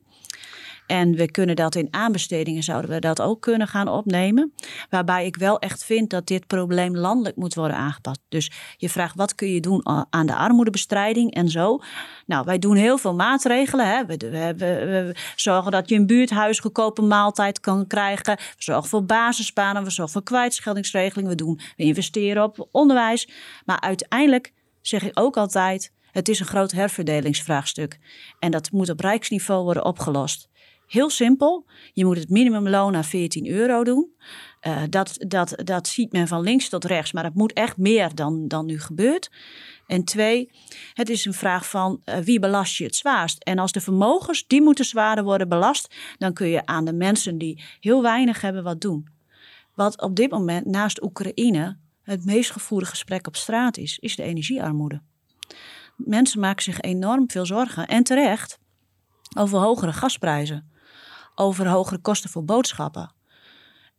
En 0.88 1.16
we 1.16 1.32
kunnen 1.32 1.56
dat 1.56 1.76
in 1.76 1.88
aanbestedingen, 1.92 2.64
zouden 2.64 2.90
we 2.90 3.00
dat 3.00 3.22
ook 3.22 3.42
kunnen 3.42 3.68
gaan 3.68 3.88
opnemen. 3.88 4.54
Waarbij 4.90 5.26
ik 5.26 5.36
wel 5.36 5.60
echt 5.60 5.84
vind 5.84 6.10
dat 6.10 6.28
dit 6.28 6.48
probleem 6.48 6.98
landelijk 6.98 7.36
moet 7.36 7.56
worden 7.56 7.78
aangepast. 7.78 8.20
Dus 8.30 8.52
je 8.78 8.90
vraagt 8.90 9.16
wat 9.16 9.36
kun 9.36 9.48
je 9.48 9.60
doen 9.60 10.08
aan 10.10 10.26
de 10.26 10.36
armoedebestrijding 10.36 11.34
en 11.34 11.50
zo. 11.50 11.80
Nou, 12.26 12.46
wij 12.46 12.60
doen 12.60 12.76
heel 12.76 12.98
veel 12.98 13.14
maatregelen. 13.14 13.88
Hè. 13.88 14.06
We, 14.06 14.18
we, 14.58 15.16
zorgen 15.36 15.72
dat 15.72 15.90
je 15.90 15.96
een 15.96 16.08
buurthuis 16.08 16.60
goedkope 16.60 17.02
maaltijd 17.02 17.60
kan 17.60 17.88
krijgen. 17.88 18.36
We 18.36 18.44
zorgen 18.58 18.90
voor 18.90 19.06
basisbanen, 19.06 19.84
we 19.84 19.90
zorgen 19.90 20.14
voor 20.14 20.24
kwijtscheldingsregeling. 20.24 21.28
We, 21.28 21.36
doen, 21.36 21.60
we 21.76 21.84
investeren 21.84 22.44
op 22.44 22.68
onderwijs. 22.72 23.30
Maar 23.66 23.80
uiteindelijk 23.80 24.54
zeg 24.82 25.04
ik 25.04 25.20
ook 25.20 25.38
altijd 25.38 25.92
het 26.14 26.30
is 26.30 26.40
een 26.40 26.46
groot 26.46 26.72
herverdelingsvraagstuk 26.72 28.00
en 28.40 28.52
dat 28.52 28.72
moet 28.72 28.90
op 28.90 29.00
rijksniveau 29.00 29.64
worden 29.64 29.86
opgelost. 29.86 30.50
Heel 30.94 31.10
simpel, 31.10 31.66
je 31.94 32.06
moet 32.06 32.18
het 32.18 32.30
minimumloon 32.30 32.92
naar 32.92 33.06
14 33.06 33.48
euro 33.48 33.84
doen. 33.84 34.14
Uh, 34.68 34.82
dat, 34.90 35.16
dat, 35.28 35.54
dat 35.64 35.88
ziet 35.88 36.12
men 36.12 36.28
van 36.28 36.42
links 36.42 36.70
tot 36.70 36.86
rechts, 36.86 37.12
maar 37.12 37.24
het 37.24 37.36
moet 37.36 37.54
echt 37.54 37.78
meer 37.78 38.16
dan, 38.16 38.48
dan 38.48 38.66
nu 38.66 38.80
gebeurt. 38.80 39.32
En 39.88 40.04
twee, 40.04 40.52
het 40.94 41.10
is 41.10 41.26
een 41.26 41.34
vraag 41.34 41.70
van 41.70 42.02
uh, 42.06 42.18
wie 42.18 42.40
belast 42.40 42.76
je 42.76 42.84
het 42.84 42.96
zwaarst. 42.96 43.44
En 43.44 43.60
als 43.60 43.72
de 43.72 43.82
vermogens, 43.82 44.48
die 44.48 44.62
moeten 44.62 44.86
zwaarder 44.86 45.24
worden 45.24 45.50
belast, 45.50 45.96
dan 46.18 46.34
kun 46.34 46.48
je 46.48 46.66
aan 46.66 46.86
de 46.86 46.94
mensen 46.94 47.38
die 47.38 47.64
heel 47.80 48.02
weinig 48.02 48.42
hebben 48.42 48.64
wat 48.64 48.82
doen. 48.82 49.08
Wat 49.76 50.02
op 50.02 50.16
dit 50.16 50.32
moment 50.32 50.66
naast 50.66 51.04
Oekraïne 51.04 51.78
het 52.04 52.26
meest 52.26 52.52
gevoerde 52.52 52.86
gesprek 52.86 53.28
op 53.28 53.36
straat 53.36 53.78
is, 53.78 54.00
is 54.00 54.16
de 54.16 54.24
energiearmoede. 54.24 55.02
Mensen 55.96 56.40
maken 56.40 56.64
zich 56.64 56.82
enorm 56.82 57.30
veel 57.30 57.46
zorgen 57.46 57.88
en 57.88 58.04
terecht 58.04 58.60
over 59.38 59.60
hogere 59.60 59.94
gasprijzen, 59.94 60.72
over 61.36 61.68
hogere 61.68 62.00
kosten 62.00 62.30
voor 62.30 62.46
boodschappen. 62.46 63.12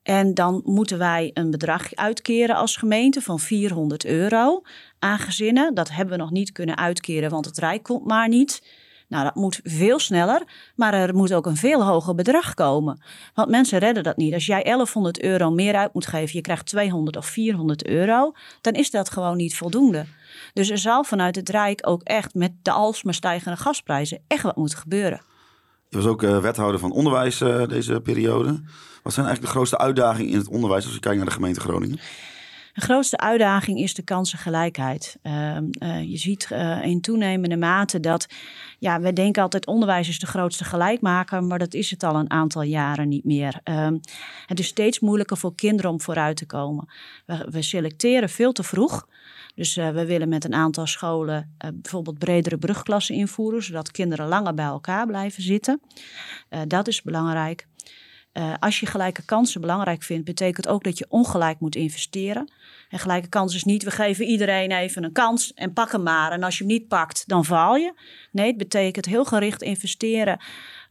En 0.03 0.35
dan 0.35 0.61
moeten 0.64 0.99
wij 0.99 1.31
een 1.35 1.51
bedrag 1.51 1.94
uitkeren 1.94 2.57
als 2.57 2.77
gemeente 2.77 3.20
van 3.20 3.40
400 3.40 4.05
euro 4.05 4.62
aan 4.99 5.18
gezinnen. 5.18 5.75
Dat 5.75 5.90
hebben 5.90 6.16
we 6.16 6.23
nog 6.23 6.31
niet 6.31 6.53
kunnen 6.53 6.77
uitkeren, 6.77 7.31
want 7.31 7.44
het 7.44 7.59
Rijk 7.59 7.83
komt 7.83 8.07
maar 8.07 8.29
niet. 8.29 8.62
Nou, 9.09 9.25
dat 9.25 9.35
moet 9.35 9.61
veel 9.62 9.99
sneller, 9.99 10.42
maar 10.77 10.94
er 10.94 11.14
moet 11.14 11.33
ook 11.33 11.47
een 11.47 11.57
veel 11.57 11.85
hoger 11.85 12.14
bedrag 12.14 12.55
komen. 12.55 13.03
Want 13.35 13.49
mensen 13.49 13.79
redden 13.79 14.03
dat 14.03 14.16
niet. 14.16 14.35
Als 14.35 14.47
jij 14.47 14.62
1100 14.62 15.23
euro 15.23 15.51
meer 15.51 15.75
uit 15.75 15.94
moet 15.94 16.07
geven, 16.07 16.37
je 16.37 16.40
krijgt 16.40 16.66
200 16.66 17.16
of 17.16 17.27
400 17.27 17.87
euro, 17.87 18.33
dan 18.61 18.73
is 18.73 18.90
dat 18.90 19.11
gewoon 19.11 19.37
niet 19.37 19.57
voldoende. 19.57 20.07
Dus 20.53 20.70
er 20.70 20.79
zal 20.79 21.05
vanuit 21.05 21.37
het 21.37 21.49
Rijk 21.49 21.88
ook 21.88 22.03
echt 22.03 22.35
met 22.35 22.53
de 22.62 22.70
alsmaar 22.70 23.14
stijgende 23.14 23.57
gasprijzen 23.57 24.20
echt 24.27 24.42
wat 24.42 24.57
moeten 24.57 24.79
gebeuren. 24.79 25.34
Je 25.95 26.01
was 26.01 26.11
ook 26.11 26.23
uh, 26.23 26.39
wethouder 26.39 26.81
van 26.81 26.93
onderwijs 26.93 27.41
uh, 27.41 27.67
deze 27.67 28.01
periode. 28.01 28.63
Wat 29.03 29.13
zijn 29.13 29.27
eigenlijk 29.27 29.41
de 29.41 29.47
grootste 29.47 29.79
uitdagingen 29.79 30.33
in 30.33 30.39
het 30.39 30.49
onderwijs 30.49 30.85
als 30.85 30.95
je 30.95 31.01
kijkt 31.01 31.17
naar 31.17 31.27
de 31.27 31.33
gemeente 31.33 31.61
Groningen? 31.61 31.99
De 32.73 32.81
grootste 32.81 33.17
uitdaging 33.17 33.79
is 33.79 33.95
de 33.95 34.03
kansengelijkheid. 34.03 35.19
Uh, 35.23 35.57
uh, 35.57 36.11
je 36.11 36.17
ziet 36.17 36.51
in 36.83 37.01
toenemende 37.01 37.57
mate 37.57 38.01
dat, 38.01 38.27
ja, 38.79 39.01
we 39.01 39.13
denken 39.13 39.43
altijd 39.43 39.67
onderwijs 39.67 40.09
is 40.09 40.19
de 40.19 40.27
grootste 40.27 40.65
gelijkmaker, 40.65 41.45
maar 41.45 41.59
dat 41.59 41.75
is 41.75 41.91
het 41.91 42.03
al 42.03 42.15
een 42.15 42.31
aantal 42.31 42.63
jaren 42.63 43.09
niet 43.09 43.25
meer. 43.25 43.61
Ehm, 43.65 43.97
het 44.47 44.59
is 44.59 44.67
steeds 44.67 45.01
moeilijker 45.01 45.37
voor 45.37 45.55
kinderen 45.55 45.91
om 45.91 46.01
vooruit 46.01 46.37
te 46.37 46.47
komen. 46.47 46.89
We 47.27 47.63
selecteren 47.63 48.29
veel 48.29 48.53
te 48.53 48.63
vroeg. 48.63 49.07
Dus 49.55 49.77
uh, 49.77 49.90
we 49.90 50.07
willen 50.07 50.29
met 50.29 50.45
een 50.45 50.55
aantal 50.55 50.87
scholen 50.87 51.57
uh, 51.64 51.71
bijvoorbeeld 51.75 52.19
bredere 52.19 52.59
brugklassen 52.59 53.14
invoeren, 53.14 53.62
zodat 53.62 53.90
kinderen 53.90 54.29
langer 54.29 54.55
bij 54.55 54.64
elkaar 54.64 55.07
blijven 55.07 55.43
zitten. 55.43 55.81
Uh, 56.51 56.61
dat 56.67 56.88
is 56.88 57.03
belangrijk. 57.03 57.67
als 58.59 58.81
je 58.81 58.87
gelijke 58.87 59.25
kansen 59.25 59.61
belangrijk 59.61 60.03
vindt, 60.03 60.25
betekent 60.25 60.69
ook 60.69 60.85
dat 60.85 60.99
je 60.99 61.07
ongelijk 61.09 61.61
moet 61.61 61.77
investeren. 61.77 62.53
En 62.88 62.99
gelijke 62.99 63.29
kans 63.29 63.55
is 63.55 63.64
niet, 63.64 63.83
we 63.83 63.90
geven 63.90 64.25
iedereen 64.25 64.73
even 64.73 65.05
een 65.05 65.12
kans 65.12 65.55
en 65.55 65.73
pak 65.73 65.93
hem 65.93 66.03
maar. 66.03 66.33
En 66.33 66.43
als 66.43 66.59
je 66.59 66.64
hem 66.64 66.73
niet 66.73 66.88
pakt, 66.88 67.25
dan 67.27 67.45
faal 67.45 67.77
je. 67.77 67.95
Nee, 68.33 68.47
het 68.47 68.57
betekent 68.57 69.07
heel 69.07 69.25
gericht 69.25 69.62
investeren 69.62 70.38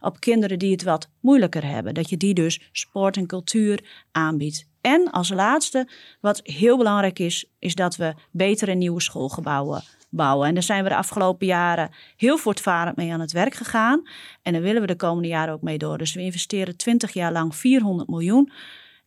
op 0.00 0.20
kinderen 0.20 0.58
die 0.58 0.72
het 0.72 0.82
wat 0.82 1.10
moeilijker 1.20 1.64
hebben. 1.64 1.94
Dat 1.94 2.08
je 2.08 2.16
die 2.16 2.34
dus 2.34 2.68
sport 2.72 3.16
en 3.16 3.26
cultuur 3.26 4.04
aanbiedt. 4.12 4.72
En 4.84 5.10
als 5.10 5.30
laatste, 5.30 5.88
wat 6.20 6.40
heel 6.42 6.76
belangrijk 6.76 7.18
is, 7.18 7.46
is 7.58 7.74
dat 7.74 7.96
we 7.96 8.14
betere 8.30 8.74
nieuwe 8.74 9.00
schoolgebouwen 9.00 9.82
bouwen. 10.10 10.48
En 10.48 10.54
daar 10.54 10.62
zijn 10.62 10.82
we 10.82 10.88
de 10.88 10.96
afgelopen 10.96 11.46
jaren 11.46 11.90
heel 12.16 12.38
voortvarend 12.38 12.96
mee 12.96 13.12
aan 13.12 13.20
het 13.20 13.32
werk 13.32 13.54
gegaan. 13.54 14.02
En 14.42 14.52
daar 14.52 14.62
willen 14.62 14.80
we 14.80 14.86
de 14.86 14.96
komende 14.96 15.28
jaren 15.28 15.54
ook 15.54 15.62
mee 15.62 15.78
door. 15.78 15.98
Dus 15.98 16.14
we 16.14 16.20
investeren 16.20 16.76
20 16.76 17.12
jaar 17.12 17.32
lang 17.32 17.56
400 17.56 18.08
miljoen. 18.08 18.52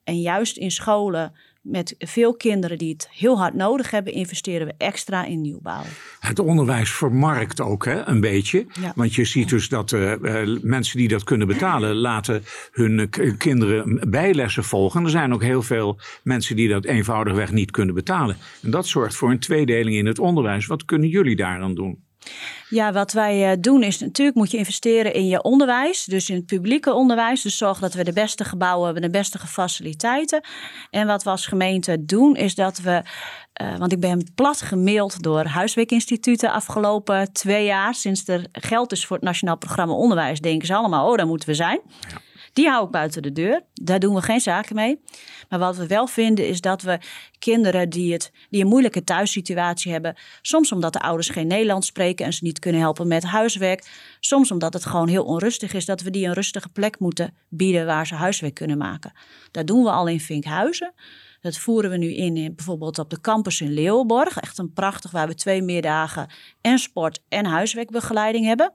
En 0.04 0.22
juist 0.22 0.58
in 0.58 0.72
scholen 0.72 1.34
met 1.68 1.96
veel 1.98 2.36
kinderen 2.36 2.78
die 2.78 2.94
het 2.94 3.10
heel 3.12 3.38
hard 3.38 3.54
nodig 3.54 3.92
hebben, 3.92 4.14
investeren 4.14 4.68
we 4.68 4.74
extra 4.78 5.26
in 5.26 5.42
nieuwbouw. 5.42 5.84
Het 6.20 6.40
onderwijs 6.40 6.92
vermarkt 6.92 7.62
ook 7.62 7.86
hè, 7.86 8.08
een 8.08 8.20
beetje. 8.20 8.66
Want 8.96 9.16
je 9.16 9.26
ziet 9.26 9.50
dus 9.50 9.70
dat 9.70 9.92
uh, 9.92 10.14
mensen 10.62 10.98
die 10.98 11.08
dat 11.08 11.24
kunnen 11.24 11.48
betalen, 11.48 11.96
laten 12.10 12.44
hun 12.72 13.10
kinderen 13.38 14.10
bijlessen 14.10 14.64
volgen. 14.64 15.04
Er 15.04 15.10
zijn 15.10 15.34
ook 15.34 15.44
heel 15.44 15.62
veel 15.62 16.00
mensen 16.24 16.56
die 16.56 16.70
dat 16.70 16.86
eenvoudigweg 16.86 17.52
niet 17.52 17.72
kunnen 17.72 17.96
betalen. 17.96 18.38
En 18.62 18.72
dat 18.72 18.88
zorgt 18.88 19.16
voor 19.16 19.32
een 19.32 19.40
tweedeling 19.40 19.96
in 19.96 20.06
het 20.06 20.20
onderwijs. 20.20 20.66
Wat 20.66 20.86
kunnen 20.86 21.10
jullie 21.10 21.36
daaraan 21.36 21.76
doen? 21.76 22.06
Ja, 22.70 22.92
wat 22.92 23.12
wij 23.12 23.52
eh, 23.52 23.58
doen 23.60 23.84
is 23.84 24.00
natuurlijk 24.00 24.38
moet 24.38 24.52
je 24.52 24.58
investeren 24.58 25.14
in 25.14 25.28
je 25.28 25.42
onderwijs. 25.42 26.06
Dus 26.06 26.30
in 26.30 26.36
het 26.36 26.46
publieke 26.46 26.94
onderwijs. 26.94 27.42
Dus 27.42 27.58
zorg 27.58 27.80
dat 27.80 27.94
we 27.94 28.04
de 28.04 28.14
beste 28.14 28.44
gebouwen 28.44 28.86
hebben, 28.86 29.04
de 29.04 29.18
beste 29.18 29.40
faciliteiten. 29.40 30.42
En 30.90 31.08
wat 31.08 31.24
we 31.24 31.30
als 31.30 31.46
gemeente 31.46 32.06
doen 32.06 32.36
is 32.36 32.56
dat 32.56 32.78
we... 32.78 33.02
Uh, 33.62 33.78
want 33.78 33.92
ik 33.92 34.00
ben 34.00 34.32
plat 34.36 34.62
gemaild 34.62 35.24
door 35.24 35.46
huiswerkinstituten 35.46 36.52
afgelopen 36.52 37.34
twee 37.34 37.66
jaar. 37.66 37.96
Sinds 37.96 38.28
er 38.28 38.46
geld 38.52 38.92
is 38.92 39.06
voor 39.06 39.16
het 39.16 39.26
Nationaal 39.26 39.58
Programma 39.58 39.94
Onderwijs, 39.94 40.40
denken 40.40 40.68
ze 40.68 40.76
allemaal, 40.76 41.10
oh, 41.12 41.18
daar 41.18 41.28
moeten 41.28 41.50
we 41.50 41.56
zijn. 41.56 41.80
Ja. 42.10 42.27
Die 42.58 42.70
hou 42.70 42.86
ik 42.86 42.92
buiten 42.92 43.22
de 43.22 43.32
deur. 43.32 43.62
Daar 43.74 44.00
doen 44.00 44.16
we 44.16 44.22
geen 44.22 44.40
zaken 44.40 44.76
mee. 44.76 45.00
Maar 45.50 45.60
wat 45.60 45.78
we 45.78 45.88
wel 45.88 46.08
vinden 46.08 46.48
is 46.48 46.62
dat 46.62 46.82
we 46.82 47.00
kinderen 47.40 47.90
die, 47.90 48.14
het, 48.14 48.32
die 48.50 48.62
een 48.62 48.68
moeilijke 48.68 49.04
thuissituatie 49.04 49.92
hebben, 49.92 50.16
soms 50.42 50.72
omdat 50.72 50.94
de 50.94 51.00
ouders 51.00 51.30
geen 51.30 51.48
Nederlands 51.48 51.88
spreken 51.88 52.26
en 52.26 52.34
ze 52.34 52.44
niet 52.44 52.60
kunnen 52.60 52.82
helpen 52.82 53.08
met 53.08 53.24
huiswerk, 53.24 53.88
soms 54.20 54.52
omdat 54.52 54.74
het 54.74 54.86
gewoon 54.86 55.08
heel 55.08 55.24
onrustig 55.24 55.74
is, 55.74 55.86
dat 55.86 56.02
we 56.02 56.10
die 56.10 56.26
een 56.26 56.34
rustige 56.34 56.70
plek 56.70 57.00
moeten 57.00 57.34
bieden 57.50 57.86
waar 57.86 58.08
ze 58.08 58.16
huiswerk 58.16 58.54
kunnen 58.54 58.78
maken. 58.78 59.12
Dat 59.52 59.68
doen 59.68 59.84
we 59.84 59.92
al 59.92 60.08
in 60.08 60.20
Vinkhuizen. 60.20 60.94
Dat 61.42 61.58
voeren 61.58 61.90
we 61.90 61.98
nu 61.98 62.14
in, 62.14 62.38
in 62.38 62.56
bijvoorbeeld 62.56 63.00
op 63.00 63.10
de 63.10 63.22
campus 63.22 63.62
in 63.62 63.74
Leeuwborg. 63.74 64.38
Echt 64.38 64.58
een 64.58 64.74
prachtig, 64.74 65.12
waar 65.12 65.28
we 65.28 65.36
twee 65.36 65.62
meerdagen 65.62 66.30
en 66.62 66.80
sport 66.80 67.20
en 67.30 67.46
huiswerkbegeleiding 67.46 68.46
hebben. 68.46 68.74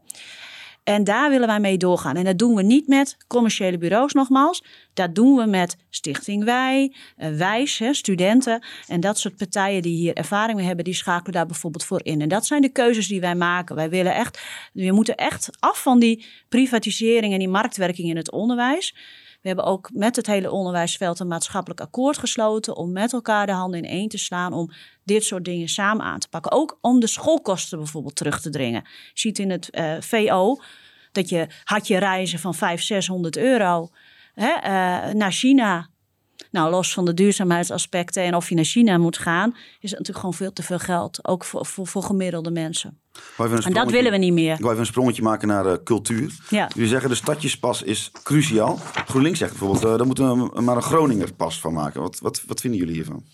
En 0.85 1.05
daar 1.05 1.31
willen 1.31 1.47
wij 1.47 1.61
mee 1.61 1.77
doorgaan. 1.77 2.16
En 2.16 2.25
dat 2.25 2.38
doen 2.38 2.55
we 2.55 2.62
niet 2.62 2.88
met 2.88 3.16
commerciële 3.27 3.79
bureaus 3.79 4.12
nogmaals. 4.12 4.64
Dat 4.95 5.14
doen 5.14 5.37
we 5.37 5.47
met 5.47 5.77
Stichting 5.90 6.45
Wij, 6.45 6.95
uh, 7.18 7.37
Wijs, 7.37 7.79
hè, 7.79 7.95
studenten. 7.95 8.64
En 8.87 9.01
dat 9.01 9.18
soort 9.18 9.37
partijen 9.37 9.83
die 9.83 9.97
hier 9.97 10.14
ervaring 10.14 10.57
mee 10.57 10.66
hebben, 10.66 10.85
die 10.85 10.95
schakelen 10.95 11.33
daar 11.33 11.47
bijvoorbeeld 11.47 11.85
voor 11.85 12.05
in. 12.05 12.21
En 12.21 12.29
dat 12.29 12.47
zijn 12.47 12.62
de 12.62 12.68
keuzes 12.68 13.09
die 13.09 13.21
wij 13.21 13.35
maken. 13.35 13.77
Wij 13.77 13.90
willen 13.90 14.14
echt, 14.14 14.40
we 14.73 14.92
moeten 14.92 15.16
echt 15.16 15.51
af 15.59 15.83
van 15.83 15.99
die 15.99 16.27
privatisering 16.49 17.33
en 17.33 17.38
die 17.38 17.49
marktwerking 17.49 18.09
in 18.09 18.16
het 18.16 18.31
onderwijs. 18.31 18.95
We 19.42 19.48
hebben 19.48 19.64
ook 19.64 19.90
met 19.92 20.16
het 20.16 20.26
hele 20.26 20.50
onderwijsveld 20.50 21.20
een 21.20 21.26
maatschappelijk 21.26 21.81
akkoord 21.81 22.18
gesloten 22.18 22.76
om 22.76 22.92
met 22.92 23.12
elkaar 23.12 23.46
de 23.46 23.52
handen 23.52 23.83
in 23.83 23.90
één 23.90 24.09
te 24.09 24.18
slaan 24.18 24.52
om 24.52 24.70
dit 25.05 25.24
soort 25.24 25.44
dingen 25.44 25.68
samen 25.68 26.07
aan 26.07 26.18
te 26.18 26.28
pakken. 26.28 26.52
Ook 26.52 26.78
om 26.81 27.00
de 27.00 27.07
schoolkosten 27.07 27.78
bijvoorbeeld 27.78 28.16
terug 28.16 28.40
te 28.40 28.50
dringen. 28.50 28.83
Je 28.85 29.20
ziet 29.20 29.38
in 29.38 29.50
het 29.50 29.70
eh, 29.70 29.96
VO 30.00 30.57
dat 31.12 31.28
je 31.28 31.46
had 31.64 31.87
je 31.87 31.98
reizen 31.98 32.38
van 32.38 32.55
500, 32.55 32.87
600 32.87 33.37
euro 33.37 33.90
hè, 34.35 34.55
uh, 34.57 35.14
naar 35.14 35.33
China. 35.33 35.90
Nou, 36.53 36.71
los 36.71 36.93
van 36.93 37.05
de 37.05 37.15
duurzaamheidsaspecten 37.15 38.23
en 38.23 38.35
of 38.35 38.49
je 38.49 38.55
naar 38.55 38.65
China 38.65 38.99
moet 38.99 39.19
gaan, 39.19 39.51
is 39.51 39.91
het 39.91 39.99
natuurlijk 39.99 40.19
gewoon 40.19 40.35
veel 40.35 40.53
te 40.53 40.62
veel 40.62 40.79
geld. 40.79 41.27
Ook 41.29 41.45
voor, 41.45 41.67
voor, 41.67 41.87
voor 41.87 42.03
gemiddelde 42.03 42.51
mensen. 42.51 43.01
En 43.37 43.73
dat 43.73 43.91
willen 43.91 44.11
we 44.11 44.19
niet 44.19 44.33
meer. 44.33 44.53
Ik 44.53 44.61
wil 44.61 44.69
even 44.69 44.81
een 44.81 44.87
sprongetje 44.87 45.23
maken 45.23 45.49
naar 45.49 45.67
uh, 45.67 45.73
cultuur. 45.85 46.37
Ja. 46.49 46.71
Jullie 46.75 46.88
zeggen 46.88 47.09
de 47.09 47.15
stadjespas 47.15 47.83
is 47.83 48.11
cruciaal. 48.23 48.79
GroenLinks 49.07 49.38
zegt 49.38 49.51
bijvoorbeeld, 49.51 49.85
uh, 49.85 49.97
daar 49.97 50.07
moeten 50.07 50.53
we 50.53 50.61
maar 50.61 50.77
een 50.77 50.83
Groninger 50.83 51.33
pas 51.33 51.61
van 51.61 51.73
maken. 51.73 52.01
Wat, 52.01 52.19
wat, 52.21 52.43
wat 52.47 52.61
vinden 52.61 52.81
jullie 52.81 52.95
hiervan? 52.95 53.25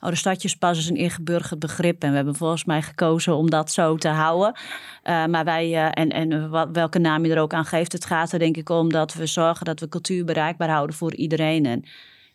Oh, 0.00 0.10
de 0.10 0.16
stadjespas 0.16 0.78
is 0.78 0.88
een 0.88 0.96
ingeburgerd 0.96 1.58
begrip. 1.58 2.02
En 2.02 2.10
we 2.10 2.16
hebben 2.16 2.34
volgens 2.34 2.64
mij 2.64 2.82
gekozen 2.82 3.34
om 3.34 3.50
dat 3.50 3.70
zo 3.70 3.96
te 3.96 4.08
houden. 4.08 4.54
Uh, 5.04 5.26
maar 5.26 5.44
wij, 5.44 5.68
uh, 5.68 5.88
en, 5.90 6.08
en 6.08 6.50
wat, 6.50 6.68
welke 6.72 6.98
naam 6.98 7.24
je 7.24 7.34
er 7.34 7.40
ook 7.40 7.54
aan 7.54 7.64
geeft, 7.64 7.92
het 7.92 8.04
gaat 8.04 8.32
er 8.32 8.38
denk 8.38 8.56
ik 8.56 8.68
om 8.68 8.92
dat 8.92 9.14
we 9.14 9.26
zorgen 9.26 9.66
dat 9.66 9.80
we 9.80 9.88
cultuur 9.88 10.24
bereikbaar 10.24 10.70
houden 10.70 10.96
voor 10.96 11.14
iedereen. 11.14 11.66
En 11.66 11.84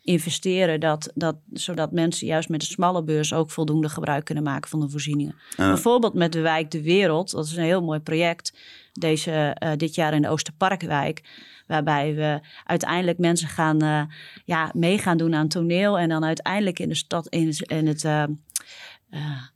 investeren, 0.06 0.80
dat, 0.80 1.12
dat, 1.16 1.36
zodat 1.54 1.92
mensen 1.92 2.28
juist 2.28 2.50
met 2.50 2.60
de 2.60 2.66
smalle 2.66 3.04
beurs 3.04 3.34
ook 3.34 3.52
voldoende 3.52 3.90
gebruik 3.90 4.26
kunnen 4.26 4.44
maken 4.44 4.70
van 4.70 4.80
de 4.80 4.90
voorzieningen. 4.90 5.36
Bijvoorbeeld 5.58 6.14
met 6.14 6.32
de 6.32 6.42
wijk 6.42 6.72
De 6.72 6.82
Wereld, 6.82 7.32
dat 7.32 7.46
is 7.46 7.56
een 7.56 7.64
heel 7.64 7.84
mooi 7.84 8.00
project, 8.00 8.58
deze, 8.92 9.56
uh, 9.64 9.72
dit 9.78 9.96
jaar 9.96 10.14
in 10.14 10.22
de 10.22 10.30
Oosterparkwijk. 10.30 11.24
Waarbij 11.68 12.16
we 12.16 12.40
uiteindelijk 12.64 13.18
mensen 13.18 13.48
gaan 13.48 13.84
uh, 13.84 14.02
ja, 14.46 14.72
mee 14.74 14.98
gaan 14.98 15.18
doen 15.18 15.36
aan 15.36 15.48
toneel. 15.48 16.00
En 16.00 16.10
dan 16.10 16.26
uiteindelijk 16.26 16.80
in 16.80 16.90
de 16.90 16.96
stad, 16.96 17.28
in 17.28 17.48
het, 17.48 17.62
in 17.62 17.88
het 17.88 18.04
uh, 18.04 18.24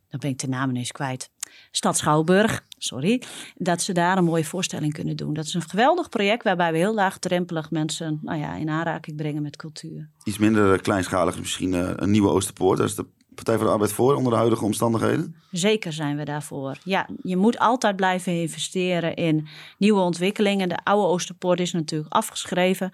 dan 0.08 0.20
ben 0.20 0.30
ik 0.30 0.38
de 0.38 0.48
naam 0.48 0.70
ineens 0.70 0.92
kwijt. 0.92 1.30
Stad 1.70 1.96
Schouwburg, 1.96 2.64
sorry, 2.78 3.22
dat 3.54 3.82
ze 3.82 3.92
daar 3.92 4.18
een 4.18 4.24
mooie 4.24 4.44
voorstelling 4.44 4.92
kunnen 4.92 5.16
doen. 5.16 5.34
Dat 5.34 5.44
is 5.44 5.54
een 5.54 5.68
geweldig 5.68 6.08
project 6.08 6.44
waarbij 6.44 6.72
we 6.72 6.78
heel 6.78 6.94
laagdrempelig 6.94 7.70
mensen 7.70 8.18
nou 8.22 8.38
ja, 8.38 8.54
in 8.54 8.68
aanraking 8.68 9.16
brengen 9.16 9.42
met 9.42 9.56
cultuur. 9.56 10.08
Iets 10.24 10.38
minder 10.38 10.80
kleinschalig 10.80 11.38
misschien 11.38 11.72
uh, 11.72 11.90
een 11.96 12.10
nieuwe 12.10 12.28
Oosterpoort. 12.28 12.78
Daar 12.78 12.86
is 12.86 12.94
de 12.94 13.06
Partij 13.34 13.56
voor 13.56 13.66
de 13.66 13.72
Arbeid 13.72 13.92
voor 13.92 14.14
onder 14.14 14.32
de 14.32 14.38
huidige 14.38 14.64
omstandigheden? 14.64 15.36
Zeker 15.50 15.92
zijn 15.92 16.16
we 16.16 16.24
daarvoor. 16.24 16.78
Ja, 16.84 17.08
je 17.22 17.36
moet 17.36 17.58
altijd 17.58 17.96
blijven 17.96 18.40
investeren 18.40 19.14
in 19.14 19.48
nieuwe 19.78 20.00
ontwikkelingen. 20.00 20.68
De 20.68 20.84
oude 20.84 21.06
Oosterpoort 21.06 21.60
is 21.60 21.72
natuurlijk 21.72 22.12
afgeschreven. 22.12 22.92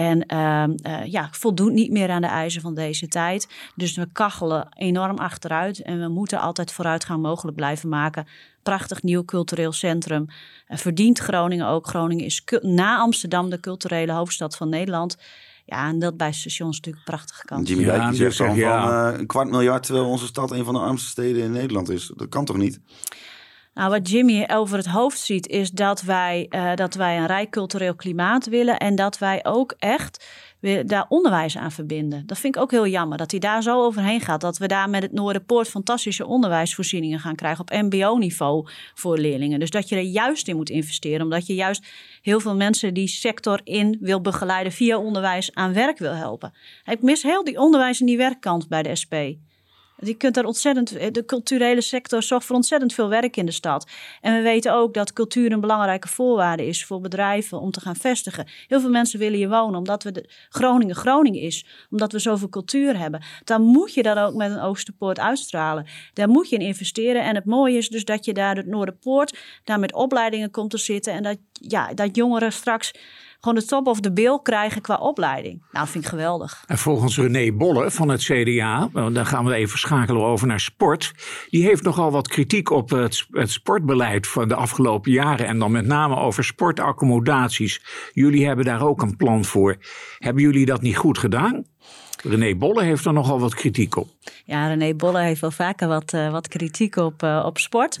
En 0.00 0.24
uh, 0.32 0.64
uh, 0.86 1.04
ja, 1.04 1.28
voldoet 1.30 1.72
niet 1.72 1.90
meer 1.90 2.10
aan 2.10 2.20
de 2.20 2.26
eisen 2.26 2.60
van 2.60 2.74
deze 2.74 3.08
tijd. 3.08 3.48
Dus 3.74 3.96
we 3.96 4.08
kachelen 4.12 4.68
enorm 4.76 5.18
achteruit. 5.18 5.82
En 5.82 6.00
we 6.00 6.08
moeten 6.08 6.40
altijd 6.40 6.72
vooruitgang 6.72 7.22
mogelijk 7.22 7.56
blijven 7.56 7.88
maken. 7.88 8.26
Prachtig 8.62 9.02
nieuw 9.02 9.24
cultureel 9.24 9.72
centrum. 9.72 10.26
Uh, 10.68 10.76
verdient 10.76 11.18
Groningen 11.18 11.66
ook. 11.66 11.86
Groningen 11.86 12.24
is 12.24 12.44
na 12.60 12.98
Amsterdam 12.98 13.50
de 13.50 13.60
culturele 13.60 14.12
hoofdstad 14.12 14.56
van 14.56 14.68
Nederland. 14.68 15.16
Ja, 15.64 15.88
en 15.88 15.98
dat 15.98 16.16
bij 16.16 16.32
stations 16.32 16.76
natuurlijk 16.76 17.06
een 17.06 17.14
prachtige 17.14 17.44
kans. 17.44 17.68
Jimmy 17.68 17.84
Dijk 17.84 18.02
ja, 18.02 18.12
zegt 18.12 18.38
dan 18.38 18.54
ja. 18.54 18.82
van 18.82 19.12
uh, 19.12 19.18
een 19.18 19.26
kwart 19.26 19.50
miljard... 19.50 19.82
terwijl 19.82 20.06
onze 20.06 20.26
stad 20.26 20.50
een 20.50 20.64
van 20.64 20.74
de 20.74 20.80
armste 20.80 21.08
steden 21.08 21.42
in 21.42 21.52
Nederland 21.52 21.88
is. 21.88 22.12
Dat 22.16 22.28
kan 22.28 22.44
toch 22.44 22.56
niet? 22.56 22.80
Nou, 23.80 23.92
wat 23.92 24.10
Jimmy 24.10 24.48
over 24.52 24.76
het 24.76 24.86
hoofd 24.86 25.18
ziet, 25.18 25.46
is 25.46 25.70
dat 25.70 26.02
wij, 26.02 26.46
uh, 26.50 26.74
dat 26.74 26.94
wij 26.94 27.18
een 27.18 27.26
rijk 27.26 27.50
cultureel 27.50 27.94
klimaat 27.94 28.46
willen. 28.46 28.78
En 28.78 28.94
dat 28.94 29.18
wij 29.18 29.44
ook 29.44 29.74
echt 29.78 30.26
daar 30.84 31.06
onderwijs 31.08 31.56
aan 31.56 31.72
verbinden. 31.72 32.26
Dat 32.26 32.38
vind 32.38 32.56
ik 32.56 32.62
ook 32.62 32.70
heel 32.70 32.86
jammer, 32.86 33.18
dat 33.18 33.30
hij 33.30 33.40
daar 33.40 33.62
zo 33.62 33.84
overheen 33.84 34.20
gaat. 34.20 34.40
Dat 34.40 34.58
we 34.58 34.66
daar 34.66 34.90
met 34.90 35.02
het 35.02 35.12
Noorderpoort 35.12 35.68
fantastische 35.68 36.26
onderwijsvoorzieningen 36.26 37.20
gaan 37.20 37.34
krijgen 37.34 37.60
op 37.60 37.70
mbo-niveau 37.70 38.68
voor 38.94 39.18
leerlingen. 39.18 39.60
Dus 39.60 39.70
dat 39.70 39.88
je 39.88 39.96
er 39.96 40.02
juist 40.02 40.48
in 40.48 40.56
moet 40.56 40.70
investeren, 40.70 41.22
omdat 41.22 41.46
je 41.46 41.54
juist 41.54 41.86
heel 42.22 42.40
veel 42.40 42.56
mensen 42.56 42.94
die 42.94 43.08
sector 43.08 43.60
in 43.64 43.98
wil 44.00 44.20
begeleiden 44.20 44.72
via 44.72 44.98
onderwijs 44.98 45.54
aan 45.54 45.72
werk 45.72 45.98
wil 45.98 46.14
helpen. 46.14 46.52
Ik 46.84 47.02
mis 47.02 47.22
heel 47.22 47.44
die 47.44 47.58
onderwijs 47.58 48.00
en 48.00 48.06
die 48.06 48.16
werkkant 48.16 48.68
bij 48.68 48.82
de 48.82 48.96
SP. 49.02 49.14
Je 50.02 50.14
kunt 50.14 50.34
daar 50.34 50.44
ontzettend, 50.44 50.96
eh, 50.96 51.10
de 51.12 51.24
culturele 51.24 51.80
sector 51.80 52.22
zorgt 52.22 52.46
voor 52.46 52.56
ontzettend 52.56 52.94
veel 52.94 53.08
werk 53.08 53.36
in 53.36 53.46
de 53.46 53.52
stad. 53.52 53.86
En 54.20 54.34
we 54.34 54.42
weten 54.42 54.74
ook 54.74 54.94
dat 54.94 55.12
cultuur 55.12 55.52
een 55.52 55.60
belangrijke 55.60 56.08
voorwaarde 56.08 56.66
is 56.66 56.84
voor 56.84 57.00
bedrijven 57.00 57.60
om 57.60 57.70
te 57.70 57.80
gaan 57.80 57.96
vestigen. 57.96 58.46
Heel 58.66 58.80
veel 58.80 58.90
mensen 58.90 59.18
willen 59.18 59.38
hier 59.38 59.48
wonen 59.48 59.78
omdat 59.78 60.02
we 60.02 60.12
de 60.12 60.30
Groningen 60.48 60.94
Groningen 60.94 61.40
is, 61.40 61.66
omdat 61.90 62.12
we 62.12 62.18
zoveel 62.18 62.48
cultuur 62.48 62.98
hebben. 62.98 63.22
Dan 63.44 63.62
moet 63.62 63.94
je 63.94 64.02
dat 64.02 64.18
ook 64.18 64.34
met 64.34 64.50
een 64.50 64.60
Oosterpoort 64.60 65.18
uitstralen. 65.18 65.86
Daar 66.12 66.28
moet 66.28 66.48
je 66.48 66.56
in 66.56 66.66
investeren. 66.66 67.22
En 67.22 67.34
het 67.34 67.44
mooie 67.44 67.76
is 67.76 67.88
dus 67.88 68.04
dat 68.04 68.24
je 68.24 68.32
daar 68.32 68.56
het 68.56 68.66
Noorderpoort, 68.66 69.38
daar 69.64 69.78
met 69.78 69.94
opleidingen 69.94 70.50
komt 70.50 70.70
te 70.70 70.78
zitten 70.78 71.12
en 71.12 71.22
dat, 71.22 71.38
ja, 71.52 71.94
dat 71.94 72.16
jongeren 72.16 72.52
straks 72.52 72.92
gewoon 73.40 73.58
de 73.58 73.64
top 73.64 73.86
of 73.86 74.00
the 74.00 74.12
bill 74.12 74.38
krijgen 74.42 74.82
qua 74.82 74.96
opleiding. 74.96 75.62
Nou, 75.72 75.88
vind 75.88 76.04
ik 76.04 76.10
geweldig. 76.10 76.64
En 76.66 76.78
volgens 76.78 77.18
René 77.18 77.52
Bolle 77.52 77.90
van 77.90 78.08
het 78.08 78.22
CDA, 78.22 78.88
dan 78.92 79.26
gaan 79.26 79.44
we 79.44 79.54
even 79.54 79.78
schakelen 79.78 80.22
over 80.22 80.46
naar 80.46 80.60
sport. 80.60 81.12
Die 81.48 81.64
heeft 81.64 81.82
nogal 81.82 82.10
wat 82.10 82.28
kritiek 82.28 82.70
op 82.70 82.90
het, 82.90 83.26
het 83.30 83.50
sportbeleid 83.50 84.26
van 84.26 84.48
de 84.48 84.54
afgelopen 84.54 85.12
jaren. 85.12 85.46
En 85.46 85.58
dan 85.58 85.72
met 85.72 85.86
name 85.86 86.16
over 86.16 86.44
sportaccommodaties. 86.44 87.82
Jullie 88.12 88.46
hebben 88.46 88.64
daar 88.64 88.86
ook 88.86 89.02
een 89.02 89.16
plan 89.16 89.44
voor. 89.44 89.76
Hebben 90.18 90.42
jullie 90.42 90.66
dat 90.66 90.80
niet 90.82 90.96
goed 90.96 91.18
gedaan? 91.18 91.64
René 92.22 92.54
Bolle 92.54 92.82
heeft 92.82 93.04
er 93.04 93.12
nogal 93.12 93.40
wat 93.40 93.54
kritiek 93.54 93.96
op. 93.96 94.08
Ja, 94.44 94.66
René 94.66 94.94
Bolle 94.94 95.20
heeft 95.20 95.40
wel 95.40 95.50
vaker 95.50 95.88
wat, 95.88 96.12
uh, 96.12 96.30
wat 96.30 96.48
kritiek 96.48 96.96
op, 96.96 97.22
uh, 97.22 97.42
op 97.46 97.58
sport. 97.58 98.00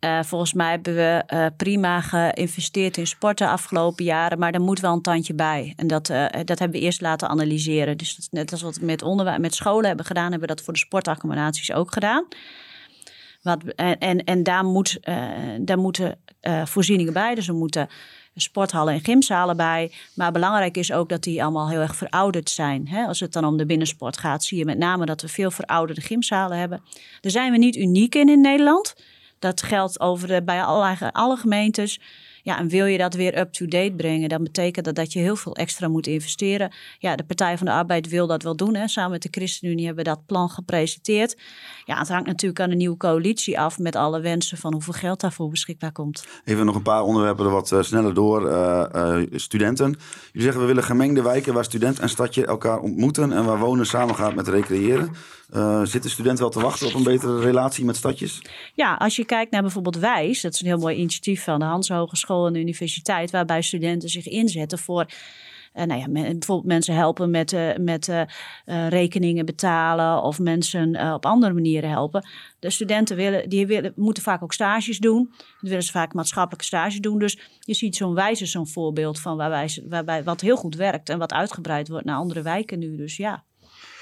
Uh, 0.00 0.22
volgens 0.22 0.52
mij 0.52 0.70
hebben 0.70 0.94
we 0.94 1.50
prima 1.56 2.00
geïnvesteerd 2.00 2.96
in 2.96 3.06
sport 3.06 3.38
de 3.38 3.48
afgelopen 3.48 4.04
jaren, 4.04 4.38
maar 4.38 4.52
er 4.52 4.60
moet 4.60 4.80
wel 4.80 4.92
een 4.92 5.02
tandje 5.02 5.34
bij. 5.34 5.72
En 5.76 5.86
dat, 5.86 6.06
dat 6.44 6.58
hebben 6.58 6.70
we 6.70 6.80
eerst 6.80 7.00
laten 7.00 7.28
analyseren. 7.28 7.96
Dus 7.96 8.28
net 8.30 8.52
als 8.52 8.62
wat 8.62 8.76
we 8.76 8.84
met, 8.84 9.02
onderwijs, 9.02 9.38
met 9.38 9.54
scholen 9.54 9.86
hebben 9.86 10.06
gedaan, 10.06 10.30
hebben 10.30 10.48
we 10.48 10.54
dat 10.54 10.64
voor 10.64 10.72
de 10.72 10.78
sportaccommodaties 10.78 11.72
ook 11.72 11.92
gedaan. 11.92 12.26
Wat, 13.42 13.62
en, 13.64 13.98
en, 13.98 14.24
en 14.24 14.42
daar, 14.42 14.64
moet, 14.64 14.98
daar 15.60 15.78
moeten 15.78 16.18
voorzieningen 16.64 17.12
bij. 17.12 17.34
Dus 17.34 17.46
we 17.46 17.52
moeten 17.52 17.88
sporthallen 18.34 18.94
en 18.94 19.00
gymzalen 19.00 19.56
bij. 19.56 19.92
Maar 20.14 20.32
belangrijk 20.32 20.76
is 20.76 20.92
ook 20.92 21.08
dat 21.08 21.22
die 21.22 21.42
allemaal 21.42 21.68
heel 21.68 21.80
erg 21.80 21.96
verouderd 21.96 22.50
zijn. 22.50 22.88
Hè? 22.88 23.04
Als 23.06 23.20
het 23.20 23.32
dan 23.32 23.44
om 23.44 23.56
de 23.56 23.66
binnensport 23.66 24.18
gaat, 24.18 24.44
zie 24.44 24.58
je 24.58 24.64
met 24.64 24.78
name 24.78 25.06
dat 25.06 25.22
we 25.22 25.28
veel 25.28 25.50
verouderde 25.50 26.00
gymzalen 26.00 26.58
hebben. 26.58 26.82
Daar 27.20 27.32
zijn 27.32 27.52
we 27.52 27.58
niet 27.58 27.76
uniek 27.76 28.14
in 28.14 28.28
in 28.28 28.40
Nederland. 28.40 28.94
Dat 29.38 29.62
geldt 29.62 30.00
over 30.00 30.44
bij 30.44 30.62
alle, 30.62 31.12
alle 31.12 31.36
gemeentes. 31.36 32.00
Ja, 32.44 32.58
en 32.58 32.68
wil 32.68 32.86
je 32.86 32.98
dat 32.98 33.14
weer 33.14 33.38
up-to-date 33.38 33.92
brengen, 33.96 34.28
dan 34.28 34.42
betekent 34.42 34.84
dat 34.84 34.94
dat 34.94 35.12
je 35.12 35.18
heel 35.18 35.36
veel 35.36 35.54
extra 35.54 35.88
moet 35.88 36.06
investeren. 36.06 36.72
Ja, 36.98 37.16
de 37.16 37.24
Partij 37.24 37.58
van 37.58 37.66
de 37.66 37.72
Arbeid 37.72 38.08
wil 38.08 38.26
dat 38.26 38.42
wel 38.42 38.56
doen. 38.56 38.74
Hè. 38.74 38.88
Samen 38.88 39.10
met 39.10 39.22
de 39.22 39.28
ChristenUnie 39.30 39.86
hebben 39.86 40.04
we 40.04 40.10
dat 40.10 40.26
plan 40.26 40.48
gepresenteerd. 40.50 41.36
Ja, 41.84 41.98
het 41.98 42.08
hangt 42.08 42.26
natuurlijk 42.26 42.60
aan 42.60 42.70
de 42.70 42.76
nieuwe 42.76 42.96
coalitie 42.96 43.60
af 43.60 43.78
met 43.78 43.96
alle 43.96 44.20
wensen 44.20 44.58
van 44.58 44.72
hoeveel 44.72 44.92
geld 44.92 45.20
daarvoor 45.20 45.50
beschikbaar 45.50 45.92
komt. 45.92 46.26
Even 46.44 46.66
nog 46.66 46.74
een 46.74 46.82
paar 46.82 47.02
onderwerpen 47.02 47.44
er 47.44 47.50
wat 47.50 47.70
uh, 47.70 47.82
sneller 47.82 48.14
door. 48.14 48.50
Uh, 48.50 48.84
uh, 48.94 49.22
studenten. 49.30 49.86
Jullie 49.86 50.42
zeggen 50.42 50.60
we 50.60 50.66
willen 50.66 50.84
gemengde 50.84 51.22
wijken 51.22 51.54
waar 51.54 51.64
student 51.64 51.98
en 51.98 52.08
stadje 52.08 52.46
elkaar 52.46 52.78
ontmoeten 52.78 53.32
en 53.32 53.44
waar 53.44 53.58
wonen 53.58 53.86
samengaat 53.86 54.34
met 54.34 54.48
recreëren. 54.48 55.12
Uh, 55.54 55.84
zit 55.84 56.02
de 56.02 56.08
student 56.08 56.38
wel 56.38 56.50
te 56.50 56.60
wachten 56.60 56.86
op 56.86 56.94
een 56.94 57.02
betere 57.02 57.40
relatie 57.40 57.84
met 57.84 57.96
stadjes? 57.96 58.42
Ja, 58.74 58.94
als 58.94 59.16
je 59.16 59.24
kijkt 59.24 59.50
naar 59.50 59.62
bijvoorbeeld 59.62 59.96
Wijs, 59.96 60.40
dat 60.40 60.52
is 60.54 60.60
een 60.60 60.66
heel 60.66 60.78
mooi 60.78 60.96
initiatief 60.96 61.44
van 61.44 61.58
de 61.58 61.64
Hans 61.64 61.88
Hogeschool 61.88 62.46
en 62.46 62.52
de 62.52 62.58
universiteit, 62.58 63.30
waarbij 63.30 63.62
studenten 63.62 64.08
zich 64.08 64.26
inzetten 64.26 64.78
voor 64.78 65.06
uh, 65.74 65.84
nou 65.84 66.00
ja, 66.00 66.08
bijvoorbeeld 66.08 66.64
mensen 66.64 66.94
helpen 66.94 67.30
met, 67.30 67.52
uh, 67.52 67.76
met 67.76 68.12
rekeningen 68.88 69.46
betalen 69.46 70.22
of 70.22 70.38
mensen 70.38 71.14
op 71.14 71.26
andere 71.26 71.52
manieren 71.52 71.90
helpen. 71.90 72.26
De 72.58 72.70
studenten 72.70 73.16
willen, 73.16 73.48
die 73.48 73.66
willen, 73.66 73.92
moeten 73.96 74.22
vaak 74.22 74.42
ook 74.42 74.52
stages 74.52 74.98
doen. 74.98 75.32
Dan 75.36 75.70
willen 75.70 75.82
ze 75.82 75.92
vaak 75.92 76.14
maatschappelijke 76.14 76.64
stages 76.64 76.98
doen. 76.98 77.18
Dus 77.18 77.38
je 77.60 77.74
ziet 77.74 77.96
zo'n 77.96 78.14
wijze 78.14 78.46
zo'n 78.46 78.68
voorbeeld 78.68 79.20
van 79.20 79.36
waarbij, 79.36 79.82
waarbij 79.88 80.24
wat 80.24 80.40
heel 80.40 80.56
goed 80.56 80.76
werkt 80.76 81.08
en 81.08 81.18
wat 81.18 81.32
uitgebreid 81.32 81.88
wordt 81.88 82.04
naar 82.04 82.16
andere 82.16 82.42
wijken 82.42 82.78
nu. 82.78 82.96
Dus 82.96 83.16
ja. 83.16 83.44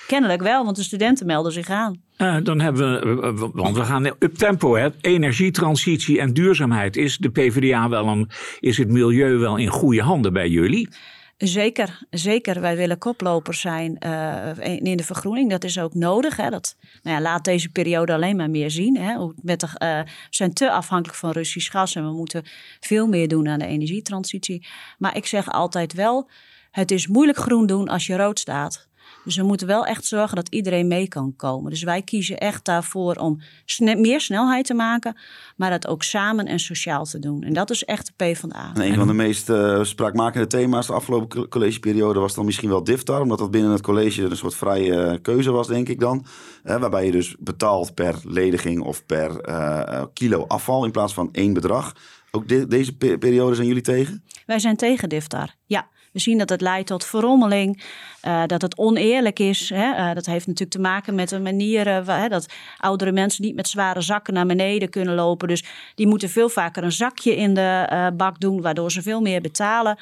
Kennelijk 0.07 0.43
wel, 0.43 0.65
want 0.65 0.77
de 0.77 0.83
studenten 0.83 1.27
melden 1.27 1.53
zich 1.53 1.69
aan. 1.69 2.03
Uh, 2.19 2.37
dan 2.43 2.61
hebben 2.61 3.01
we, 3.21 3.51
want 3.53 3.77
we 3.77 3.85
gaan 3.85 4.07
up 4.07 4.35
tempo, 4.35 4.77
hè. 4.77 4.89
Energietransitie 5.01 6.21
en 6.21 6.33
duurzaamheid. 6.33 6.97
Is 6.97 7.19
de 7.19 7.31
PvdA 7.31 7.89
wel 7.89 8.07
een, 8.07 8.31
is 8.61 8.79
het 8.79 8.89
milieu 8.89 9.37
wel 9.37 9.57
in 9.57 9.69
goede 9.69 10.03
handen 10.03 10.33
bij 10.33 10.49
jullie? 10.49 10.89
Zeker, 11.37 12.03
zeker. 12.11 12.61
Wij 12.61 12.77
willen 12.77 12.99
koploper 12.99 13.55
zijn 13.55 13.97
uh, 14.07 14.79
in 14.79 14.97
de 14.97 15.05
vergroening. 15.05 15.51
Dat 15.51 15.65
is 15.65 15.79
ook 15.79 15.95
nodig. 15.95 16.37
Hè. 16.37 16.51
Dat, 16.51 16.77
nou 17.03 17.17
ja, 17.17 17.23
laat 17.23 17.45
deze 17.45 17.69
periode 17.69 18.13
alleen 18.13 18.37
maar 18.37 18.51
meer 18.51 18.71
zien. 18.71 18.97
Hè. 18.97 19.27
Met 19.43 19.61
de, 19.61 19.67
uh, 19.67 19.73
we 19.79 20.05
zijn 20.31 20.53
te 20.53 20.71
afhankelijk 20.71 21.19
van 21.19 21.31
Russisch 21.31 21.71
gas 21.71 21.95
en 21.95 22.05
we 22.05 22.13
moeten 22.13 22.45
veel 22.81 23.07
meer 23.07 23.29
doen 23.29 23.49
aan 23.49 23.59
de 23.59 23.67
energietransitie. 23.67 24.67
Maar 24.99 25.17
ik 25.17 25.27
zeg 25.27 25.51
altijd 25.51 25.93
wel, 25.93 26.31
het 26.71 26.91
is 26.91 27.07
moeilijk 27.07 27.39
groen 27.39 27.67
doen 27.67 27.89
als 27.89 28.07
je 28.07 28.17
rood 28.17 28.39
staat. 28.39 28.89
Dus 29.25 29.37
we 29.37 29.43
moeten 29.43 29.67
wel 29.67 29.87
echt 29.87 30.05
zorgen 30.05 30.37
dat 30.37 30.49
iedereen 30.49 30.87
mee 30.87 31.09
kan 31.09 31.37
komen. 31.37 31.71
Dus 31.71 31.83
wij 31.83 32.03
kiezen 32.03 32.39
echt 32.39 32.65
daarvoor 32.65 33.15
om 33.15 33.41
meer 33.79 34.21
snelheid 34.21 34.67
te 34.67 34.75
maken, 34.75 35.17
maar 35.57 35.71
dat 35.71 35.87
ook 35.87 36.03
samen 36.03 36.47
en 36.47 36.59
sociaal 36.59 37.05
te 37.05 37.19
doen. 37.19 37.43
En 37.43 37.53
dat 37.53 37.71
is 37.71 37.85
echt 37.85 38.13
de 38.17 38.33
P 38.33 38.37
van 38.37 38.49
de 38.49 38.57
A. 38.57 38.71
En 38.75 38.83
een 38.83 38.95
van 38.95 39.07
de 39.07 39.13
meest 39.13 39.49
uh, 39.49 39.85
spraakmakende 39.85 40.47
thema's 40.47 40.87
de 40.87 40.93
afgelopen 40.93 41.49
collegeperiode 41.49 42.21
was 42.21 42.35
dan 42.35 42.45
misschien 42.45 42.69
wel 42.69 42.85
DIFTAR, 42.85 43.21
omdat 43.21 43.39
dat 43.39 43.51
binnen 43.51 43.71
het 43.71 43.81
college 43.83 44.23
een 44.23 44.37
soort 44.37 44.55
vrije 44.55 45.03
eh, 45.03 45.19
keuze 45.23 45.51
was, 45.51 45.67
denk 45.67 45.89
ik 45.89 46.01
dan. 46.01 46.25
waarbij 46.63 47.07
je 47.07 47.13
dus 47.13 47.37
betaalt 47.39 47.95
per 47.95 48.15
lediging 48.25 48.83
of 48.83 49.07
per 49.07 49.49
uh, 49.49 50.03
kilo 50.13 50.45
afval 50.47 50.85
in 50.85 50.91
plaats 50.91 51.15
van 51.15 51.29
één 51.33 51.53
bedrag. 51.53 51.93
Ook 52.31 52.49
de, 52.49 52.67
deze 52.67 52.97
periode 52.97 53.55
zijn 53.55 53.67
jullie 53.67 53.83
tegen? 53.83 54.25
Wij 54.47 54.59
zijn 54.59 54.77
tegen 54.77 55.09
DIFTAR, 55.09 55.55
ja. 55.67 55.89
We 56.13 56.21
zien 56.21 56.39
dat 56.39 56.49
het 56.49 56.61
leidt 56.61 56.87
tot 56.87 57.05
verrommeling, 57.05 57.83
uh, 58.25 58.43
dat 58.47 58.63
het 58.63 58.79
oneerlijk 58.79 59.39
is. 59.39 59.69
Hè? 59.69 59.91
Uh, 59.91 60.15
dat 60.15 60.27
heeft 60.27 60.47
natuurlijk 60.47 60.71
te 60.71 60.81
maken 60.81 61.15
met 61.15 61.29
de 61.29 61.41
manieren 61.41 62.05
uh, 62.09 62.29
dat 62.29 62.47
oudere 62.79 63.13
mensen 63.13 63.45
niet 63.45 63.55
met 63.55 63.69
zware 63.69 64.01
zakken 64.01 64.35
naar 64.35 64.47
beneden 64.47 64.89
kunnen 64.89 65.15
lopen. 65.15 65.49
Dus 65.49 65.65
die 65.95 66.07
moeten 66.07 66.29
veel 66.29 66.49
vaker 66.49 66.85
een 66.85 66.93
zakje 66.93 67.37
in 67.37 67.55
de 67.55 68.11
bak 68.17 68.41
doen, 68.41 68.61
waardoor 68.61 68.93
ze 68.93 69.03
veel 69.03 69.21
meer 69.21 69.41
betalen. 69.41 69.99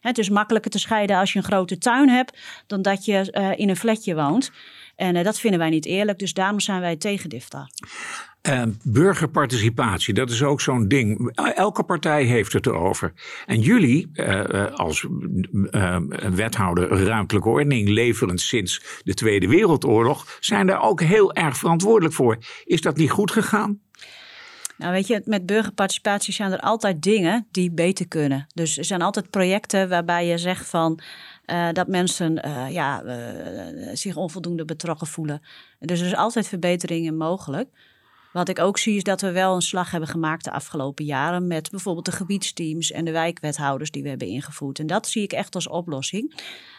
Het 0.00 0.18
is 0.18 0.28
makkelijker 0.28 0.70
te 0.70 0.78
scheiden 0.78 1.16
als 1.16 1.32
je 1.32 1.38
een 1.38 1.44
grote 1.44 1.78
tuin 1.78 2.08
hebt 2.08 2.38
dan 2.66 2.82
dat 2.82 3.04
je 3.04 3.54
in 3.56 3.68
een 3.68 3.76
flatje 3.76 4.14
woont. 4.14 4.50
En 4.96 5.24
dat 5.24 5.38
vinden 5.38 5.60
wij 5.60 5.70
niet 5.70 5.86
eerlijk, 5.86 6.18
dus 6.18 6.32
daarom 6.32 6.60
zijn 6.60 6.80
wij 6.80 6.96
tegen 6.96 7.28
DIFTA. 7.28 7.68
Uh, 8.48 8.62
burgerparticipatie, 8.82 10.14
dat 10.14 10.30
is 10.30 10.42
ook 10.42 10.60
zo'n 10.60 10.88
ding. 10.88 11.32
Elke 11.54 11.82
partij 11.82 12.24
heeft 12.24 12.52
het 12.52 12.66
erover. 12.66 13.12
En 13.46 13.60
jullie, 13.60 14.10
uh, 14.14 14.66
als 14.72 15.06
uh, 15.70 15.98
wethouder 16.30 16.88
ruimtelijke 16.88 17.48
ordening, 17.48 17.88
leverend 17.88 18.40
sinds 18.40 19.00
de 19.02 19.14
Tweede 19.14 19.48
Wereldoorlog, 19.48 20.36
zijn 20.40 20.66
daar 20.66 20.82
ook 20.82 21.00
heel 21.00 21.32
erg 21.32 21.56
verantwoordelijk 21.56 22.14
voor. 22.14 22.36
Is 22.64 22.80
dat 22.80 22.96
niet 22.96 23.10
goed 23.10 23.30
gegaan? 23.30 23.80
Nou, 24.78 24.92
weet 24.92 25.06
je, 25.06 25.22
met 25.24 25.46
burgerparticipatie 25.46 26.32
zijn 26.32 26.52
er 26.52 26.60
altijd 26.60 27.02
dingen 27.02 27.46
die 27.50 27.70
beter 27.70 28.08
kunnen. 28.08 28.46
Dus 28.54 28.78
er 28.78 28.84
zijn 28.84 29.02
altijd 29.02 29.30
projecten 29.30 29.88
waarbij 29.88 30.26
je 30.26 30.38
zegt 30.38 30.68
van. 30.68 31.00
Uh, 31.46 31.68
dat 31.72 31.88
mensen 31.88 32.34
ja, 32.70 33.02
zich 33.92 34.16
onvoldoende 34.16 34.64
betrokken 34.64 35.06
voelen. 35.06 35.42
Dus 35.78 36.00
er 36.00 36.06
is 36.06 36.16
altijd 36.16 36.48
verbeteringen 36.48 37.16
mogelijk. 37.16 37.68
Wat 38.36 38.48
ik 38.48 38.58
ook 38.58 38.78
zie 38.78 38.96
is 38.96 39.02
dat 39.02 39.20
we 39.20 39.32
wel 39.32 39.54
een 39.54 39.62
slag 39.62 39.90
hebben 39.90 40.08
gemaakt 40.08 40.44
de 40.44 40.50
afgelopen 40.50 41.04
jaren 41.04 41.46
met 41.46 41.70
bijvoorbeeld 41.70 42.04
de 42.04 42.12
gebiedsteams 42.12 42.90
en 42.90 43.04
de 43.04 43.10
wijkwethouders 43.10 43.90
die 43.90 44.02
we 44.02 44.08
hebben 44.08 44.28
ingevoerd. 44.28 44.78
En 44.78 44.86
dat 44.86 45.08
zie 45.08 45.22
ik 45.22 45.32
echt 45.32 45.54
als 45.54 45.68
oplossing. 45.68 46.34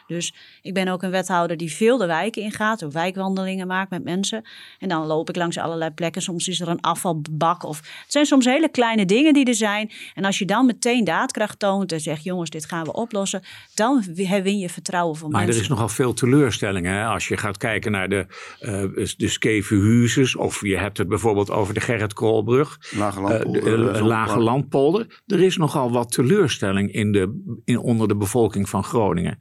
Dus 0.08 0.34
ik 0.62 0.74
ben 0.74 0.88
ook 0.88 1.04
een 1.04 1.12
wethouder 1.12 1.58
die 1.58 1.72
veel 1.72 1.98
de 1.98 2.06
wijken 2.06 2.42
ingaat, 2.42 2.84
ook 2.84 2.92
wijkwandelingen 2.92 3.68
maakt 3.68 3.90
met 3.90 4.04
mensen. 4.04 4.46
En 4.80 4.90
dan 4.90 5.06
loop 5.06 5.30
ik 5.30 5.36
langs 5.36 5.58
allerlei 5.58 5.92
plekken. 5.92 6.22
Soms 6.22 6.48
is 6.48 6.62
er 6.62 6.68
een 6.68 6.82
afvalbak 6.82 7.64
of 7.64 7.78
het 7.78 8.12
zijn 8.12 8.26
soms 8.26 8.46
hele 8.46 8.70
kleine 8.70 9.06
dingen 9.06 9.34
die 9.34 9.46
er 9.46 9.56
zijn. 9.56 9.92
En 10.16 10.26
als 10.26 10.40
je 10.40 10.46
dan 10.46 10.66
meteen 10.66 11.04
daadkracht 11.04 11.60
toont 11.60 11.92
en 11.92 12.00
zegt, 12.00 12.24
jongens, 12.24 12.50
dit 12.50 12.66
gaan 12.66 12.84
we 12.84 12.94
oplossen, 12.94 13.42
dan 13.74 14.04
win 14.14 14.58
je 14.58 14.70
vertrouwen 14.70 15.16
van 15.16 15.32
maar 15.32 15.46
mensen. 15.46 15.62
Maar 15.62 15.66
er 15.66 15.72
is 15.72 15.80
nogal 15.80 15.96
veel 15.96 16.14
teleurstellingen. 16.14 16.94
Hè? 16.94 17.06
Als 17.06 17.28
je 17.28 17.38
gaat 17.38 17.58
kijken 17.58 17.92
naar 17.92 18.10
de, 18.10 18.26
uh, 18.62 19.08
de 19.18 19.28
Skevenhuizes 19.28 20.36
of 20.36 20.62
je 20.62 20.78
hebt 20.78 20.98
het 20.98 21.08
bijvoorbeeld 21.08 21.52
over 21.52 21.74
de 21.74 21.80
Gerrit 21.80 22.14
Koolbrug. 22.14 22.80
Lage 22.92 23.22
landpolder. 23.22 23.68
Uh, 23.68 23.94
de, 23.94 24.04
lage 24.04 24.40
landpolder. 24.40 25.22
Er 25.28 25.42
is 25.42 25.58
nogal 25.58 25.92
wat 25.92 26.12
teleurstelling 26.12 26.92
in 26.92 27.12
de, 27.12 27.56
in, 27.66 27.80
onder 27.80 28.08
de 28.08 28.16
bevolking 28.16 28.70
van 28.70 28.84
Groningen 28.84 29.38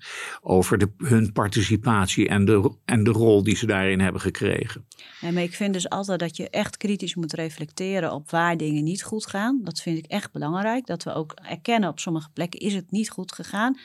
over 0.56 0.78
de, 0.78 0.90
hun 0.96 1.32
participatie 1.32 2.28
en 2.28 2.44
de, 2.44 2.72
en 2.84 3.04
de 3.04 3.10
rol 3.10 3.42
die 3.42 3.56
ze 3.56 3.66
daarin 3.66 4.00
hebben 4.00 4.20
gekregen. 4.20 4.86
Ja, 5.20 5.30
maar 5.30 5.42
ik 5.42 5.54
vind 5.54 5.72
dus 5.72 5.88
altijd 5.88 6.20
dat 6.20 6.36
je 6.36 6.50
echt 6.50 6.76
kritisch 6.76 7.14
moet 7.14 7.32
reflecteren 7.32 8.12
op 8.12 8.30
waar 8.30 8.56
dingen 8.56 8.84
niet 8.84 9.02
goed 9.02 9.26
gaan. 9.26 9.60
Dat 9.62 9.80
vind 9.80 9.98
ik 9.98 10.06
echt 10.06 10.32
belangrijk. 10.32 10.86
Dat 10.86 11.02
we 11.02 11.12
ook 11.12 11.34
erkennen 11.42 11.88
op 11.88 11.98
sommige 11.98 12.28
plekken 12.32 12.60
is 12.60 12.74
het 12.74 12.90
niet 12.90 13.10
goed 13.10 13.32
gegaan. 13.32 13.78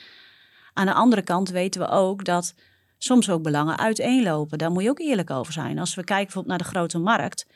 Aan 0.72 0.86
de 0.86 0.94
andere 0.94 1.22
kant 1.22 1.48
weten 1.48 1.80
we 1.80 1.88
ook 1.88 2.24
dat 2.24 2.54
soms 2.98 3.30
ook 3.30 3.42
belangen 3.42 3.78
uiteenlopen. 3.78 4.58
Daar 4.58 4.70
moet 4.70 4.82
je 4.82 4.90
ook 4.90 5.00
eerlijk 5.00 5.30
over 5.30 5.52
zijn. 5.52 5.78
Als 5.78 5.94
we 5.94 6.04
kijken 6.04 6.24
bijvoorbeeld 6.24 6.58
naar 6.58 6.68
de 6.68 6.76
grote 6.76 6.98
markt, 6.98 7.46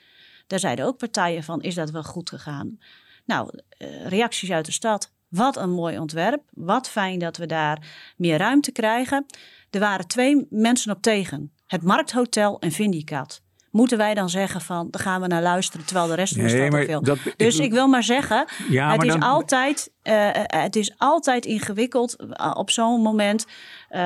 daar 0.47 0.59
zeiden 0.59 0.85
ook 0.85 0.97
partijen 0.97 1.43
van 1.43 1.61
is 1.61 1.75
dat 1.75 1.91
wel 1.91 2.03
goed 2.03 2.29
gegaan? 2.29 2.77
Nou, 3.25 3.59
reacties 4.03 4.51
uit 4.51 4.65
de 4.65 4.71
stad. 4.71 5.15
Wat 5.29 5.57
een 5.57 5.71
mooi 5.71 5.99
ontwerp. 5.99 6.41
Wat 6.49 6.89
fijn 6.89 7.19
dat 7.19 7.37
we 7.37 7.45
daar 7.45 7.87
meer 8.17 8.37
ruimte 8.37 8.71
krijgen. 8.71 9.25
Er 9.69 9.79
waren 9.79 10.07
twee 10.07 10.47
mensen 10.49 10.91
op 10.91 11.01
tegen. 11.01 11.51
Het 11.67 11.83
Markthotel 11.83 12.59
en 12.59 12.71
Vindicat. 12.71 13.41
Moeten 13.71 13.97
wij 13.97 14.13
dan 14.13 14.29
zeggen 14.29 14.61
van, 14.61 14.87
daar 14.91 15.01
gaan 15.01 15.21
we 15.21 15.27
naar 15.27 15.41
luisteren 15.41 15.85
terwijl 15.85 16.07
de 16.07 16.15
rest 16.15 16.33
van 16.33 16.43
de 16.43 16.49
stad 16.49 16.69
nee, 16.69 16.87
wil. 16.87 17.01
Dat, 17.01 17.17
dus 17.35 17.57
ik, 17.57 17.65
ik, 17.65 17.71
wil 17.71 17.87
maar 17.87 18.03
zeggen, 18.03 18.47
ja, 18.69 18.89
het, 18.89 18.97
maar 18.97 19.05
is 19.05 19.11
dan... 19.11 19.21
altijd, 19.21 19.91
uh, 20.03 20.29
het 20.33 20.75
is 20.75 20.93
altijd 20.97 21.45
ingewikkeld. 21.45 22.15
Op 22.53 22.69
zo'n 22.69 23.01
moment 23.01 23.45
uh, 23.91 23.99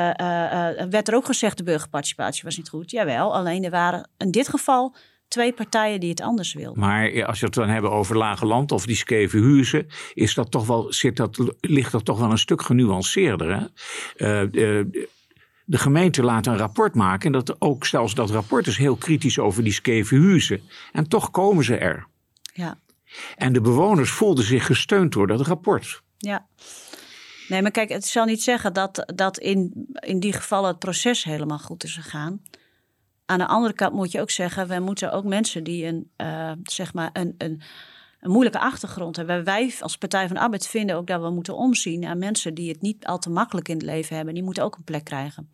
werd 0.89 1.07
er 1.07 1.15
ook 1.15 1.25
gezegd, 1.25 1.57
de 1.57 1.63
burgerparticipatie 1.63 2.43
was 2.43 2.57
niet 2.57 2.69
goed. 2.69 2.91
Jawel, 2.91 3.35
alleen 3.35 3.63
er 3.63 3.71
waren 3.71 4.09
in 4.17 4.31
dit 4.31 4.47
geval 4.47 4.95
twee 5.31 5.53
partijen 5.53 5.99
die 5.99 6.09
het 6.09 6.21
anders 6.21 6.53
wilden. 6.53 6.79
Maar 6.79 7.25
als 7.25 7.39
je 7.39 7.45
het 7.45 7.53
dan 7.53 7.69
hebben 7.69 7.91
over 7.91 8.17
Lage 8.17 8.45
Land 8.45 8.71
of 8.71 8.85
die 8.85 8.95
skeve 8.95 9.41
huizen, 9.41 9.87
is 10.13 10.33
dat 10.33 10.51
toch 10.51 10.65
wel, 10.65 10.93
zit 10.93 11.15
dat, 11.15 11.55
ligt 11.59 11.91
dat 11.91 12.05
toch 12.05 12.19
wel 12.19 12.31
een 12.31 12.37
stuk 12.37 12.61
genuanceerder. 12.61 13.57
Hè? 13.57 13.65
Uh, 14.43 14.79
uh, 14.79 14.85
de 15.65 15.77
gemeente 15.77 16.23
laat 16.23 16.45
een 16.45 16.57
rapport 16.57 16.95
maken 16.95 17.25
en 17.25 17.31
dat 17.31 17.61
ook 17.61 17.85
zelfs 17.85 18.15
dat 18.15 18.29
rapport 18.29 18.67
is 18.67 18.77
heel 18.77 18.95
kritisch 18.95 19.39
over 19.39 19.63
die 19.63 19.73
skeve 19.73 20.15
huizen. 20.15 20.61
En 20.91 21.07
toch 21.07 21.31
komen 21.31 21.63
ze 21.63 21.75
er. 21.75 22.07
Ja. 22.53 22.77
En 23.35 23.53
de 23.53 23.61
bewoners 23.61 24.11
voelden 24.11 24.45
zich 24.45 24.65
gesteund 24.65 25.11
door 25.11 25.27
dat 25.27 25.41
rapport. 25.41 26.01
Ja. 26.17 26.45
Nee, 27.47 27.61
maar 27.61 27.71
kijk, 27.71 27.89
het 27.89 28.05
zal 28.05 28.25
niet 28.25 28.43
zeggen 28.43 28.73
dat, 28.73 29.11
dat 29.15 29.37
in, 29.37 29.87
in 29.99 30.19
die 30.19 30.33
gevallen 30.33 30.69
het 30.69 30.79
proces 30.79 31.23
helemaal 31.23 31.59
goed 31.59 31.83
is 31.83 31.95
gegaan. 31.95 32.41
Aan 33.31 33.39
de 33.39 33.47
andere 33.47 33.73
kant 33.73 33.93
moet 33.93 34.11
je 34.11 34.21
ook 34.21 34.31
zeggen, 34.31 34.67
wij 34.67 34.79
moeten 34.79 35.11
ook 35.11 35.23
mensen 35.23 35.63
die 35.63 35.85
een, 35.85 36.11
uh, 36.17 36.51
zeg 36.63 36.93
maar 36.93 37.09
een, 37.13 37.35
een, 37.37 37.61
een, 38.19 38.31
moeilijke 38.31 38.59
achtergrond 38.59 39.15
hebben. 39.15 39.43
Wij 39.43 39.73
als 39.79 39.97
Partij 39.97 40.27
van 40.27 40.37
Arbeid 40.37 40.67
vinden 40.67 40.95
ook 40.95 41.07
dat 41.07 41.21
we 41.21 41.29
moeten 41.29 41.55
omzien 41.55 41.99
naar 41.99 42.17
mensen 42.17 42.53
die 42.53 42.69
het 42.69 42.81
niet 42.81 43.05
al 43.05 43.17
te 43.19 43.29
makkelijk 43.29 43.67
in 43.67 43.75
het 43.75 43.85
leven 43.85 44.15
hebben. 44.15 44.33
Die 44.33 44.43
moeten 44.43 44.63
ook 44.63 44.75
een 44.75 44.83
plek 44.83 45.03
krijgen. 45.03 45.51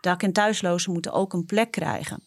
Dak- 0.00 0.22
en 0.22 0.32
thuislozen 0.32 0.92
moeten 0.92 1.12
ook 1.12 1.32
een 1.32 1.44
plek 1.44 1.70
krijgen. 1.70 2.22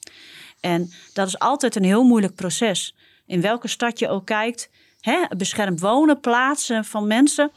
En 0.60 0.92
dat 1.14 1.28
is 1.28 1.40
altijd 1.40 1.76
een 1.76 1.84
heel 1.84 2.04
moeilijk 2.04 2.36
proces. 2.36 2.96
In 3.26 3.42
welke 3.42 3.68
stad 3.68 4.00
je 4.00 4.10
ook 4.10 4.26
kijkt, 4.26 4.70
hè, 5.00 5.26
beschermd 5.38 5.80
wonen, 5.80 6.20
plaatsen 6.20 6.86
van 6.86 7.08
mensen 7.08 7.52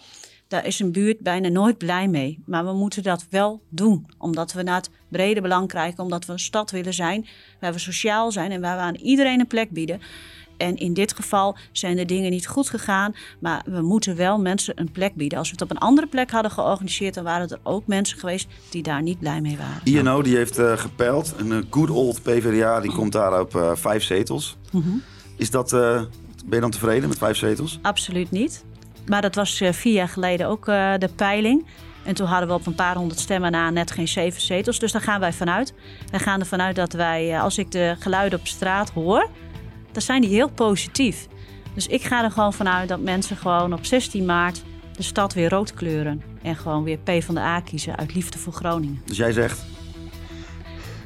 daar 0.48 0.66
is 0.66 0.80
een 0.80 0.92
buurt 0.92 1.20
bijna 1.20 1.48
nooit 1.48 1.78
blij 1.78 2.08
mee. 2.08 2.42
Maar 2.46 2.64
we 2.64 2.72
moeten 2.72 3.02
dat 3.02 3.26
wel 3.30 3.62
doen. 3.68 4.06
Omdat 4.18 4.52
we 4.52 4.62
naar 4.62 4.76
het 4.76 4.90
brede 5.08 5.40
belang 5.40 5.68
krijgen. 5.68 6.02
Omdat 6.02 6.24
we 6.24 6.32
een 6.32 6.38
stad 6.38 6.70
willen 6.70 6.94
zijn 6.94 7.26
waar 7.60 7.72
we 7.72 7.78
sociaal 7.78 8.32
zijn 8.32 8.50
en 8.50 8.60
waar 8.60 8.76
we 8.76 8.82
aan 8.82 8.94
iedereen 8.94 9.40
een 9.40 9.46
plek 9.46 9.70
bieden. 9.70 10.00
En 10.56 10.76
in 10.76 10.94
dit 10.94 11.14
geval 11.14 11.56
zijn 11.72 11.96
de 11.96 12.04
dingen 12.04 12.30
niet 12.30 12.46
goed 12.46 12.68
gegaan. 12.68 13.14
Maar 13.38 13.62
we 13.66 13.80
moeten 13.80 14.16
wel 14.16 14.38
mensen 14.38 14.80
een 14.80 14.92
plek 14.92 15.14
bieden. 15.14 15.38
Als 15.38 15.48
we 15.48 15.54
het 15.54 15.62
op 15.62 15.70
een 15.70 15.78
andere 15.78 16.06
plek 16.06 16.30
hadden 16.30 16.50
georganiseerd, 16.50 17.14
dan 17.14 17.24
waren 17.24 17.48
er 17.48 17.58
ook 17.62 17.86
mensen 17.86 18.18
geweest 18.18 18.48
die 18.70 18.82
daar 18.82 19.02
niet 19.02 19.18
blij 19.18 19.40
mee 19.40 19.56
waren. 19.56 19.80
INO 19.84 20.22
die 20.22 20.36
heeft 20.36 20.58
uh, 20.58 20.78
gepeild. 20.78 21.34
Een 21.36 21.50
uh, 21.50 21.58
good 21.70 21.90
old 21.90 22.22
PvdA 22.22 22.80
die 22.80 22.92
komt 22.92 23.12
daar 23.12 23.40
op 23.40 23.54
uh, 23.54 23.70
vijf 23.74 24.02
zetels. 24.02 24.56
Mm 24.70 24.82
-hmm. 24.82 25.02
Is 25.36 25.50
dat, 25.50 25.70
ben 25.70 26.08
je 26.50 26.60
dan 26.60 26.70
tevreden 26.70 27.08
met 27.08 27.18
vijf 27.18 27.36
zetels? 27.36 27.78
Absoluut 27.82 28.30
niet. 28.30 28.64
Maar 29.06 29.22
dat 29.22 29.34
was 29.34 29.60
uh, 29.60 29.72
vier 29.72 29.92
jaar 29.92 30.08
geleden 30.08 30.46
ook 30.46 30.68
uh, 30.68 30.92
de 30.98 31.08
peiling. 31.16 31.66
En 32.04 32.14
toen 32.14 32.26
hadden 32.26 32.48
we 32.48 32.54
op 32.54 32.66
een 32.66 32.74
paar 32.74 32.96
honderd 32.96 33.20
stemmen 33.20 33.50
na 33.50 33.70
net 33.70 33.90
geen 33.90 34.08
zeven 34.08 34.40
zetels. 34.40 34.78
Dus 34.78 34.92
daar 34.92 35.02
gaan 35.02 35.20
wij 35.20 35.32
vanuit. 35.32 35.74
Wij 36.10 36.20
gaan 36.20 36.40
ervan 36.40 36.60
uit 36.60 36.76
dat 36.76 36.92
wij, 36.92 37.30
uh, 37.30 37.42
als 37.42 37.58
ik 37.58 37.70
de 37.70 37.96
geluiden 37.98 38.38
op 38.38 38.46
straat 38.46 38.90
hoor, 38.90 39.28
dan 39.92 40.02
zijn 40.02 40.20
die 40.20 40.30
heel 40.30 40.50
positief. 40.50 41.26
Dus 41.74 41.86
ik 41.86 42.02
ga 42.02 42.24
er 42.24 42.30
gewoon 42.30 42.52
vanuit 42.52 42.88
dat 42.88 43.00
mensen 43.00 43.36
gewoon 43.36 43.72
op 43.72 43.84
16 43.84 44.24
maart 44.24 44.62
de 44.96 45.02
stad 45.02 45.34
weer 45.34 45.48
rood 45.48 45.74
kleuren. 45.74 46.22
En 46.42 46.56
gewoon 46.56 46.84
weer 46.84 46.98
P 46.98 47.22
van 47.22 47.34
de 47.34 47.40
A 47.40 47.60
kiezen 47.60 47.96
uit 47.96 48.14
liefde 48.14 48.38
voor 48.38 48.52
Groningen. 48.52 49.02
Dus 49.04 49.16
jij 49.16 49.32
zegt? 49.32 49.64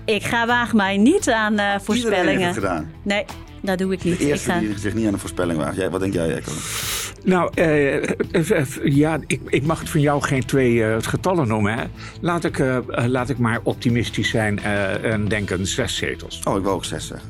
Ik 0.05 0.23
ga 0.23 0.47
waag 0.47 0.73
mij 0.73 0.97
niet 0.97 1.31
aan 1.31 1.53
uh, 1.53 1.75
voorspellingen. 1.83 2.19
Iedereen 2.19 2.39
heeft 2.39 2.55
het 2.55 2.65
gedaan? 2.65 2.93
Nee, 3.03 3.25
dat 3.63 3.79
doe 3.79 3.93
ik 3.93 4.05
niet. 4.05 4.19
De 4.19 4.27
eerste 4.27 4.49
ik 4.49 4.55
ga... 4.55 4.61
die 4.61 4.79
zich 4.79 4.95
niet 4.95 5.07
aan 5.07 5.13
een 5.13 5.19
voorspelling 5.19 5.59
waagt. 5.59 5.77
Jij, 5.77 5.91
wat 5.91 6.01
denk 6.01 6.13
jij, 6.13 6.35
Echo? 6.35 6.53
Nou, 7.25 7.51
uh, 7.55 8.05
ja, 8.85 9.19
ik, 9.27 9.41
ik, 9.47 9.67
mag 9.67 9.81
het 9.81 9.89
van 9.89 10.01
jou 10.01 10.23
geen 10.23 10.45
twee 10.45 10.73
uh, 10.73 10.97
getallen 11.01 11.49
noemen. 11.49 11.79
Hè? 11.79 11.85
Laat, 12.21 12.45
ik, 12.45 12.59
uh, 12.59 12.79
laat 13.07 13.29
ik 13.29 13.39
maar 13.39 13.61
optimistisch 13.63 14.29
zijn 14.29 14.59
en 15.03 15.29
denken 15.29 15.67
zes 15.67 15.97
zetels. 15.97 16.41
Oh, 16.45 16.57
ik 16.57 16.63
wil 16.63 16.73
ook 16.73 16.85
zes 16.85 17.07
zeggen. 17.07 17.29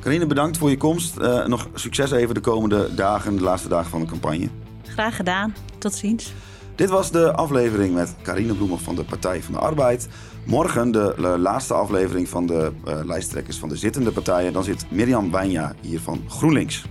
Carine, 0.00 0.26
bedankt 0.26 0.58
voor 0.58 0.70
je 0.70 0.76
komst. 0.76 1.18
nog 1.46 1.68
succes 1.74 2.10
even 2.10 2.34
de 2.34 2.40
komende 2.40 2.94
dagen, 2.94 3.36
de 3.36 3.42
laatste 3.42 3.68
dagen 3.68 3.90
van 3.90 4.00
de 4.00 4.06
campagne. 4.06 4.48
Graag 4.82 5.16
gedaan. 5.16 5.54
Tot 5.78 5.94
ziens. 5.94 6.32
Dit 6.74 6.88
was 6.90 7.10
de 7.10 7.32
aflevering 7.32 7.94
met 7.94 8.14
Carine 8.22 8.54
Bloemer 8.54 8.78
van 8.78 8.94
de 8.94 9.04
Partij 9.04 9.42
van 9.42 9.52
de 9.52 9.60
Arbeid. 9.60 10.08
Morgen 10.44 10.90
de, 10.90 11.14
de 11.16 11.38
laatste 11.38 11.74
aflevering 11.74 12.28
van 12.28 12.46
de 12.46 12.72
lijsttrekkers 13.04 13.56
van 13.56 13.68
de 13.68 13.76
zittende 13.76 14.10
partijen. 14.10 14.52
Dan 14.52 14.64
zit 14.64 14.86
Mirjam 14.90 15.30
Wijnja 15.30 15.72
hier 15.80 16.00
van 16.00 16.22
GroenLinks. 16.28 16.84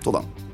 Tot 0.00 0.12
dan. 0.12 0.49